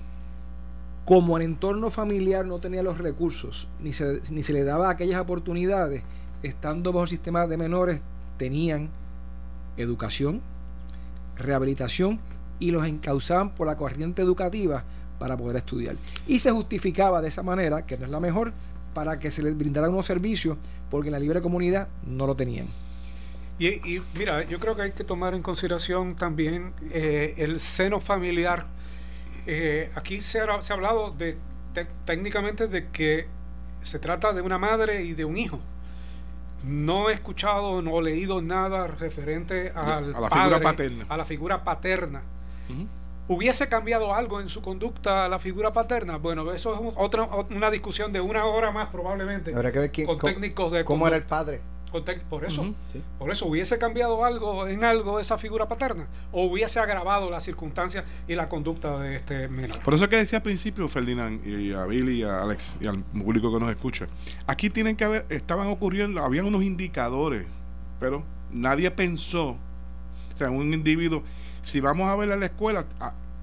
como 1.06 1.38
el 1.38 1.44
entorno 1.44 1.88
familiar 1.88 2.44
no 2.44 2.58
tenía 2.58 2.82
los 2.82 2.98
recursos, 2.98 3.68
ni 3.80 3.94
se, 3.94 4.20
ni 4.30 4.42
se 4.42 4.52
le 4.52 4.64
daba 4.64 4.90
aquellas 4.90 5.18
oportunidades, 5.18 6.02
estando 6.42 6.92
bajo 6.92 7.04
el 7.04 7.08
sistema 7.08 7.46
de 7.46 7.56
menores, 7.56 8.02
tenían 8.36 8.90
educación, 9.78 10.42
rehabilitación 11.36 12.20
y 12.60 12.70
los 12.70 12.86
encauzaban 12.86 13.54
por 13.54 13.66
la 13.66 13.78
corriente 13.78 14.20
educativa 14.20 14.84
para 15.18 15.38
poder 15.38 15.56
estudiar. 15.56 15.96
Y 16.26 16.40
se 16.40 16.50
justificaba 16.50 17.22
de 17.22 17.28
esa 17.28 17.42
manera, 17.42 17.86
que 17.86 17.96
no 17.96 18.04
es 18.04 18.10
la 18.10 18.20
mejor, 18.20 18.52
para 18.94 19.18
que 19.18 19.30
se 19.30 19.42
les 19.42 19.56
brindaran 19.56 19.90
unos 19.90 20.06
servicios, 20.06 20.58
porque 20.90 21.08
en 21.08 21.12
la 21.12 21.18
libre 21.18 21.40
comunidad 21.40 21.88
no 22.06 22.26
lo 22.26 22.34
tenían. 22.34 22.66
Y, 23.58 24.02
mira, 24.14 24.42
yo 24.44 24.58
creo 24.58 24.74
que 24.74 24.82
hay 24.82 24.92
que 24.92 25.04
tomar 25.04 25.34
en 25.34 25.42
consideración 25.42 26.16
también 26.16 26.72
eh, 26.90 27.34
el 27.36 27.60
seno 27.60 28.00
familiar 28.00 28.66
eh, 29.46 29.90
aquí 29.94 30.20
se 30.20 30.40
ha, 30.40 30.62
se 30.62 30.72
ha, 30.72 30.76
hablado 30.76 31.10
de, 31.10 31.36
técnicamente 32.04 32.68
de 32.68 32.88
que 32.88 33.26
se 33.82 33.98
trata 33.98 34.32
de 34.32 34.40
una 34.40 34.58
madre 34.58 35.02
y 35.02 35.14
de 35.14 35.24
un 35.24 35.36
hijo. 35.36 35.58
No 36.64 37.10
he 37.10 37.12
escuchado, 37.12 37.82
no 37.82 37.98
he 37.98 38.02
leído 38.02 38.40
nada 38.40 38.86
referente 38.86 39.72
al 39.74 40.14
a 40.14 40.20
la 40.20 40.30
figura 40.30 40.60
paterna. 40.60 41.06
A 41.08 41.16
la 41.16 41.24
figura 41.24 41.64
paterna. 41.64 42.22
¿Hubiese 43.28 43.68
cambiado 43.68 44.14
algo 44.14 44.40
en 44.40 44.48
su 44.48 44.62
conducta 44.62 45.24
a 45.24 45.28
la 45.28 45.38
figura 45.38 45.72
paterna? 45.72 46.16
Bueno, 46.16 46.52
eso 46.52 46.74
es 46.74 46.94
otra, 46.96 47.24
una 47.24 47.70
discusión 47.70 48.12
de 48.12 48.20
una 48.20 48.44
hora 48.44 48.70
más 48.70 48.90
probablemente. 48.90 49.54
Habrá 49.54 49.72
que 49.72 49.78
ver 49.78 49.92
quién, 49.92 50.06
con 50.06 50.18
técnicos 50.18 50.72
de 50.72 50.84
cómo 50.84 51.06
era 51.06 51.16
el 51.16 51.22
padre 51.22 51.60
por 52.30 52.44
eso, 52.44 52.74
por 53.18 53.30
eso 53.30 53.46
hubiese 53.46 53.78
cambiado 53.78 54.24
algo 54.24 54.66
en 54.66 54.82
algo 54.82 55.20
esa 55.20 55.36
figura 55.36 55.68
paterna 55.68 56.06
o 56.32 56.44
hubiese 56.44 56.80
agravado 56.80 57.30
las 57.30 57.44
circunstancias 57.44 58.04
y 58.26 58.34
la 58.34 58.48
conducta 58.48 58.98
de 58.98 59.16
este 59.16 59.48
menor. 59.48 59.78
Por 59.80 59.92
eso 59.92 60.08
que 60.08 60.16
decía 60.16 60.38
al 60.38 60.42
principio 60.42 60.88
Ferdinand 60.88 61.46
y 61.46 61.72
a 61.72 61.84
Billy 61.84 62.20
y 62.20 62.22
a 62.22 62.42
Alex 62.42 62.78
y 62.80 62.86
al 62.86 63.00
público 63.00 63.52
que 63.52 63.60
nos 63.60 63.70
escucha, 63.70 64.06
aquí 64.46 64.70
tienen 64.70 64.96
que 64.96 65.04
haber, 65.04 65.26
estaban 65.28 65.68
ocurriendo, 65.68 66.24
habían 66.24 66.46
unos 66.46 66.62
indicadores, 66.62 67.46
pero 68.00 68.24
nadie 68.50 68.90
pensó, 68.90 69.50
o 69.50 70.36
sea, 70.36 70.50
un 70.50 70.72
individuo, 70.72 71.22
si 71.62 71.80
vamos 71.80 72.08
a 72.08 72.16
ver 72.16 72.32
a 72.32 72.36
la 72.36 72.46
escuela, 72.46 72.84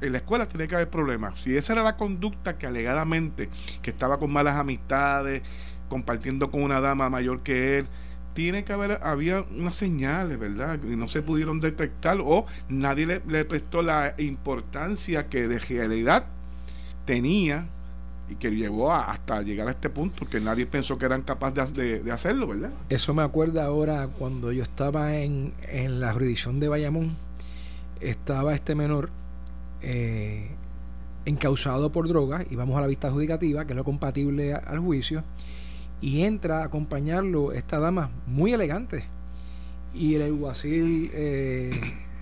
en 0.01 0.11
la 0.11 0.17
escuela 0.19 0.47
tiene 0.47 0.67
que 0.67 0.75
haber 0.75 0.89
problemas. 0.89 1.39
Si 1.39 1.55
esa 1.55 1.73
era 1.73 1.83
la 1.83 1.97
conducta 1.97 2.57
que 2.57 2.67
alegadamente, 2.67 3.49
que 3.81 3.89
estaba 3.89 4.19
con 4.19 4.31
malas 4.31 4.57
amistades, 4.57 5.41
compartiendo 5.89 6.49
con 6.49 6.63
una 6.63 6.79
dama 6.79 7.09
mayor 7.09 7.41
que 7.41 7.79
él, 7.79 7.87
tiene 8.33 8.63
que 8.63 8.73
haber, 8.73 8.99
había 9.03 9.43
unas 9.55 9.75
señales, 9.75 10.39
¿verdad? 10.39 10.79
Y 10.83 10.95
no 10.95 11.07
se 11.07 11.21
pudieron 11.21 11.59
detectar 11.59 12.19
o 12.23 12.45
nadie 12.69 13.21
le, 13.25 13.45
prestó 13.45 13.81
la 13.81 14.15
importancia 14.17 15.27
que 15.27 15.47
de 15.47 15.59
realidad 15.59 16.25
tenía 17.05 17.67
y 18.29 18.35
que 18.35 18.51
llevó 18.51 18.93
hasta 18.93 19.41
llegar 19.41 19.67
a 19.67 19.71
este 19.71 19.89
punto, 19.89 20.27
que 20.27 20.39
nadie 20.39 20.67
pensó 20.67 20.97
que 20.99 21.05
eran 21.05 21.23
capaces 21.23 21.73
de, 21.73 22.09
hacerlo, 22.11 22.47
¿verdad? 22.47 22.69
Eso 22.89 23.13
me 23.13 23.23
acuerda 23.23 23.65
ahora 23.65 24.07
cuando 24.07 24.51
yo 24.51 24.61
estaba 24.61 25.17
en, 25.17 25.53
en 25.67 25.99
la 25.99 26.13
jurisdicción 26.13 26.59
de 26.59 26.69
Bayamón, 26.69 27.17
estaba 27.99 28.53
este 28.53 28.75
menor 28.75 29.09
eh, 29.81 30.49
encausado 31.25 31.91
por 31.91 32.07
drogas, 32.07 32.45
y 32.49 32.55
vamos 32.55 32.77
a 32.77 32.81
la 32.81 32.87
vista 32.87 33.07
adjudicativa, 33.07 33.65
que 33.65 33.73
es 33.73 33.77
lo 33.77 33.83
compatible 33.83 34.53
al 34.53 34.79
juicio, 34.79 35.23
y 36.01 36.23
entra 36.23 36.61
a 36.61 36.65
acompañarlo 36.65 37.51
esta 37.51 37.79
dama 37.79 38.11
muy 38.25 38.53
elegante. 38.53 39.05
Y 39.93 40.15
el 40.15 40.21
alguacil 40.21 41.09
eh, 41.13 41.71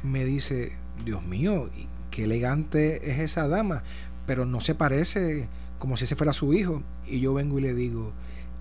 me 0.03 0.25
dice, 0.25 0.73
Dios 1.03 1.23
mío, 1.23 1.69
qué 2.11 2.23
elegante 2.23 3.11
es 3.11 3.19
esa 3.19 3.47
dama, 3.47 3.83
pero 4.25 4.45
no 4.45 4.61
se 4.61 4.75
parece 4.75 5.47
como 5.79 5.97
si 5.97 6.05
ese 6.05 6.15
fuera 6.15 6.33
su 6.33 6.53
hijo. 6.53 6.81
Y 7.05 7.19
yo 7.19 7.33
vengo 7.33 7.59
y 7.59 7.61
le 7.61 7.73
digo, 7.73 8.13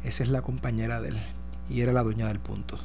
esa 0.05 0.23
es 0.23 0.29
la 0.29 0.43
compañera 0.43 1.01
de 1.01 1.11
él. 1.11 1.17
Y 1.71 1.81
era 1.81 1.93
la 1.93 2.03
dueña 2.03 2.29
del 2.29 2.39
punto. 2.39 2.79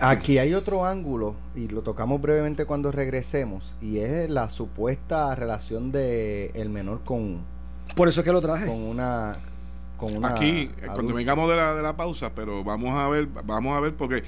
Aquí 0.00 0.38
hay 0.38 0.54
otro 0.54 0.84
ángulo, 0.84 1.36
y 1.54 1.68
lo 1.68 1.82
tocamos 1.82 2.20
brevemente 2.20 2.64
cuando 2.64 2.92
regresemos, 2.92 3.74
y 3.80 3.98
es 3.98 4.30
la 4.30 4.50
supuesta 4.50 5.34
relación 5.34 5.92
de 5.92 6.50
el 6.54 6.70
menor 6.70 7.02
con, 7.04 7.44
por 7.94 8.08
eso 8.08 8.20
es 8.20 8.24
que 8.24 8.32
lo 8.32 8.40
traje. 8.40 8.66
Con 8.66 8.82
una. 8.82 9.38
Con 9.96 10.16
una 10.16 10.28
Aquí, 10.28 10.70
eh, 10.82 10.86
cuando 10.92 11.14
vengamos 11.14 11.48
de 11.48 11.56
la, 11.56 11.74
de 11.74 11.82
la 11.82 11.96
pausa, 11.96 12.34
pero 12.34 12.62
vamos 12.62 12.90
a 12.90 13.08
ver, 13.08 13.26
vamos 13.26 13.74
a 13.74 13.80
ver 13.80 13.94
porque 13.94 14.24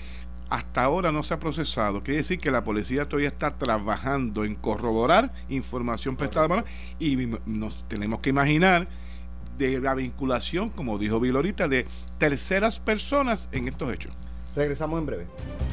hasta 0.48 0.82
ahora 0.82 1.12
no 1.12 1.22
se 1.22 1.34
ha 1.34 1.38
procesado. 1.38 2.02
Quiere 2.02 2.18
decir 2.18 2.38
que 2.38 2.50
la 2.50 2.64
policía 2.64 3.06
todavía 3.06 3.28
está 3.28 3.58
trabajando 3.58 4.46
en 4.46 4.54
corroborar 4.54 5.32
información 5.50 6.16
prestada 6.16 6.64
y 6.98 7.16
nos 7.44 7.86
tenemos 7.86 8.20
que 8.20 8.30
imaginar 8.30 8.88
de 9.58 9.78
la 9.80 9.94
vinculación, 9.94 10.70
como 10.70 10.96
dijo 10.96 11.20
Vilorita, 11.20 11.68
de 11.68 11.86
terceras 12.16 12.80
personas 12.80 13.50
en 13.52 13.68
estos 13.68 13.92
hechos. 13.92 14.14
Regresamos 14.58 14.98
en 14.98 15.06
breve. 15.06 15.26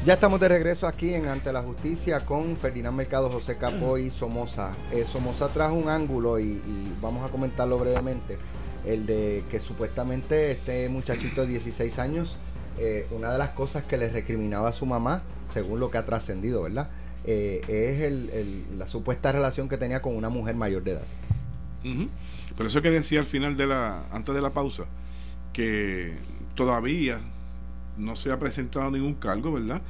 Ya 0.04 0.14
estamos 0.14 0.38
de 0.38 0.46
regreso 0.46 0.86
aquí 0.86 1.12
en 1.12 1.26
Ante 1.26 1.52
la 1.52 1.60
Justicia 1.60 2.24
con 2.24 2.56
Ferdinand 2.56 2.96
Mercado, 2.96 3.28
José 3.28 3.56
Capó 3.56 3.98
y 3.98 4.10
Somoza. 4.10 4.76
Eh, 4.92 5.04
Somoza 5.10 5.48
trajo 5.48 5.74
un 5.74 5.88
ángulo 5.88 6.38
y, 6.38 6.62
vamos 7.02 7.28
a 7.28 7.32
comentarlo 7.32 7.80
brevemente. 7.80 8.38
El 8.84 9.04
de 9.04 9.42
que 9.50 9.58
supuestamente 9.58 10.52
este 10.52 10.88
muchachito 10.88 11.40
de 11.40 11.48
16 11.48 11.98
años, 11.98 12.38
eh, 12.78 13.08
una 13.10 13.32
de 13.32 13.38
las 13.38 13.48
cosas 13.50 13.82
que 13.82 13.96
le 13.96 14.08
recriminaba 14.08 14.68
a 14.68 14.72
su 14.72 14.86
mamá, 14.86 15.24
según 15.52 15.80
lo 15.80 15.90
que 15.90 15.98
ha 15.98 16.04
trascendido, 16.04 16.62
¿verdad? 16.62 16.88
Eh, 17.24 17.62
es 17.66 18.70
la 18.78 18.86
supuesta 18.86 19.32
relación 19.32 19.68
que 19.68 19.78
tenía 19.78 20.00
con 20.00 20.14
una 20.14 20.28
mujer 20.28 20.54
mayor 20.54 20.84
de 20.84 20.92
edad. 20.92 21.06
Por 22.56 22.66
eso 22.66 22.82
que 22.82 22.92
decía 22.92 23.18
al 23.18 23.26
final 23.26 23.56
de 23.56 23.66
la, 23.66 24.04
antes 24.12 24.32
de 24.32 24.42
la 24.42 24.50
pausa, 24.50 24.84
que 25.52 26.14
todavía 26.54 27.18
no 27.96 28.16
se 28.16 28.32
ha 28.32 28.38
presentado 28.38 28.90
ningún 28.90 29.14
cargo, 29.14 29.52
¿verdad? 29.52 29.82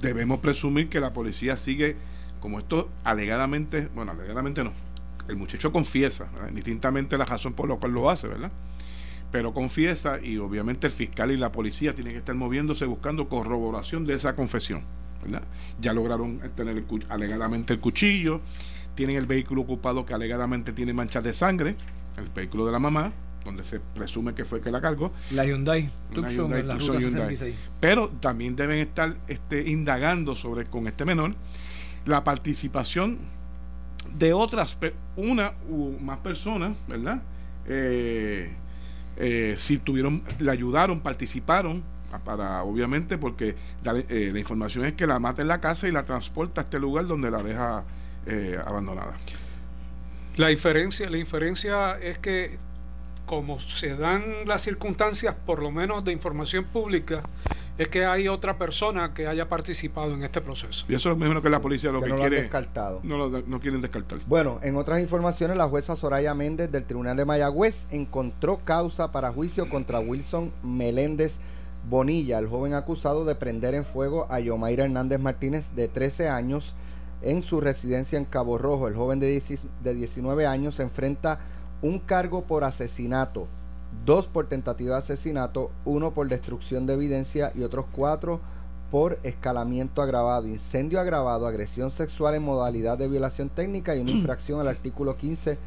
Debemos 0.00 0.40
presumir 0.40 0.88
que 0.88 1.00
la 1.00 1.12
policía 1.12 1.56
sigue, 1.56 1.96
como 2.40 2.58
esto 2.58 2.88
alegadamente, 3.04 3.88
bueno, 3.94 4.12
alegadamente 4.12 4.64
no, 4.64 4.72
el 5.28 5.36
muchacho 5.36 5.72
confiesa, 5.72 6.28
distintamente 6.52 7.16
la 7.16 7.24
razón 7.24 7.52
por 7.54 7.68
la 7.68 7.76
cual 7.76 7.92
lo 7.92 8.10
hace, 8.10 8.28
¿verdad? 8.28 8.50
Pero 9.30 9.54
confiesa 9.54 10.20
y 10.20 10.38
obviamente 10.38 10.86
el 10.86 10.92
fiscal 10.92 11.30
y 11.30 11.36
la 11.36 11.52
policía 11.52 11.94
tienen 11.94 12.12
que 12.12 12.18
estar 12.18 12.34
moviéndose 12.34 12.84
buscando 12.84 13.28
corroboración 13.28 14.04
de 14.04 14.14
esa 14.14 14.34
confesión, 14.34 14.82
¿verdad? 15.22 15.42
Ya 15.80 15.92
lograron 15.92 16.40
tener 16.56 16.84
alegadamente 17.08 17.72
el 17.72 17.80
cuchillo, 17.80 18.40
tienen 18.94 19.16
el 19.16 19.26
vehículo 19.26 19.62
ocupado 19.62 20.04
que 20.04 20.14
alegadamente 20.14 20.72
tiene 20.72 20.92
manchas 20.92 21.22
de 21.22 21.32
sangre, 21.32 21.76
el 22.16 22.28
vehículo 22.28 22.66
de 22.66 22.72
la 22.72 22.80
mamá, 22.80 23.12
donde 23.44 23.64
se 23.64 23.80
presume 23.80 24.34
que 24.34 24.44
fue 24.44 24.60
que 24.60 24.70
la 24.70 24.80
cargó. 24.80 25.12
La 25.30 25.44
Hyundai, 25.44 25.88
Pero 27.80 28.08
también 28.20 28.56
deben 28.56 28.78
estar 28.78 29.16
este, 29.28 29.68
indagando 29.68 30.34
sobre 30.34 30.66
con 30.66 30.86
este 30.86 31.04
menor 31.04 31.34
la 32.04 32.24
participación 32.24 33.18
de 34.14 34.32
otras, 34.32 34.76
una 35.16 35.54
u 35.68 35.98
más 36.00 36.18
personas, 36.18 36.72
¿verdad? 36.88 37.22
Eh, 37.66 38.50
eh, 39.16 39.54
si 39.58 39.78
tuvieron, 39.78 40.22
le 40.38 40.50
ayudaron, 40.50 41.00
participaron, 41.00 41.82
para 42.24 42.64
obviamente, 42.64 43.18
porque 43.18 43.54
eh, 43.84 44.30
la 44.32 44.38
información 44.38 44.84
es 44.84 44.94
que 44.94 45.06
la 45.06 45.20
mata 45.20 45.42
en 45.42 45.48
la 45.48 45.60
casa 45.60 45.86
y 45.86 45.92
la 45.92 46.04
transporta 46.04 46.62
a 46.62 46.64
este 46.64 46.80
lugar 46.80 47.06
donde 47.06 47.30
la 47.30 47.42
deja 47.42 47.84
abandonada. 48.66 49.16
La 50.36 50.48
diferencia, 50.48 51.08
la 51.10 51.16
diferencia 51.16 51.98
es 51.98 52.18
que 52.18 52.58
como 53.30 53.60
se 53.60 53.94
dan 53.94 54.44
las 54.44 54.62
circunstancias, 54.62 55.36
por 55.46 55.62
lo 55.62 55.70
menos 55.70 56.04
de 56.04 56.10
información 56.10 56.64
pública, 56.64 57.22
es 57.78 57.86
que 57.86 58.04
hay 58.04 58.26
otra 58.26 58.58
persona 58.58 59.14
que 59.14 59.28
haya 59.28 59.48
participado 59.48 60.14
en 60.14 60.24
este 60.24 60.40
proceso. 60.40 60.84
Y 60.88 60.96
eso 60.96 61.12
es 61.12 61.16
lo 61.16 61.24
mismo 61.24 61.40
que 61.40 61.48
la 61.48 61.60
policía 61.60 61.92
lo 61.92 62.02
que, 62.02 62.08
no 62.08 62.16
lo 62.16 62.22
quiere. 62.22 62.38
han 62.38 62.42
descartado. 62.42 62.98
No, 63.04 63.16
lo, 63.16 63.42
no 63.42 63.60
quieren 63.60 63.82
descartar. 63.82 64.18
Bueno, 64.26 64.58
en 64.64 64.74
otras 64.74 64.98
informaciones, 64.98 65.56
la 65.56 65.68
jueza 65.68 65.94
Soraya 65.94 66.34
Méndez 66.34 66.72
del 66.72 66.82
Tribunal 66.82 67.16
de 67.16 67.24
Mayagüez 67.24 67.86
encontró 67.92 68.62
causa 68.64 69.12
para 69.12 69.30
juicio 69.30 69.68
contra 69.68 70.00
Wilson 70.00 70.52
Meléndez 70.64 71.38
Bonilla, 71.88 72.36
el 72.36 72.48
joven 72.48 72.74
acusado 72.74 73.24
de 73.24 73.36
prender 73.36 73.74
en 73.74 73.84
fuego 73.84 74.26
a 74.28 74.40
Yomaira 74.40 74.86
Hernández 74.86 75.20
Martínez 75.20 75.70
de 75.76 75.86
13 75.86 76.28
años 76.30 76.74
en 77.22 77.44
su 77.44 77.60
residencia 77.60 78.18
en 78.18 78.24
Cabo 78.24 78.58
Rojo. 78.58 78.88
El 78.88 78.96
joven 78.96 79.20
de, 79.20 79.28
10 79.28 79.66
de 79.84 79.94
19 79.94 80.48
años 80.48 80.80
enfrenta 80.80 81.38
un 81.82 81.98
cargo 81.98 82.42
por 82.42 82.64
asesinato, 82.64 83.46
dos 84.04 84.26
por 84.26 84.48
tentativa 84.48 84.94
de 84.94 85.00
asesinato, 85.00 85.70
uno 85.84 86.12
por 86.12 86.28
destrucción 86.28 86.86
de 86.86 86.94
evidencia 86.94 87.52
y 87.54 87.62
otros 87.62 87.86
cuatro 87.92 88.40
por 88.90 89.18
escalamiento 89.22 90.02
agravado, 90.02 90.48
incendio 90.48 91.00
agravado, 91.00 91.46
agresión 91.46 91.90
sexual 91.90 92.34
en 92.34 92.42
modalidad 92.42 92.98
de 92.98 93.08
violación 93.08 93.48
técnica 93.48 93.94
y 93.94 94.00
una 94.00 94.10
infracción 94.12 94.60
al 94.60 94.68
artículo 94.68 95.16
15 95.16 95.58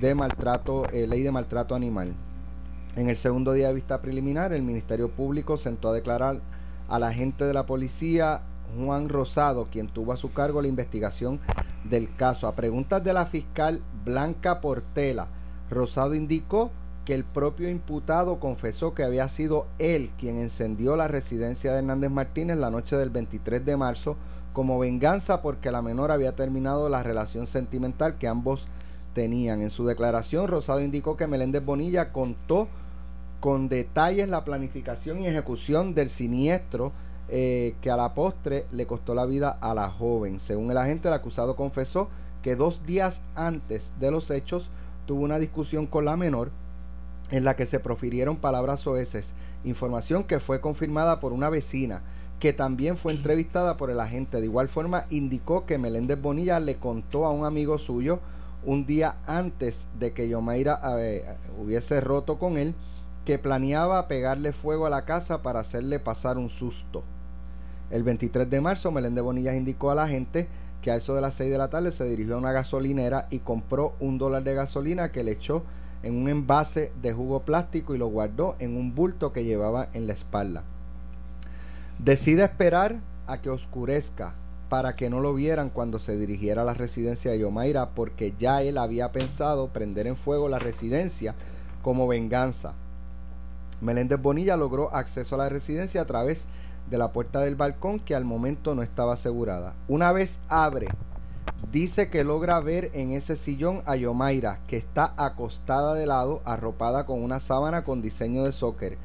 de 0.00 0.14
maltrato, 0.14 0.88
eh, 0.90 1.06
ley 1.06 1.22
de 1.22 1.32
maltrato 1.32 1.74
animal. 1.74 2.14
En 2.96 3.08
el 3.08 3.16
segundo 3.16 3.52
día 3.52 3.68
de 3.68 3.74
vista 3.74 4.00
preliminar, 4.00 4.52
el 4.52 4.62
Ministerio 4.62 5.10
Público 5.10 5.56
sentó 5.56 5.90
a 5.90 5.92
declarar 5.92 6.40
al 6.88 7.02
agente 7.02 7.44
de 7.44 7.54
la 7.54 7.66
policía 7.66 8.42
Juan 8.76 9.08
Rosado, 9.08 9.66
quien 9.70 9.88
tuvo 9.88 10.12
a 10.12 10.16
su 10.16 10.32
cargo 10.32 10.62
la 10.62 10.68
investigación 10.68 11.40
del 11.84 12.14
caso. 12.14 12.46
A 12.46 12.54
preguntas 12.54 13.02
de 13.04 13.12
la 13.12 13.26
fiscal 13.26 13.80
Blanca 14.04 14.60
Portela, 14.60 15.28
Rosado 15.70 16.14
indicó 16.14 16.70
que 17.04 17.14
el 17.14 17.24
propio 17.24 17.70
imputado 17.70 18.38
confesó 18.38 18.94
que 18.94 19.02
había 19.02 19.28
sido 19.28 19.66
él 19.78 20.10
quien 20.18 20.36
encendió 20.36 20.96
la 20.96 21.08
residencia 21.08 21.72
de 21.72 21.78
Hernández 21.78 22.10
Martínez 22.10 22.58
la 22.58 22.70
noche 22.70 22.96
del 22.96 23.10
23 23.10 23.64
de 23.64 23.76
marzo 23.76 24.16
como 24.52 24.78
venganza 24.78 25.40
porque 25.40 25.70
la 25.70 25.82
menor 25.82 26.10
había 26.10 26.36
terminado 26.36 26.88
la 26.88 27.02
relación 27.02 27.46
sentimental 27.46 28.18
que 28.18 28.28
ambos 28.28 28.66
tenían. 29.14 29.62
En 29.62 29.70
su 29.70 29.86
declaración, 29.86 30.48
Rosado 30.48 30.80
indicó 30.80 31.16
que 31.16 31.26
Meléndez 31.26 31.64
Bonilla 31.64 32.12
contó 32.12 32.68
con 33.40 33.68
detalles 33.68 34.28
la 34.28 34.44
planificación 34.44 35.20
y 35.20 35.26
ejecución 35.26 35.94
del 35.94 36.10
siniestro 36.10 36.92
eh, 37.28 37.74
que 37.80 37.90
a 37.90 37.96
la 37.96 38.14
postre 38.14 38.66
le 38.70 38.86
costó 38.86 39.14
la 39.14 39.26
vida 39.26 39.56
a 39.60 39.74
la 39.74 39.90
joven. 39.90 40.40
Según 40.40 40.70
el 40.70 40.78
agente, 40.78 41.08
el 41.08 41.14
acusado 41.14 41.56
confesó 41.56 42.08
que 42.42 42.56
dos 42.56 42.84
días 42.86 43.20
antes 43.34 43.92
de 44.00 44.10
los 44.10 44.30
hechos 44.30 44.70
tuvo 45.08 45.24
una 45.24 45.38
discusión 45.38 45.86
con 45.86 46.04
la 46.04 46.18
menor 46.18 46.50
en 47.30 47.42
la 47.42 47.56
que 47.56 47.64
se 47.64 47.80
profirieron 47.80 48.36
palabras 48.36 48.80
soeces, 48.80 49.32
información 49.64 50.22
que 50.22 50.38
fue 50.38 50.60
confirmada 50.60 51.18
por 51.18 51.32
una 51.32 51.48
vecina 51.48 52.02
que 52.38 52.52
también 52.52 52.96
fue 52.96 53.14
entrevistada 53.14 53.76
por 53.78 53.90
el 53.90 54.00
agente. 54.00 54.38
De 54.38 54.44
igual 54.44 54.68
forma, 54.68 55.06
indicó 55.10 55.66
que 55.66 55.78
Meléndez 55.78 56.20
Bonilla 56.20 56.60
le 56.60 56.76
contó 56.76 57.24
a 57.24 57.32
un 57.32 57.44
amigo 57.44 57.78
suyo 57.78 58.20
un 58.64 58.86
día 58.86 59.16
antes 59.26 59.86
de 59.98 60.12
que 60.12 60.28
Yomaira 60.28 60.80
eh, 60.98 61.24
hubiese 61.58 62.00
roto 62.00 62.38
con 62.38 62.58
él 62.58 62.74
que 63.24 63.38
planeaba 63.38 64.06
pegarle 64.08 64.52
fuego 64.52 64.86
a 64.86 64.90
la 64.90 65.04
casa 65.04 65.42
para 65.42 65.60
hacerle 65.60 65.98
pasar 65.98 66.36
un 66.36 66.50
susto. 66.50 67.02
El 67.90 68.02
23 68.04 68.48
de 68.48 68.60
marzo, 68.60 68.92
Meléndez 68.92 69.24
Bonilla 69.24 69.56
indicó 69.56 69.90
a 69.90 69.94
la 69.94 70.06
gente 70.06 70.48
que 70.82 70.90
a 70.90 70.96
eso 70.96 71.14
de 71.14 71.20
las 71.20 71.34
6 71.34 71.50
de 71.50 71.58
la 71.58 71.68
tarde 71.68 71.92
se 71.92 72.04
dirigió 72.04 72.36
a 72.36 72.38
una 72.38 72.52
gasolinera 72.52 73.26
y 73.30 73.40
compró 73.40 73.94
un 74.00 74.18
dólar 74.18 74.44
de 74.44 74.54
gasolina 74.54 75.10
que 75.10 75.24
le 75.24 75.32
echó 75.32 75.62
en 76.02 76.16
un 76.16 76.28
envase 76.28 76.92
de 77.02 77.12
jugo 77.12 77.40
plástico 77.40 77.94
y 77.94 77.98
lo 77.98 78.06
guardó 78.08 78.56
en 78.58 78.76
un 78.76 78.94
bulto 78.94 79.32
que 79.32 79.44
llevaba 79.44 79.88
en 79.92 80.06
la 80.06 80.12
espalda. 80.12 80.62
Decide 81.98 82.44
esperar 82.44 83.00
a 83.26 83.40
que 83.40 83.50
oscurezca 83.50 84.34
para 84.68 84.94
que 84.94 85.10
no 85.10 85.20
lo 85.20 85.34
vieran 85.34 85.70
cuando 85.70 85.98
se 85.98 86.16
dirigiera 86.16 86.62
a 86.62 86.64
la 86.64 86.74
residencia 86.74 87.30
de 87.30 87.40
Yomaira 87.40 87.90
porque 87.90 88.34
ya 88.38 88.62
él 88.62 88.78
había 88.78 89.12
pensado 89.12 89.68
prender 89.68 90.06
en 90.06 90.16
fuego 90.16 90.48
la 90.48 90.58
residencia 90.58 91.34
como 91.82 92.06
venganza. 92.06 92.74
Meléndez 93.80 94.20
Bonilla 94.20 94.56
logró 94.56 94.94
acceso 94.94 95.34
a 95.34 95.38
la 95.38 95.48
residencia 95.48 96.02
a 96.02 96.06
través 96.06 96.44
de 96.44 96.48
la 96.96 97.12
puerta 97.12 97.40
del 97.40 97.56
balcón 97.56 98.00
que 98.00 98.14
al 98.14 98.24
momento 98.24 98.74
no 98.74 98.82
estaba 98.82 99.14
asegurada. 99.14 99.74
Una 99.88 100.12
vez 100.12 100.40
abre, 100.48 100.88
dice 101.70 102.08
que 102.08 102.24
logra 102.24 102.60
ver 102.60 102.90
en 102.94 103.10
ese 103.12 103.36
sillón 103.36 103.82
a 103.84 103.96
Yomaira, 103.96 104.60
que 104.66 104.78
está 104.78 105.12
acostada 105.16 105.94
de 105.94 106.06
lado, 106.06 106.40
arropada 106.46 107.04
con 107.04 107.22
una 107.22 107.40
sábana 107.40 107.84
con 107.84 108.00
diseño 108.00 108.44
de 108.44 108.52
soccer. 108.52 108.96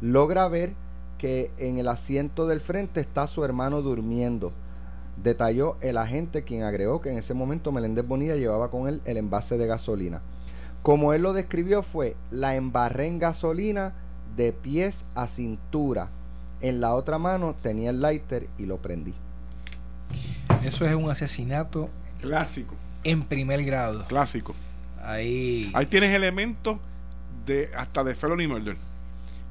Logra 0.00 0.46
ver 0.46 0.74
que 1.18 1.50
en 1.58 1.78
el 1.78 1.88
asiento 1.88 2.46
del 2.46 2.60
frente 2.60 3.00
está 3.00 3.26
su 3.26 3.44
hermano 3.44 3.82
durmiendo. 3.82 4.52
Detalló 5.22 5.76
el 5.80 5.98
agente 5.98 6.42
quien 6.42 6.62
agregó 6.62 7.00
que 7.00 7.10
en 7.10 7.18
ese 7.18 7.34
momento 7.34 7.72
Meléndez 7.72 8.06
Bonilla 8.06 8.36
llevaba 8.36 8.70
con 8.70 8.88
él 8.88 9.02
el 9.04 9.16
envase 9.16 9.58
de 9.58 9.66
gasolina. 9.66 10.22
Como 10.82 11.12
él 11.12 11.22
lo 11.22 11.32
describió 11.32 11.82
fue, 11.82 12.16
la 12.30 12.56
embarré 12.56 13.06
en 13.06 13.20
gasolina 13.20 13.94
de 14.36 14.52
pies 14.52 15.04
a 15.14 15.28
cintura. 15.28 16.10
En 16.62 16.80
la 16.80 16.94
otra 16.94 17.18
mano 17.18 17.54
tenía 17.60 17.90
el 17.90 18.00
lighter 18.00 18.48
y 18.58 18.66
lo 18.66 18.78
prendí. 18.80 19.14
Eso 20.62 20.86
es 20.86 20.94
un 20.94 21.10
asesinato 21.10 21.90
Clásico, 22.20 22.74
en 23.04 23.24
primer 23.24 23.64
grado. 23.64 24.06
clásico. 24.06 24.54
Ahí. 25.02 25.70
Ahí 25.74 25.86
tienes 25.86 26.14
elementos 26.14 26.78
de 27.44 27.70
hasta 27.76 28.04
de 28.04 28.14
felony 28.14 28.46
murder. 28.46 28.76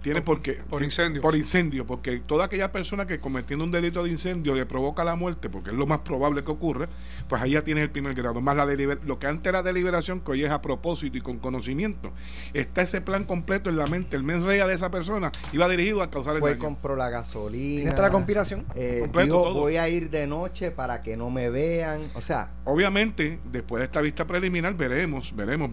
Tiene 0.02 0.22
porque 0.24 0.54
por 0.68 0.82
incendio. 0.82 1.22
Por 1.22 1.36
incendio, 1.36 1.86
porque 1.86 2.18
toda 2.26 2.46
aquella 2.46 2.72
persona 2.72 3.06
que 3.06 3.20
cometiendo 3.20 3.64
un 3.64 3.72
delito 3.72 4.04
de 4.04 4.10
incendio 4.10 4.56
le 4.56 4.66
provoca 4.66 5.04
la 5.04 5.14
muerte, 5.16 5.48
porque 5.50 5.70
es 5.70 5.76
lo 5.76 5.86
más 5.86 6.00
probable 6.00 6.44
que 6.44 6.50
ocurre, 6.52 6.88
pues 7.30 7.40
ahí 7.42 7.52
ya 7.52 7.64
tienes 7.64 7.84
el 7.84 7.92
primer 7.92 8.16
grado. 8.16 8.42
Más 8.42 8.58
la 8.58 8.66
deliber- 8.66 9.00
lo 9.06 9.20
que 9.20 9.28
antes 9.28 9.48
era 9.50 9.62
deliberación, 9.62 10.20
que 10.22 10.32
hoy 10.32 10.44
es 10.44 10.50
a 10.50 10.62
propósito 10.62 11.18
y 11.18 11.22
con 11.22 11.38
conocimiento. 11.38 12.14
Está 12.54 12.82
ese 12.82 13.00
plan 13.02 13.26
completo 13.26 13.70
en 13.70 13.78
la 13.78 13.86
mente. 13.86 14.18
El 14.18 14.24
mens 14.24 14.44
rea 14.44 14.66
de 14.66 14.74
esa 14.74 14.90
persona 14.90 15.32
iba 15.54 15.70
dirigido 15.70 16.02
a 16.02 16.10
causar 16.10 16.36
el 16.36 16.42
daño. 16.42 16.58
compró 16.60 16.96
la 16.96 17.10
gasolina. 17.10 17.76
¿Tiene 17.76 17.90
esta 17.92 18.02
la 18.02 18.10
conspiración? 18.12 18.66
Eh, 18.76 18.98
Completo 19.02 19.26
dijo, 19.28 19.44
todo. 19.44 19.60
voy 19.60 19.78
a 19.78 19.88
ir 19.88 20.10
de 20.10 20.26
noche 20.26 20.72
para 20.72 21.02
que 21.04 21.16
no 21.16 21.30
me 21.30 21.50
vean. 21.52 22.02
O 22.16 22.22
sea, 22.22 22.52
Obviamente, 22.66 23.40
después 23.52 23.82
de 23.82 23.86
esta 23.86 24.02
vista 24.02 24.26
preliminar, 24.26 24.74
veremos, 24.76 25.36
veremos. 25.36 25.70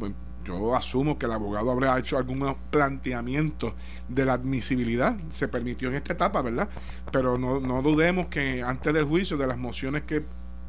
Yo 0.48 0.74
asumo 0.74 1.18
que 1.18 1.26
el 1.26 1.32
abogado 1.32 1.70
habrá 1.70 1.98
hecho 1.98 2.16
algunos 2.16 2.56
planteamientos 2.70 3.74
de 4.08 4.24
la 4.24 4.32
admisibilidad. 4.32 5.14
Se 5.30 5.46
permitió 5.46 5.90
en 5.90 5.96
esta 5.96 6.14
etapa, 6.14 6.40
¿verdad? 6.40 6.70
Pero 7.12 7.36
no, 7.36 7.60
no 7.60 7.82
dudemos 7.82 8.28
que 8.28 8.62
antes 8.62 8.94
del 8.94 9.04
juicio, 9.04 9.36
de 9.36 9.46
las 9.46 9.58
mociones 9.58 10.04
que 10.04 10.24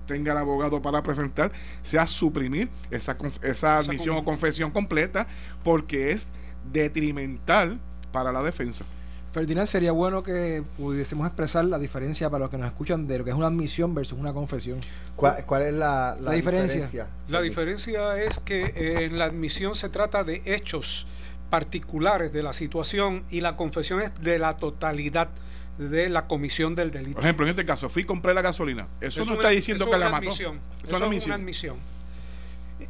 tenga 0.05 0.33
el 0.33 0.37
abogado 0.37 0.81
para 0.81 1.01
presentar, 1.01 1.53
sea 1.81 2.05
suprimir 2.07 2.69
esa, 2.91 3.17
esa 3.41 3.77
admisión 3.77 4.17
o 4.17 4.25
confesión 4.25 4.71
completa, 4.71 5.27
porque 5.63 6.11
es 6.11 6.27
detrimental 6.73 7.79
para 8.11 8.33
la 8.33 8.43
defensa. 8.43 8.83
Ferdinand, 9.31 9.67
sería 9.67 9.91
bueno 9.91 10.23
que 10.23 10.63
pudiésemos 10.77 11.27
expresar 11.27 11.63
la 11.65 11.77
diferencia 11.77 12.29
para 12.29 12.39
los 12.45 12.49
que 12.49 12.57
nos 12.57 12.67
escuchan 12.67 13.07
de 13.07 13.19
lo 13.19 13.23
que 13.23 13.29
es 13.29 13.35
una 13.35 13.47
admisión 13.47 13.93
versus 13.93 14.17
una 14.17 14.33
confesión. 14.33 14.79
¿cuál, 15.15 15.45
cuál 15.45 15.61
es 15.63 15.73
la, 15.73 16.17
La 16.19 16.31
diferencia. 16.31 17.07
La 17.27 17.39
diferencia 17.41 18.17
es 18.17 18.39
que 18.39 18.65
eh, 18.65 19.05
en 19.05 19.19
la 19.19 19.25
admisión 19.25 19.75
se 19.75 19.89
trata 19.89 20.23
de 20.23 20.41
hechos 20.45 21.05
particulares 21.51 22.33
de 22.33 22.41
la 22.43 22.53
situación 22.53 23.23
y 23.29 23.41
la 23.41 23.55
confesión 23.55 24.01
es 24.01 24.11
de 24.21 24.39
la 24.39 24.57
totalidad 24.57 25.29
de 25.77 26.09
la 26.09 26.25
comisión 26.27 26.75
del 26.75 26.91
delito. 26.91 27.15
Por 27.15 27.23
ejemplo, 27.23 27.45
en 27.45 27.51
este 27.51 27.65
caso, 27.65 27.87
fui 27.87 28.01
y 28.01 28.05
compré 28.05 28.33
la 28.33 28.41
gasolina. 28.41 28.87
Eso, 28.99 29.19
no 29.21 29.25
es 29.25 29.31
está 29.31 29.49
diciendo 29.49 29.83
eso 29.85 29.91
que 29.91 29.95
es 29.95 29.99
la 29.99 30.09
mató. 30.09 30.25
admisión. 30.27 30.55
Eso 30.55 30.85
Eso 30.85 30.85
es 30.85 30.91
una 30.91 30.97
es 30.97 31.03
admisión. 31.07 31.29
una 31.29 31.35
admisión. 31.43 31.77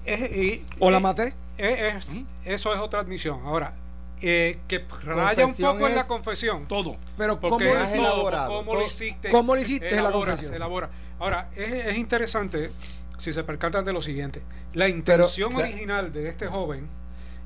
Es- 0.05 0.31
y- 0.37 0.65
¿O 0.79 0.89
la 0.91 0.97
eh, 0.97 1.01
maté? 1.01 1.33
eh, 1.57 1.93
es-. 1.97 2.09
Eso 2.45 2.73
es 2.73 2.79
otra 2.79 2.99
admisión. 3.01 3.39
Ahora, 3.45 3.73
eh, 4.21 4.59
que 4.67 4.85
raya 5.03 5.45
un 5.45 5.55
poco 5.55 5.87
en 5.87 5.95
la 5.95 6.01
es- 6.01 6.07
confesión. 6.07 6.67
Todo. 6.67 6.97
Pero 7.17 7.39
¿cómo 7.39 7.49
Porque 7.57 7.65
lo 7.73 7.79
es 7.79 7.93
todo. 7.93 8.47
¿Cómo 8.47 8.75
lo 8.75 8.85
hiciste? 8.85 9.29
¿Cómo 9.29 9.55
lo 9.55 9.61
hiciste? 9.61 9.91
La 9.91 9.99
Elabora, 9.99 10.31
confesión. 10.31 10.49
se 10.51 10.55
elabora. 10.55 10.89
Ahora, 11.19 11.49
es, 11.55 11.85
es 11.87 11.97
interesante 11.97 12.71
si 13.17 13.31
se 13.31 13.43
percatan 13.43 13.83
de 13.85 13.93
lo 13.93 14.01
siguiente. 14.01 14.41
La 14.73 14.87
intención 14.87 15.55
original 15.55 16.11
de 16.13 16.27
este 16.29 16.47
joven 16.47 16.87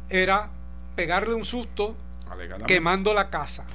era 0.10 0.50
pegarle 0.96 1.34
un 1.34 1.46
susto 1.46 1.96
Alegadamente. 2.30 2.74
quemando 2.74 3.14
la 3.14 3.30
casa. 3.30 3.66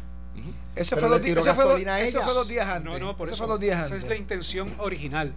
Eso 0.76 0.96
fue, 0.96 1.20
tiró 1.20 1.40
eso 1.40 1.54
fue 1.54 1.64
eso 2.02 2.34
dos 2.34 2.46
días 2.46 2.68
antes. 2.68 2.84
No, 2.92 2.98
no, 2.98 3.16
por 3.16 3.28
eso, 3.28 3.36
fue 3.38 3.46
dos 3.48 3.58
días 3.58 3.84
esa 3.86 3.96
es 3.96 4.06
la 4.06 4.14
intención 4.16 4.72
original. 4.78 5.32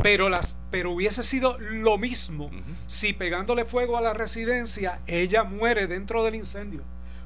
Pero 0.00 0.28
las, 0.28 0.56
pero 0.70 0.92
hubiese 0.92 1.22
sido 1.24 1.58
lo 1.58 1.98
mismo 1.98 2.50
si 2.86 3.12
pegándole 3.12 3.64
fuego 3.64 3.96
a 3.96 4.00
la 4.00 4.12
residencia 4.12 5.00
ella 5.06 5.42
muere 5.42 5.86
dentro 5.88 6.22
del 6.22 6.36
incendio. 6.36 6.82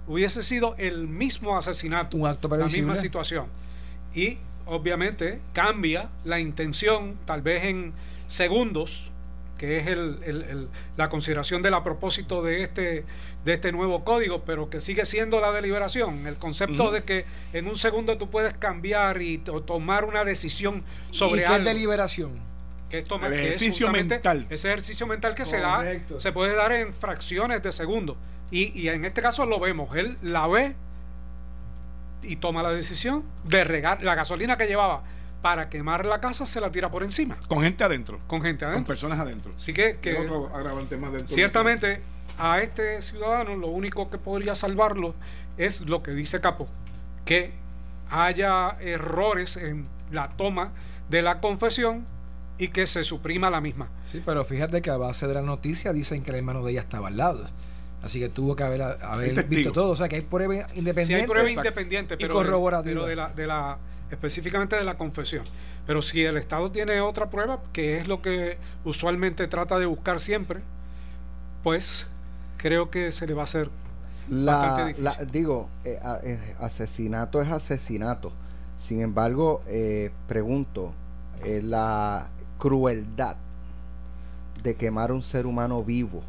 Hubiese 0.06 0.42
sido 0.42 0.74
el 0.78 1.06
mismo 1.06 1.56
asesinato, 1.56 2.16
Un 2.16 2.26
acto 2.26 2.48
la 2.48 2.66
misma 2.66 2.94
situación. 2.96 3.46
Y 4.14 4.38
obviamente 4.66 5.40
cambia 5.52 6.08
la 6.24 6.40
intención, 6.40 7.16
tal 7.26 7.42
vez 7.42 7.64
en 7.64 7.92
segundos, 8.26 9.10
que 9.58 9.76
es 9.76 9.86
el, 9.88 10.18
el- 10.24 10.42
el- 10.42 10.68
la 10.96 11.10
consideración 11.10 11.60
del 11.60 11.74
a 11.74 11.84
propósito 11.84 12.42
de 12.42 12.62
este, 12.62 13.04
de 13.44 13.52
este 13.52 13.72
nuevo 13.72 14.04
código, 14.04 14.42
pero 14.44 14.70
que 14.70 14.80
sigue 14.80 15.04
siendo 15.04 15.38
la 15.40 15.52
deliberación. 15.52 16.26
El 16.26 16.36
concepto 16.36 16.90
de 16.90 17.02
que 17.04 17.26
en 17.52 17.66
un 17.66 17.76
segundo 17.76 18.16
tú 18.16 18.30
puedes 18.30 18.54
cambiar 18.54 19.20
y 19.20 19.36
to- 19.38 19.62
tomar 19.62 20.06
una 20.06 20.24
decisión 20.24 20.82
sobre 21.10 21.42
¿Y 21.42 21.44
qué 21.44 21.50
es 21.50 21.50
algo. 21.56 21.68
deliberación? 21.68 22.50
que 22.88 22.98
es 23.00 23.04
toma- 23.04 23.28
El 23.28 23.34
que 23.34 23.38
es 23.40 23.46
ejercicio 23.62 23.88
mental. 23.92 24.46
Ese 24.50 24.66
ejercicio 24.68 25.06
mental 25.06 25.34
que 25.36 25.44
se 25.44 25.60
da, 25.60 25.84
se 26.16 26.32
puede 26.32 26.56
dar 26.56 26.72
en 26.72 26.92
fracciones 26.92 27.62
de 27.62 27.70
segundo. 27.70 28.16
Y, 28.50 28.78
y 28.78 28.88
en 28.88 29.04
este 29.04 29.22
caso 29.22 29.46
lo 29.46 29.60
vemos. 29.60 29.94
Él 29.96 30.18
la 30.22 30.46
ve 30.46 30.74
y 32.22 32.36
toma 32.36 32.62
la 32.62 32.70
decisión 32.70 33.24
de 33.44 33.64
regar 33.64 34.02
la 34.02 34.14
gasolina 34.14 34.56
que 34.56 34.66
llevaba 34.66 35.02
para 35.42 35.70
quemar 35.70 36.04
la 36.04 36.20
casa, 36.20 36.44
se 36.44 36.60
la 36.60 36.70
tira 36.70 36.90
por 36.90 37.02
encima, 37.02 37.38
Con 37.48 37.62
gente 37.62 37.82
adentro. 37.82 38.20
con 38.26 38.42
gente 38.42 38.64
Con 38.66 38.72
adentro. 38.74 38.88
personas 38.88 39.18
adentro. 39.18 39.52
Así 39.56 39.72
que, 39.72 39.96
Que 39.96 40.12
que 40.14 40.18
otro 40.18 40.54
agravante 40.54 40.98
más 40.98 41.12
dentro. 41.12 41.28
ciertamente 41.34 42.02
a 42.38 42.60
este 42.60 43.00
ciudadano 43.00 43.56
lo 43.56 43.68
único 43.68 44.10
que 44.10 44.18
podría 44.18 44.54
salvarlo 44.54 45.14
es 45.56 45.80
lo 45.82 46.02
que 46.02 46.10
dice 46.10 46.40
Capo, 46.42 46.68
que 47.24 47.52
haya 48.10 48.76
errores 48.80 49.56
en 49.56 49.86
la 50.10 50.28
toma 50.36 50.72
de 51.08 51.22
la 51.22 51.40
confesión 51.40 52.04
y 52.58 52.68
que 52.68 52.86
se 52.86 53.02
suprima 53.02 53.48
la 53.48 53.62
misma. 53.62 53.88
Sí, 54.02 54.22
pero 54.24 54.44
fíjate 54.44 54.82
que 54.82 54.90
a 54.90 54.96
base 54.98 55.26
de 55.26 55.32
la 55.34 55.42
noticia 55.42 55.94
dicen 55.94 56.22
que 56.22 56.30
el 56.32 56.36
hermano 56.36 56.62
de 56.64 56.72
ella 56.72 56.80
estaba 56.80 57.08
al 57.08 57.16
lado. 57.16 57.46
Así 58.02 58.18
que 58.18 58.28
tuvo 58.30 58.56
que 58.56 58.62
haber, 58.62 58.80
visto 59.46 59.72
todo. 59.72 59.90
O 59.90 59.96
sea 59.96 60.08
que 60.08 60.16
hay 60.16 60.22
prueba 60.22 60.54
independiente. 60.74 61.22
Hay 61.22 61.26
prueba 61.28 61.48
Exacto. 61.48 61.68
independiente, 61.68 62.14
Y 62.14 62.16
pero, 62.18 62.34
corroborativa. 62.34 62.94
pero 62.94 63.06
de 63.06 63.16
la, 63.16 63.28
de 63.30 63.46
la 63.46 63.78
específicamente 64.10 64.74
de 64.76 64.84
la 64.84 64.96
confesión. 64.96 65.44
Pero 65.86 66.00
si 66.02 66.24
el 66.24 66.36
Estado 66.36 66.70
tiene 66.72 67.00
otra 67.00 67.30
prueba, 67.30 67.60
que 67.72 67.98
es 67.98 68.08
lo 68.08 68.22
que 68.22 68.58
usualmente 68.84 69.46
trata 69.48 69.78
de 69.78 69.86
buscar 69.86 70.18
siempre, 70.20 70.60
pues 71.62 72.06
creo 72.56 72.90
que 72.90 73.12
se 73.12 73.26
le 73.26 73.34
va 73.34 73.42
a 73.42 73.44
hacer 73.44 73.70
bastante 74.28 74.84
difícil. 74.86 75.04
la- 75.04 75.24
digo, 75.30 75.68
eh, 75.84 75.98
a- 76.02 76.18
eh, 76.22 76.38
asesinato 76.60 77.40
es 77.42 77.50
asesinato. 77.50 78.32
Sin 78.78 79.00
embargo, 79.02 79.62
eh, 79.66 80.10
pregunto, 80.26 80.92
eh, 81.44 81.60
la 81.62 82.28
crueldad 82.58 83.36
de 84.62 84.74
quemar 84.74 85.12
un 85.12 85.22
ser 85.22 85.46
humano 85.46 85.82
vivo 85.82 86.22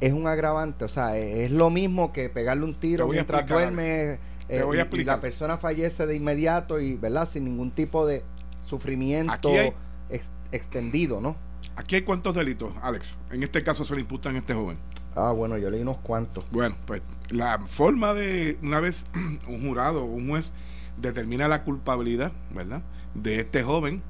es 0.00 0.12
un 0.12 0.26
agravante, 0.26 0.84
o 0.84 0.88
sea, 0.88 1.16
eh, 1.18 1.44
es 1.44 1.50
lo 1.50 1.70
mismo 1.70 2.12
que 2.12 2.28
pegarle 2.28 2.64
un 2.64 2.74
tiro 2.78 3.08
mientras 3.08 3.40
explicar, 3.42 3.62
duerme 3.74 4.18
eh, 4.48 4.64
y- 4.92 5.04
la 5.04 5.20
persona 5.20 5.58
fallece 5.58 6.06
de 6.06 6.14
inmediato 6.16 6.80
y, 6.80 6.96
¿verdad? 6.96 7.28
Sin 7.28 7.44
ningún 7.44 7.70
tipo 7.72 8.06
de 8.06 8.22
sufrimiento 8.66 9.32
Aquí 9.32 9.48
hay- 9.56 9.72
ex- 10.10 10.30
extendido, 10.52 11.20
¿no? 11.20 11.36
Aquí 11.76 11.96
hay 11.96 12.02
cuántos 12.02 12.34
delitos, 12.34 12.72
Alex. 12.82 13.18
En 13.30 13.42
este 13.42 13.62
caso 13.62 13.84
se 13.84 13.94
le 13.94 14.00
imputan 14.00 14.34
a 14.34 14.38
este 14.38 14.54
joven. 14.54 14.78
Ah, 15.14 15.32
bueno, 15.32 15.58
yo 15.58 15.70
leí 15.70 15.80
unos 15.82 15.98
cuantos. 15.98 16.44
Bueno, 16.50 16.76
pues 16.86 17.02
la 17.30 17.58
forma 17.66 18.14
de, 18.14 18.58
una 18.62 18.80
vez 18.80 19.04
un 19.48 19.66
jurado 19.66 20.02
o 20.04 20.06
un 20.06 20.28
juez 20.28 20.52
determina 20.96 21.46
la 21.48 21.64
culpabilidad, 21.64 22.32
¿verdad? 22.54 22.82
De 23.14 23.40
este 23.40 23.62
joven, 23.62 24.02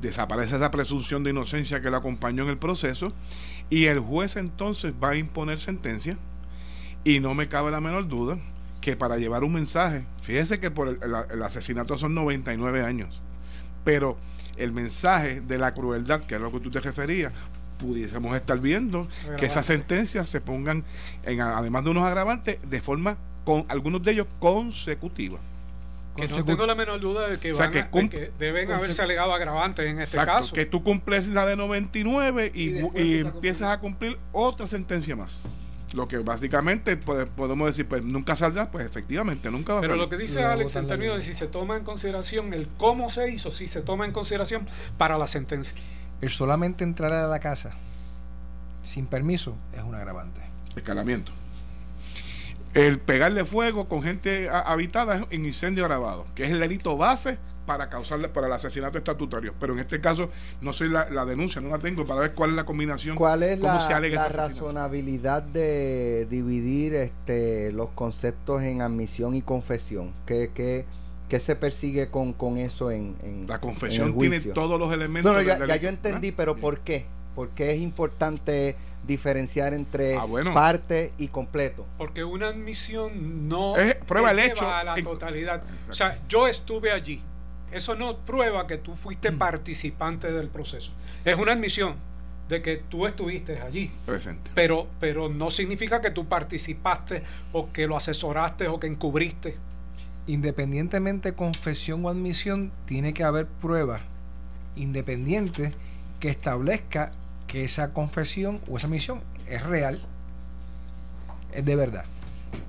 desaparece 0.00 0.56
esa 0.56 0.70
presunción 0.70 1.22
de 1.24 1.30
inocencia 1.30 1.80
que 1.80 1.90
lo 1.90 1.96
acompañó 1.96 2.42
en 2.44 2.50
el 2.50 2.58
proceso 2.58 3.12
y 3.70 3.86
el 3.86 3.98
juez 4.00 4.36
entonces 4.36 4.92
va 5.02 5.10
a 5.10 5.16
imponer 5.16 5.58
sentencia 5.60 6.16
y 7.04 7.20
no 7.20 7.34
me 7.34 7.48
cabe 7.48 7.70
la 7.70 7.80
menor 7.80 8.08
duda 8.08 8.38
que 8.80 8.96
para 8.96 9.16
llevar 9.18 9.42
un 9.44 9.52
mensaje, 9.52 10.04
fíjese 10.22 10.60
que 10.60 10.70
por 10.70 10.88
el, 10.88 10.98
el- 11.02 11.14
el 11.32 11.42
asesinato 11.42 11.98
son 11.98 12.14
99 12.14 12.84
años, 12.84 13.20
pero 13.84 14.16
el 14.56 14.72
mensaje 14.72 15.40
de 15.40 15.58
la 15.58 15.74
crueldad, 15.74 16.20
que 16.20 16.36
es 16.36 16.40
lo 16.40 16.52
que 16.52 16.60
tú 16.60 16.70
te 16.70 16.80
referías, 16.80 17.32
pudiésemos 17.78 18.34
estar 18.36 18.58
viendo 18.60 19.06
que 19.36 19.46
esas 19.46 19.66
sentencias 19.66 20.28
se 20.28 20.40
pongan, 20.40 20.84
en, 21.24 21.40
además 21.40 21.84
de 21.84 21.90
unos 21.90 22.04
agravantes, 22.04 22.58
de 22.68 22.80
forma, 22.80 23.18
con 23.44 23.66
algunos 23.68 24.02
de 24.02 24.12
ellos 24.12 24.26
consecutiva. 24.38 25.38
Que 26.16 26.28
no 26.28 26.44
tengo 26.44 26.66
la 26.66 26.74
menor 26.74 27.00
duda 27.00 27.28
de 27.28 27.38
que, 27.38 27.52
O 27.52 27.54
sea, 27.54 27.66
van 27.66 27.72
que 27.72 27.78
a- 27.80 27.84
de 27.84 27.90
cum- 27.90 28.08
que 28.08 28.32
deben 28.38 28.70
haberse 28.72 29.02
alegado 29.02 29.32
agravantes 29.34 29.86
en 29.86 30.00
este 30.00 30.16
Exacto, 30.18 30.40
caso. 30.40 30.54
que 30.54 30.66
tú 30.66 30.82
cumples 30.82 31.26
la 31.28 31.46
de 31.46 31.56
99 31.56 32.50
y, 32.54 32.62
Y 32.62 32.64
y 32.64 32.78
empieza 32.78 33.28
a 33.28 33.34
empiezas 33.34 33.68
a 33.70 33.80
cumplir 33.80 34.18
otra 34.32 34.66
sentencia 34.66 35.14
más. 35.16 35.44
Lo 35.94 36.08
que 36.08 36.18
básicamente 36.18 36.96
pode- 36.96 37.26
podemos 37.26 37.66
decir, 37.68 37.86
pues 37.86 38.02
nunca 38.02 38.34
saldrá, 38.34 38.70
pues 38.70 38.84
efectivamente 38.84 39.50
nunca 39.50 39.74
va 39.74 39.78
a 39.78 39.82
Pero 39.82 39.92
salir. 39.92 40.02
lo 40.04 40.08
que 40.10 40.16
dice 40.16 40.44
Alex 40.44 40.74
de 40.74 40.96
ley. 40.96 41.22
si 41.22 41.32
se 41.34 41.46
toma 41.46 41.76
en 41.76 41.84
consideración 41.84 42.52
el 42.54 42.68
cómo 42.76 43.08
se 43.08 43.30
hizo, 43.30 43.52
si 43.52 43.68
se 43.68 43.80
toma 43.82 44.04
en 44.04 44.12
consideración 44.12 44.66
para 44.98 45.16
la 45.16 45.26
sentencia. 45.28 45.74
El 46.20 46.30
solamente 46.30 46.82
entrar 46.82 47.12
a 47.12 47.26
la 47.28 47.38
casa 47.38 47.70
sin 48.82 49.06
permiso 49.06 49.56
es 49.76 49.82
un 49.82 49.94
agravante. 49.94 50.40
Escalamiento. 50.74 51.32
El 52.76 52.98
pegarle 53.00 53.44
fuego 53.44 53.88
con 53.88 54.02
gente 54.02 54.48
ha- 54.48 54.60
habitada 54.60 55.26
en 55.30 55.44
incendio 55.46 55.84
agravado, 55.84 56.26
que 56.34 56.44
es 56.44 56.50
el 56.50 56.60
delito 56.60 56.96
base 56.96 57.38
para 57.66 57.88
causarle 57.88 58.28
para 58.28 58.46
el 58.46 58.52
asesinato 58.52 58.96
estatutario. 58.96 59.52
Pero 59.58 59.72
en 59.72 59.80
este 59.80 60.00
caso 60.00 60.30
no 60.60 60.72
soy 60.72 60.88
la, 60.88 61.10
la 61.10 61.24
denuncia, 61.24 61.60
no 61.60 61.68
la 61.70 61.78
tengo 61.78 62.06
para 62.06 62.20
ver 62.20 62.34
cuál 62.34 62.50
es 62.50 62.56
la 62.56 62.64
combinación. 62.64 63.16
¿Cuál 63.16 63.42
es 63.42 63.58
cómo 63.58 63.74
la, 63.74 63.80
se 63.80 64.08
la 64.10 64.28
razonabilidad 64.28 65.42
de 65.42 66.26
dividir 66.30 66.94
este, 66.94 67.72
los 67.72 67.88
conceptos 67.90 68.62
en 68.62 68.82
admisión 68.82 69.34
y 69.34 69.42
confesión? 69.42 70.12
¿Qué, 70.26 70.50
qué, 70.54 70.84
qué 71.28 71.40
se 71.40 71.56
persigue 71.56 72.08
con, 72.08 72.32
con 72.32 72.58
eso 72.58 72.90
en, 72.90 73.16
en 73.22 73.46
La 73.48 73.56
en 73.56 73.60
confesión 73.60 74.08
el 74.10 74.18
tiene 74.18 74.40
todos 74.40 74.78
los 74.78 74.92
elementos. 74.92 75.32
No, 75.32 75.38
no, 75.38 75.42
ya, 75.44 75.58
del 75.58 75.68
ya 75.68 75.76
yo 75.76 75.88
entendí, 75.88 76.30
¿verdad? 76.30 76.36
pero. 76.36 76.56
¿por 76.56 76.80
qué? 76.80 77.06
Porque 77.34 77.72
es 77.72 77.80
importante 77.80 78.76
diferenciar 79.06 79.72
entre 79.74 80.16
Ah, 80.16 80.24
bueno. 80.24 80.52
parte 80.54 81.12
y 81.18 81.28
completo. 81.28 81.86
Porque 81.98 82.24
una 82.24 82.48
admisión 82.48 83.48
no 83.48 83.76
Es- 83.76 83.94
prueba 83.96 84.30
el 84.32 84.38
hecho 84.40 84.68
a 84.70 84.82
la 84.84 84.94
en- 84.94 85.04
totalidad. 85.04 85.62
O 85.88 85.94
sea, 85.94 86.18
yo 86.28 86.48
estuve 86.48 86.90
allí. 86.92 87.20
Eso 87.72 87.94
no 87.96 88.16
prueba 88.18 88.66
que 88.66 88.78
tú 88.78 88.94
fuiste 88.94 89.30
Mm. 89.30 89.38
participante 89.38 90.30
del 90.32 90.48
proceso. 90.48 90.90
Es 91.24 91.36
una 91.36 91.52
admisión 91.52 91.94
de 92.48 92.62
que 92.62 92.76
tú 92.76 93.06
estuviste 93.06 93.60
allí. 93.60 93.90
Presente. 94.06 94.50
Pero, 94.54 94.86
pero 95.00 95.28
no 95.28 95.50
significa 95.50 96.00
que 96.00 96.10
tú 96.12 96.26
participaste 96.26 97.22
o 97.52 97.72
que 97.72 97.86
lo 97.88 97.96
asesoraste 97.96 98.68
o 98.68 98.78
que 98.78 98.86
encubriste. 98.86 99.56
Independientemente 100.28 101.32
confesión 101.34 102.04
o 102.04 102.08
admisión, 102.08 102.72
tiene 102.86 103.14
que 103.14 103.24
haber 103.24 103.46
pruebas 103.46 104.00
independientes 104.76 105.72
que 106.20 106.28
establezca 106.28 107.12
que 107.46 107.64
esa 107.64 107.92
confesión 107.92 108.60
o 108.68 108.76
esa 108.76 108.86
admisión 108.86 109.22
es 109.48 109.62
real, 109.62 110.00
es 111.52 111.64
de 111.64 111.76
verdad. 111.76 112.04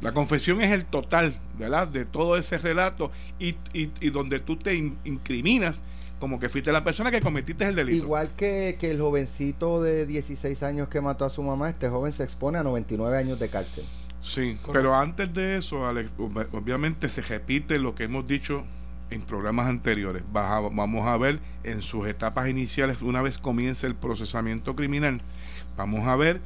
La 0.01 0.11
confesión 0.11 0.61
es 0.61 0.71
el 0.71 0.85
total, 0.85 1.39
¿verdad? 1.57 1.87
De 1.87 2.05
todo 2.05 2.37
ese 2.37 2.57
relato 2.57 3.11
y, 3.39 3.55
y- 3.73 3.91
y 4.01 4.09
donde 4.09 4.39
tú 4.39 4.57
te 4.57 4.75
in- 4.75 4.97
incriminas 5.05 5.83
como 6.19 6.39
que 6.39 6.49
fuiste 6.49 6.71
la 6.71 6.83
persona 6.83 7.11
que 7.11 7.21
cometiste 7.21 7.63
el 7.65 7.75
delito. 7.75 8.03
Igual 8.03 8.31
que, 8.35 8.77
que 8.79 8.91
el 8.91 8.99
jovencito 8.99 9.81
de 9.83 10.05
16 10.05 10.63
años 10.63 10.89
que 10.89 10.99
mató 10.99 11.25
a 11.25 11.29
su 11.29 11.43
mamá, 11.43 11.69
este 11.69 11.89
joven 11.89 12.11
se 12.11 12.23
expone 12.23 12.57
a 12.57 12.63
99 12.63 13.17
años 13.17 13.39
de 13.39 13.49
cárcel. 13.49 13.85
Sí, 14.21 14.55
Correcto. 14.55 14.71
pero 14.73 14.95
antes 14.95 15.31
de 15.33 15.57
eso, 15.57 15.85
Alex, 15.87 16.11
ob- 16.17 16.47
obviamente 16.53 17.07
se 17.07 17.21
repite 17.21 17.77
lo 17.79 17.93
que 17.95 18.05
hemos 18.05 18.27
dicho 18.27 18.65
en 19.09 19.21
programas 19.21 19.67
anteriores. 19.67 20.23
Vamos 20.31 21.05
a 21.07 21.17
ver 21.17 21.39
en 21.63 21.81
sus 21.81 22.07
etapas 22.07 22.49
iniciales, 22.49 23.01
una 23.01 23.21
vez 23.21 23.37
comience 23.37 23.87
el 23.87 23.95
procesamiento 23.95 24.75
criminal, 24.75 25.21
vamos 25.75 26.07
a 26.07 26.15
ver 26.15 26.41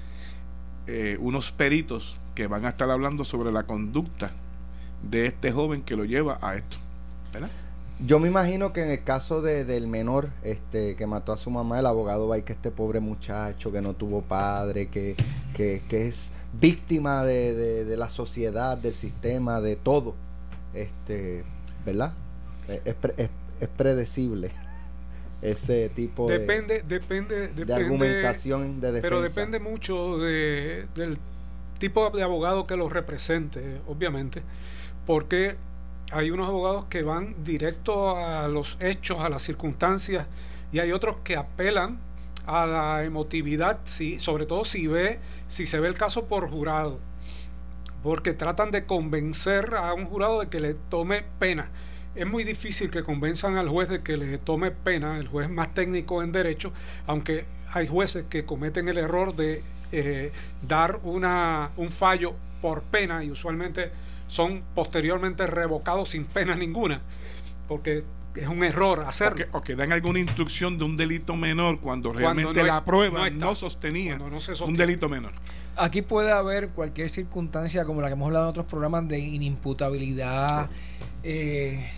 eh, 0.88 1.17
unos 1.19 1.52
peritos 1.52 2.17
que 2.36 2.47
van 2.47 2.65
a 2.65 2.69
estar 2.69 2.89
hablando 2.89 3.24
sobre 3.24 3.52
la 3.52 3.63
conducta 3.63 4.32
de 5.04 5.26
este 5.28 5.52
joven 5.52 5.82
que 5.82 5.95
lo 5.95 6.06
lleva 6.06 6.38
a 6.41 6.56
esto. 6.56 6.78
Yo 8.04 8.19
me 8.19 8.28
imagino 8.28 8.74
que 8.74 8.84
en 8.84 8.89
el 8.89 9.04
caso 9.04 9.41
de, 9.43 9.63
del 9.63 9.88
menor 9.88 10.30
este, 10.43 10.95
que 10.95 11.06
mató 11.06 11.34
a 11.34 11.38
su 11.38 11.52
mamá, 11.52 11.80
el 11.80 11.86
abogado 11.86 12.28
va 12.28 12.36
a 12.36 12.38
ir 12.39 12.43
que 12.43 12.54
este 12.54 12.71
pobre 12.71 13.00
muchacho 13.00 13.71
que 13.71 13.80
no 13.82 13.93
tuvo 13.93 14.21
padre, 14.24 14.88
que, 14.88 15.15
que, 15.54 15.84
que 15.88 16.08
es 16.08 16.32
víctima 16.60 17.24
de, 17.24 17.54
de- 17.54 17.86
de 17.86 17.97
la 17.97 18.10
sociedad, 18.10 18.76
del 18.78 18.95
sistema, 18.95 19.62
de 19.62 19.76
todo. 19.76 20.15
Este, 20.74 21.43
¿Verdad? 21.86 22.13
Eh, 22.67 22.82
Es, 22.86 22.93
pre- 22.95 23.13
es- 23.17 23.30
es 23.60 23.67
predecible 23.69 24.52
ese 25.41 25.89
tipo 25.89 26.28
de, 26.30 26.39
Depende, 26.39 26.84
depende, 26.88 27.47
de 27.50 27.74
argumentación 27.74 28.80
de 28.82 28.91
defensa. 28.91 29.02
Pero 29.02 29.21
depende 29.21 29.60
mucho 29.60 30.17
de, 30.17 30.88
del 30.95 31.17
tipo 31.80 32.10
de 32.12 32.24
abogado 32.24 32.67
que 32.67 32.76
los 32.78 32.91
represente, 32.91 33.82
obviamente, 33.88 34.43
porque 35.06 35.56
hay 36.12 36.30
unos 36.32 36.47
abogados 36.47 36.86
que 36.89 37.04
van 37.04 37.43
directo 37.43 38.15
a 38.17 38.47
los 38.47 38.78
hechos, 38.82 39.19
a 39.24 39.30
las 39.30 39.41
circunstancias, 39.41 40.28
y 40.72 40.80
hay 40.80 40.91
otros 40.91 41.18
que 41.24 41.36
apelan 41.38 41.99
a 42.45 42.66
la 42.66 43.03
emotividad, 43.03 43.80
si, 43.86 44.20
sobre 44.20 44.45
todo 44.45 44.66
si 44.66 44.88
ve, 44.88 45.20
si 45.47 45.66
se 45.68 45.80
ve 45.80 45.88
el 45.88 45.95
caso 45.95 46.26
por 46.26 46.49
jurado, 46.49 46.99
porque 48.03 48.34
tratan 48.34 48.72
de 48.72 48.86
convencer 48.86 49.76
a 49.76 49.93
un 49.93 50.05
jurado 50.05 50.39
de 50.41 50.47
que 50.49 50.59
le 50.59 50.74
tome 50.74 51.24
pena. 51.39 51.70
Es 52.14 52.28
muy 52.28 52.43
difícil 52.43 52.89
que 52.89 53.03
convenzan 53.03 53.57
al 53.57 53.70
juez 53.70 53.88
de 53.89 54.01
que 54.01 54.18
le 54.18 54.38
tome 54.38 54.72
pena, 54.72 55.18
el 55.18 55.28
juez 55.28 55.49
más 55.49 55.74
técnico 55.74 56.22
en 56.22 56.32
derecho, 56.32 56.74
aunque 57.07 57.45
hay 57.74 57.88
jueces 57.88 58.26
que 58.30 58.45
cometen 58.45 58.89
el 58.89 58.97
error 58.97 59.36
de 59.36 59.64
eh, 59.91 60.32
dar 60.68 60.99
una, 61.03 61.72
un 61.78 61.89
fallo 61.89 62.34
por 62.62 62.82
pena 62.84 63.24
y 63.24 63.32
usualmente 63.32 63.91
son 64.28 64.64
posteriormente 64.76 65.45
revocados 65.47 66.09
sin 66.09 66.26
pena 66.26 66.55
ninguna, 66.55 67.01
porque 67.68 68.03
es 68.36 68.47
un 68.47 68.64
error 68.64 69.03
hacerlo. 69.05 69.45
O 69.51 69.62
que, 69.62 69.76
dan 69.76 69.91
alguna 69.91 70.20
instrucción 70.20 70.78
de 70.78 70.86
un 70.86 70.95
delito 70.95 71.36
menor 71.36 71.80
cuando, 71.80 72.14
realmente 72.14 72.64
la 72.64 72.84
prueba 72.86 73.30
no, 73.30 73.55
sostenía 73.55 74.18
un 74.66 74.78
delito 74.78 75.09
menor. 75.09 75.34
Aquí 75.76 76.01
puede 76.01 76.32
haber 76.32 76.70
cualquier 76.70 77.09
circunstancia 77.09 77.86
como 77.86 78.01
la 78.01 78.07
que 78.07 78.14
hemos 78.14 78.28
hablado 78.28 78.45
en 78.45 78.49
otros 78.51 78.66
programas 78.66 79.07
de 79.07 79.20
inimputabilidad 79.20 80.70
eh, 81.24 81.89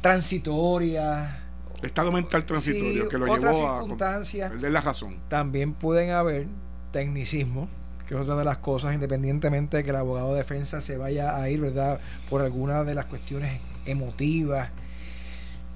transitoria. 0.00 1.44
Estado 1.82 2.10
mental 2.10 2.44
transitorio 2.44 3.08
que 3.08 3.18
lo 3.18 3.26
llevó 3.36 3.68
a 3.68 4.18
de 4.48 4.70
la 4.70 4.80
razón. 4.80 5.18
También 5.28 5.74
pueden 5.74 6.10
haber 6.10 6.46
tecnicismos 6.92 7.68
que 8.08 8.14
es 8.14 8.20
otra 8.20 8.36
de 8.36 8.44
las 8.44 8.56
cosas, 8.58 8.94
independientemente 8.94 9.76
de 9.76 9.84
que 9.84 9.90
el 9.90 9.96
abogado 9.96 10.32
de 10.32 10.38
defensa 10.38 10.80
se 10.80 10.96
vaya 10.96 11.36
a 11.36 11.50
ir, 11.50 11.60
¿verdad?, 11.60 12.00
por 12.30 12.40
alguna 12.40 12.82
de 12.82 12.94
las 12.94 13.04
cuestiones 13.04 13.60
emotivas. 13.84 14.70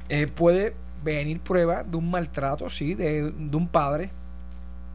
Eh, 0.08 0.26
puede 0.28 0.74
venir 1.04 1.40
prueba 1.40 1.82
de 1.82 1.94
un 1.94 2.10
maltrato, 2.10 2.70
sí, 2.70 2.94
de, 2.94 3.34
un 3.52 3.68
padre, 3.68 4.10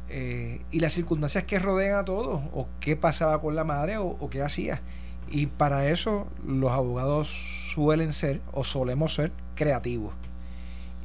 eh, 0.09 0.61
y 0.71 0.79
las 0.79 0.93
circunstancias 0.93 1.43
que 1.43 1.59
rodean 1.59 1.99
a 1.99 2.05
todos, 2.05 2.41
o 2.53 2.67
qué 2.79 2.95
pasaba 2.95 3.39
con 3.39 3.55
la 3.55 3.63
madre, 3.63 3.97
o, 3.99 4.29
qué 4.31 4.41
hacía. 4.41 4.81
Y 5.30 5.47
para 5.47 5.89
eso 5.89 6.28
los 6.45 6.71
abogados 6.71 7.30
suelen 7.73 8.13
ser, 8.13 8.41
o 8.51 8.63
solemos 8.63 9.13
ser, 9.15 9.32
creativos. 9.55 10.13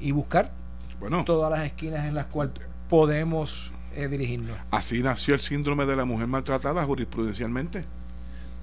Y 0.00 0.12
buscar 0.12 0.52
bueno, 1.00 1.24
todas 1.24 1.50
las 1.50 1.64
esquinas 1.64 2.06
en 2.06 2.14
las 2.14 2.26
cuales 2.26 2.54
podemos 2.88 3.72
eh, 3.94 4.48
Así 4.70 5.02
nació 5.02 5.34
el 5.34 5.40
síndrome 5.40 5.84
de 5.84 5.96
la 5.96 6.04
mujer 6.04 6.26
maltratada 6.26 6.84
jurisprudencialmente. 6.84 7.84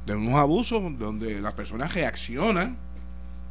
De 0.05 0.15
unos 0.15 0.35
abusos 0.35 0.81
donde 0.97 1.39
la 1.39 1.55
persona 1.55 1.87
reacciona. 1.87 2.75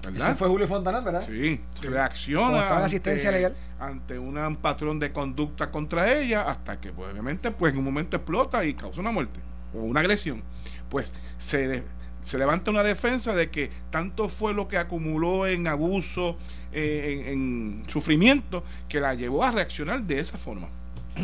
¿verdad? 0.02 0.28
Ese 0.30 0.34
fue 0.36 0.48
Julio 0.48 0.66
Fontana, 0.66 1.00
¿verdad? 1.00 1.24
Sí, 1.26 1.60
reacciona 1.82 2.62
ante, 2.68 2.84
asistencia 2.84 3.30
legal. 3.30 3.54
ante 3.78 4.18
un 4.18 4.56
patrón 4.56 4.98
de 4.98 5.12
conducta 5.12 5.70
contra 5.70 6.12
ella 6.12 6.42
hasta 6.42 6.80
que 6.80 6.92
pues, 6.92 7.12
obviamente 7.12 7.50
pues 7.50 7.72
en 7.72 7.78
un 7.78 7.84
momento 7.84 8.16
explota 8.16 8.64
y 8.64 8.74
causa 8.74 9.00
una 9.00 9.12
muerte 9.12 9.40
o 9.74 9.78
una 9.78 10.00
agresión. 10.00 10.42
Pues 10.88 11.12
se, 11.36 11.84
se 12.22 12.38
levanta 12.38 12.70
una 12.70 12.82
defensa 12.82 13.34
de 13.34 13.50
que 13.50 13.70
tanto 13.90 14.28
fue 14.28 14.54
lo 14.54 14.68
que 14.68 14.78
acumuló 14.78 15.46
en 15.46 15.66
abuso, 15.66 16.36
eh, 16.72 17.26
en, 17.28 17.84
sufrimiento, 17.88 18.64
que 18.88 19.00
la 19.00 19.14
llevó 19.14 19.44
a 19.44 19.50
reaccionar 19.50 20.02
de 20.02 20.20
esa 20.20 20.38
forma 20.38 20.68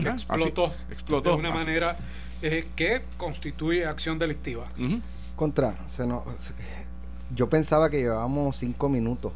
explotó, 0.03 0.73
explotó 0.91 1.31
de 1.31 1.37
una 1.37 1.51
manera 1.51 1.97
eh, 2.43 2.69
que 2.77 3.03
constituye 3.17 3.87
acción 3.87 4.19
delictiva. 4.19 4.67
Contra, 5.37 5.75
se 5.89 6.07
yo 7.35 7.49
pensaba 7.49 7.91
que 7.91 7.99
llevábamos 7.99 8.57
cinco 8.57 8.89
minutos. 8.89 9.33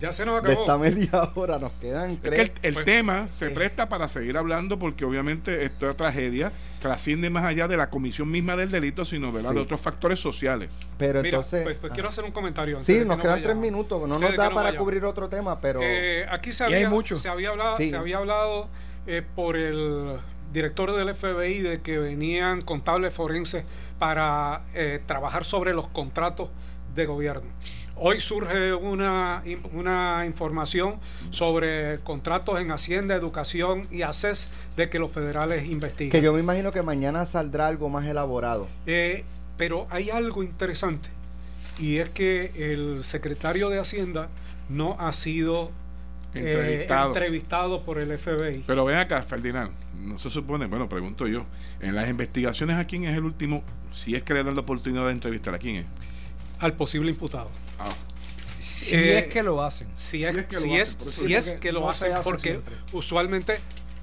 Ya 0.00 0.12
se 0.12 0.26
nos 0.26 0.38
acabó. 0.38 0.54
De 0.54 0.60
esta 0.60 0.78
media 0.78 1.30
hora 1.34 1.58
nos 1.58 1.72
quedan 1.72 2.18
tres. 2.18 2.50
el, 2.62 2.74
pues, 2.74 2.84
tema 2.84 3.26
se 3.30 3.50
presta 3.50 3.88
para 3.88 4.08
seguir 4.08 4.36
hablando 4.36 4.78
porque 4.78 5.04
obviamente 5.04 5.64
esta 5.64 5.94
tragedia 5.94 6.52
trasciende 6.80 7.30
más 7.30 7.44
allá 7.44 7.66
de 7.66 7.76
la 7.76 7.88
comisión 7.88 8.30
misma 8.30 8.56
del 8.56 8.70
delito, 8.70 9.04
sino 9.04 9.32
de 9.32 9.58
otros 9.58 9.80
factores 9.80 10.20
sociales. 10.20 10.86
Pero 10.98 11.20
entonces. 11.20 11.64
Pues, 11.64 11.78
pues 11.78 11.92
quiero 11.92 12.08
hacer 12.08 12.24
un 12.24 12.32
comentario. 12.32 12.82
Sí, 12.82 13.04
nos 13.04 13.18
quedan 13.18 13.42
tres 13.42 13.56
minutos. 13.56 14.06
No 14.08 14.18
nos 14.18 14.36
da 14.36 14.50
para 14.50 14.76
cubrir 14.76 15.04
otro 15.04 15.28
tema, 15.28 15.60
pero. 15.60 15.80
Eh, 15.82 16.26
aquí 16.30 16.52
se 16.52 16.64
había, 16.64 16.90
se 17.16 17.28
había 17.28 17.50
hablado, 17.50 17.78
se 17.78 17.96
había 17.96 18.18
hablado 18.18 18.68
eh, 19.06 19.22
por 19.34 19.56
el 19.56 20.18
director 20.52 20.92
del 20.92 21.14
FBI 21.14 21.60
de 21.60 21.80
que 21.80 21.98
venían 21.98 22.62
contables 22.62 23.12
forenses 23.12 23.64
para 23.98 24.62
eh, 24.74 25.00
trabajar 25.06 25.44
sobre 25.44 25.74
los 25.74 25.88
contratos 25.88 26.50
de 26.94 27.06
gobierno. 27.06 27.50
Hoy 27.98 28.20
surge 28.20 28.74
una, 28.74 29.42
una 29.72 30.26
información 30.26 30.96
sobre 31.30 31.98
contratos 32.00 32.60
en 32.60 32.70
Hacienda, 32.70 33.14
Educación 33.14 33.88
y 33.90 34.02
ACES 34.02 34.50
de 34.76 34.90
que 34.90 34.98
los 34.98 35.10
federales 35.10 35.66
investigan. 35.66 36.10
Que 36.10 36.20
yo 36.20 36.34
me 36.34 36.40
imagino 36.40 36.72
que 36.72 36.82
mañana 36.82 37.24
saldrá 37.24 37.68
algo 37.68 37.88
más 37.88 38.04
elaborado. 38.04 38.68
Eh, 38.86 39.24
pero 39.56 39.86
hay 39.88 40.10
algo 40.10 40.42
interesante 40.42 41.08
y 41.78 41.96
es 41.96 42.10
que 42.10 42.52
el 42.72 43.02
secretario 43.02 43.70
de 43.70 43.78
Hacienda 43.78 44.28
no 44.68 44.96
ha 44.98 45.12
sido 45.12 45.70
entrevistado. 46.34 47.08
entrevistado 47.08 47.82
por 47.82 47.98
el 47.98 48.16
FBI. 48.18 48.64
Pero 48.66 48.84
ven 48.84 48.98
acá, 48.98 49.22
Ferdinand, 49.22 49.70
no 49.98 50.18
se 50.18 50.28
supone, 50.28 50.66
bueno, 50.66 50.88
pregunto 50.88 51.26
yo, 51.26 51.46
en 51.80 51.94
las 51.94 52.08
investigaciones 52.08 52.76
a 52.76 52.86
quién 52.86 53.04
es 53.04 53.16
el 53.16 53.24
último, 53.24 53.62
si 53.92 54.14
es 54.14 54.22
que 54.22 54.34
le 54.34 54.44
dan 54.44 54.54
la 54.54 54.60
oportunidad 54.60 55.06
de 55.06 55.12
entrevistar, 55.12 55.54
¿a 55.54 55.58
quién 55.58 55.76
es? 55.76 55.86
Al 56.58 56.74
posible 56.74 57.10
imputado. 57.10 57.50
Ah. 57.78 57.88
Si 58.58 58.96
es 58.96 59.24
que 59.26 59.42
lo 59.42 59.62
hacen. 59.62 59.86
Si 59.98 60.24
es, 60.24 60.34
si 60.98 61.34
es, 61.34 61.54
que 61.54 61.72
lo 61.72 61.88
hacen, 61.88 62.12
porque 62.24 62.60
usualmente 62.92 63.60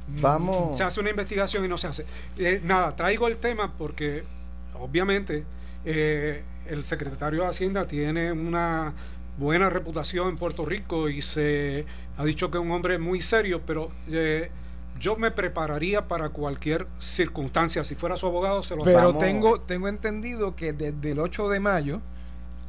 Vamos. 0.08 0.78
se 0.78 0.84
hace 0.84 1.00
una 1.00 1.10
investigación 1.10 1.66
y 1.66 1.68
no 1.68 1.78
se 1.78 1.88
hace. 1.88 2.06
Eh, 2.38 2.62
nada, 2.64 2.92
traigo 2.92 3.28
el 3.28 3.38
tema 3.38 3.74
porque 3.78 4.24
obviamente 4.80 5.44
eh, 5.86 6.44
el 6.68 6.84
secretario 6.84 7.44
de 7.44 7.48
Hacienda 7.50 7.88
tiene 7.88 8.32
una 8.32 8.94
buena 9.38 9.70
reputación 9.70 10.30
en 10.30 10.38
Puerto 10.38 10.66
Rico 10.66 11.10
y 11.10 11.22
se 11.22 11.86
ha 12.18 12.24
dicho 12.24 12.52
que 12.52 12.58
es 12.58 12.64
un 12.64 12.72
hombre 12.72 13.00
muy 13.00 13.20
serio, 13.22 13.62
pero 13.66 13.92
eh, 14.10 14.52
yo 15.00 15.16
me 15.16 15.32
prepararía 15.32 16.08
para 16.08 16.30
cualquier 16.30 16.88
circunstancia. 17.00 17.84
Si 17.84 17.96
fuera 17.96 18.16
su 18.16 18.28
abogado, 18.28 18.62
se 18.62 18.76
lo 18.76 18.84
Pero 18.84 19.16
tengo, 19.18 19.60
tengo 19.62 19.88
entendido 19.88 20.56
que 20.56 20.74
desde 20.74 21.12
el 21.12 21.20
8 21.20 21.50
de 21.50 21.60
mayo 21.60 22.02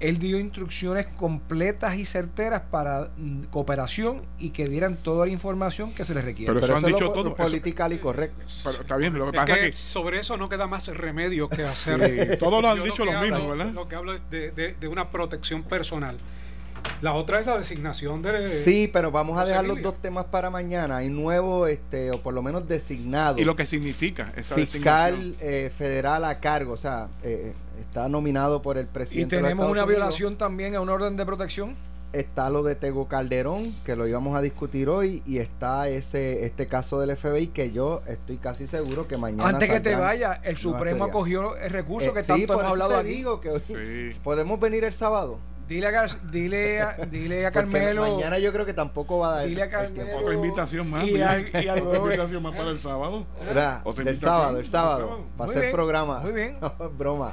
él 0.01 0.19
dio 0.19 0.39
instrucciones 0.39 1.07
completas 1.07 1.97
y 1.97 2.05
certeras 2.05 2.63
para 2.71 3.11
mm, 3.17 3.45
cooperación 3.45 4.23
y 4.39 4.51
que 4.51 4.69
dieran 4.69 4.97
toda 4.97 5.27
la 5.27 5.33
información 5.33 5.93
que 5.93 6.05
se 6.05 6.15
les 6.15 6.25
requiere. 6.25 6.53
Pero, 6.53 6.65
eso 6.65 6.77
han 6.77 6.85
dicho 6.85 7.11
todo. 7.11 7.35
Político 7.35 7.87
y 7.91 7.99
correcto. 7.99 8.45
está 8.47 8.97
bien, 8.97 9.19
lo 9.19 9.31
que 9.31 9.37
pasa 9.37 9.55
es 9.55 9.71
que, 9.71 9.77
sobre 9.77 10.21
eso 10.21 10.37
no 10.37 10.49
queda 10.49 10.67
más 10.67 10.89
remedio 10.89 11.49
que 11.49 11.63
hacer. 11.63 12.37
todos 12.39 12.63
lo 12.63 12.69
han 12.69 12.83
dicho 12.83 13.05
lo, 13.05 13.21
mismo, 13.21 13.49
¿verdad? 13.51 13.73
Lo 13.73 13.89
que 13.89 13.97
hablo 13.97 14.13
es 14.15 14.29
de, 14.31 14.51
de 14.51 14.89
una 14.89 15.11
protección 15.11 15.63
personal. 15.63 16.19
La 17.01 17.13
otra 17.13 17.41
es 17.41 17.47
la 17.47 17.59
designación 17.59 18.23
de. 18.23 18.47
Sí, 18.49 18.89
pero 18.93 19.11
vamos 19.11 19.39
a 19.39 19.45
dejar 19.45 19.65
los 19.65 19.81
dos 19.83 20.01
temas 20.01 20.27
para 20.27 20.51
mañana. 20.51 20.99
Hay 20.99 21.09
nuevo, 21.09 21.67
este, 21.67 22.11
o 22.11 22.23
por 22.23 22.35
lo 22.35 22.43
menos 22.43 22.67
designado. 22.67 23.39
¿Y 23.39 23.45
lo 23.45 23.57
que 23.57 23.67
significa 23.67 24.33
esa 24.37 24.55
Fiscal 24.55 25.37
eh, 25.41 25.71
federal 25.77 26.25
a 26.25 26.41
cargo, 26.41 26.73
o 26.73 26.77
sea, 26.77 27.09
eh, 27.23 27.55
está 27.81 28.09
nominado 28.09 28.63
por 28.63 28.79
el 28.79 28.87
presidente. 28.87 29.37
¿Y 29.37 29.41
tenemos 29.41 29.71
una 29.71 29.85
violación 29.85 30.37
también 30.37 30.75
a 30.75 30.81
un 30.81 30.89
orden 30.89 31.17
de 31.17 31.27
protección? 31.27 31.77
Está 32.13 32.49
lo 32.49 32.63
de 32.63 32.77
Tego 32.77 33.09
Calderón, 33.09 33.75
que 33.85 33.97
lo 33.97 34.07
íbamos 34.07 34.37
a 34.37 34.41
discutir 34.41 34.89
hoy, 34.89 35.23
y 35.27 35.39
está 35.39 35.89
ese 35.89 36.45
este 36.45 36.69
caso 36.69 37.01
del 37.01 37.17
FBI 37.17 37.49
que 37.49 37.73
yo 37.73 38.03
estoy 38.07 38.37
casi 38.37 38.69
seguro 38.69 39.09
que 39.09 39.17
mañana. 39.17 39.49
Antes 39.49 39.69
que 39.69 39.81
te 39.81 39.97
vaya, 39.97 40.41
el 40.45 40.57
Supremo 40.57 41.05
acogió 41.05 41.57
el 41.57 41.71
recurso 41.71 42.15
que 42.15 42.23
tanto 42.23 42.53
hemos 42.53 42.65
hablado 42.65 42.97
aquí. 42.97 43.09
Digo 43.11 43.41
que 43.41 44.15
podemos 44.23 44.61
venir 44.61 44.85
el 44.85 44.93
sábado. 44.93 45.41
Dile 45.69 45.87
a, 45.87 46.07
dile 46.31 46.83
a, 46.83 46.97
dile 47.11 47.47
a 47.47 47.51
Carmelo. 47.51 48.03
mañana 48.03 48.39
yo 48.39 48.53
creo 48.53 48.67
que 48.67 48.75
tampoco 48.75 49.19
va 49.19 49.29
a 49.29 49.37
dar. 49.37 49.47
Dile 49.47 49.63
a 49.63 49.71
Carmelo. 49.71 50.19
Otra 50.19 50.35
invitación 50.35 50.91
más. 50.91 51.05
Y, 51.05 51.15
otra 51.15 51.39
invitación 51.97 52.43
más 52.43 52.55
para 52.55 52.71
el 52.71 52.79
sábado. 52.79 53.27
el 53.41 54.19
sábado, 54.19 54.59
el 54.59 54.67
sábado. 54.67 55.25
Para 55.37 55.51
hacer 55.51 55.73
programa. 55.73 56.21
Muy 56.21 56.33
bien. 56.33 56.59
Broma. 56.99 57.33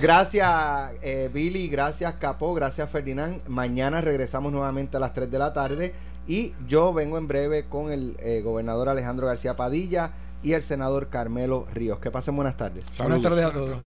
Gracias, 0.00 0.92
eh, 1.02 1.28
Billy. 1.32 1.68
Gracias, 1.68 2.14
Capo. 2.14 2.54
Gracias, 2.54 2.88
Ferdinand. 2.88 3.46
Mañana 3.46 4.00
regresamos 4.00 4.50
nuevamente 4.50 4.96
a 4.96 5.00
las 5.00 5.12
3 5.12 5.30
de 5.30 5.38
la 5.38 5.52
tarde. 5.52 5.94
Y 6.26 6.54
yo 6.66 6.92
vengo 6.92 7.18
en 7.18 7.28
breve 7.28 7.66
con 7.66 7.90
el 7.90 8.16
eh, 8.20 8.40
gobernador 8.42 8.88
Alejandro 8.88 9.26
García 9.26 9.56
Padilla 9.56 10.12
y 10.42 10.52
el 10.52 10.62
senador 10.62 11.08
Carmelo 11.08 11.66
Ríos. 11.72 11.98
Que 11.98 12.10
pasen 12.10 12.36
buenas 12.36 12.56
tardes. 12.56 12.84
Buenas 12.98 13.22
tardes 13.22 13.44
a 13.44 13.52
todos. 13.52 13.76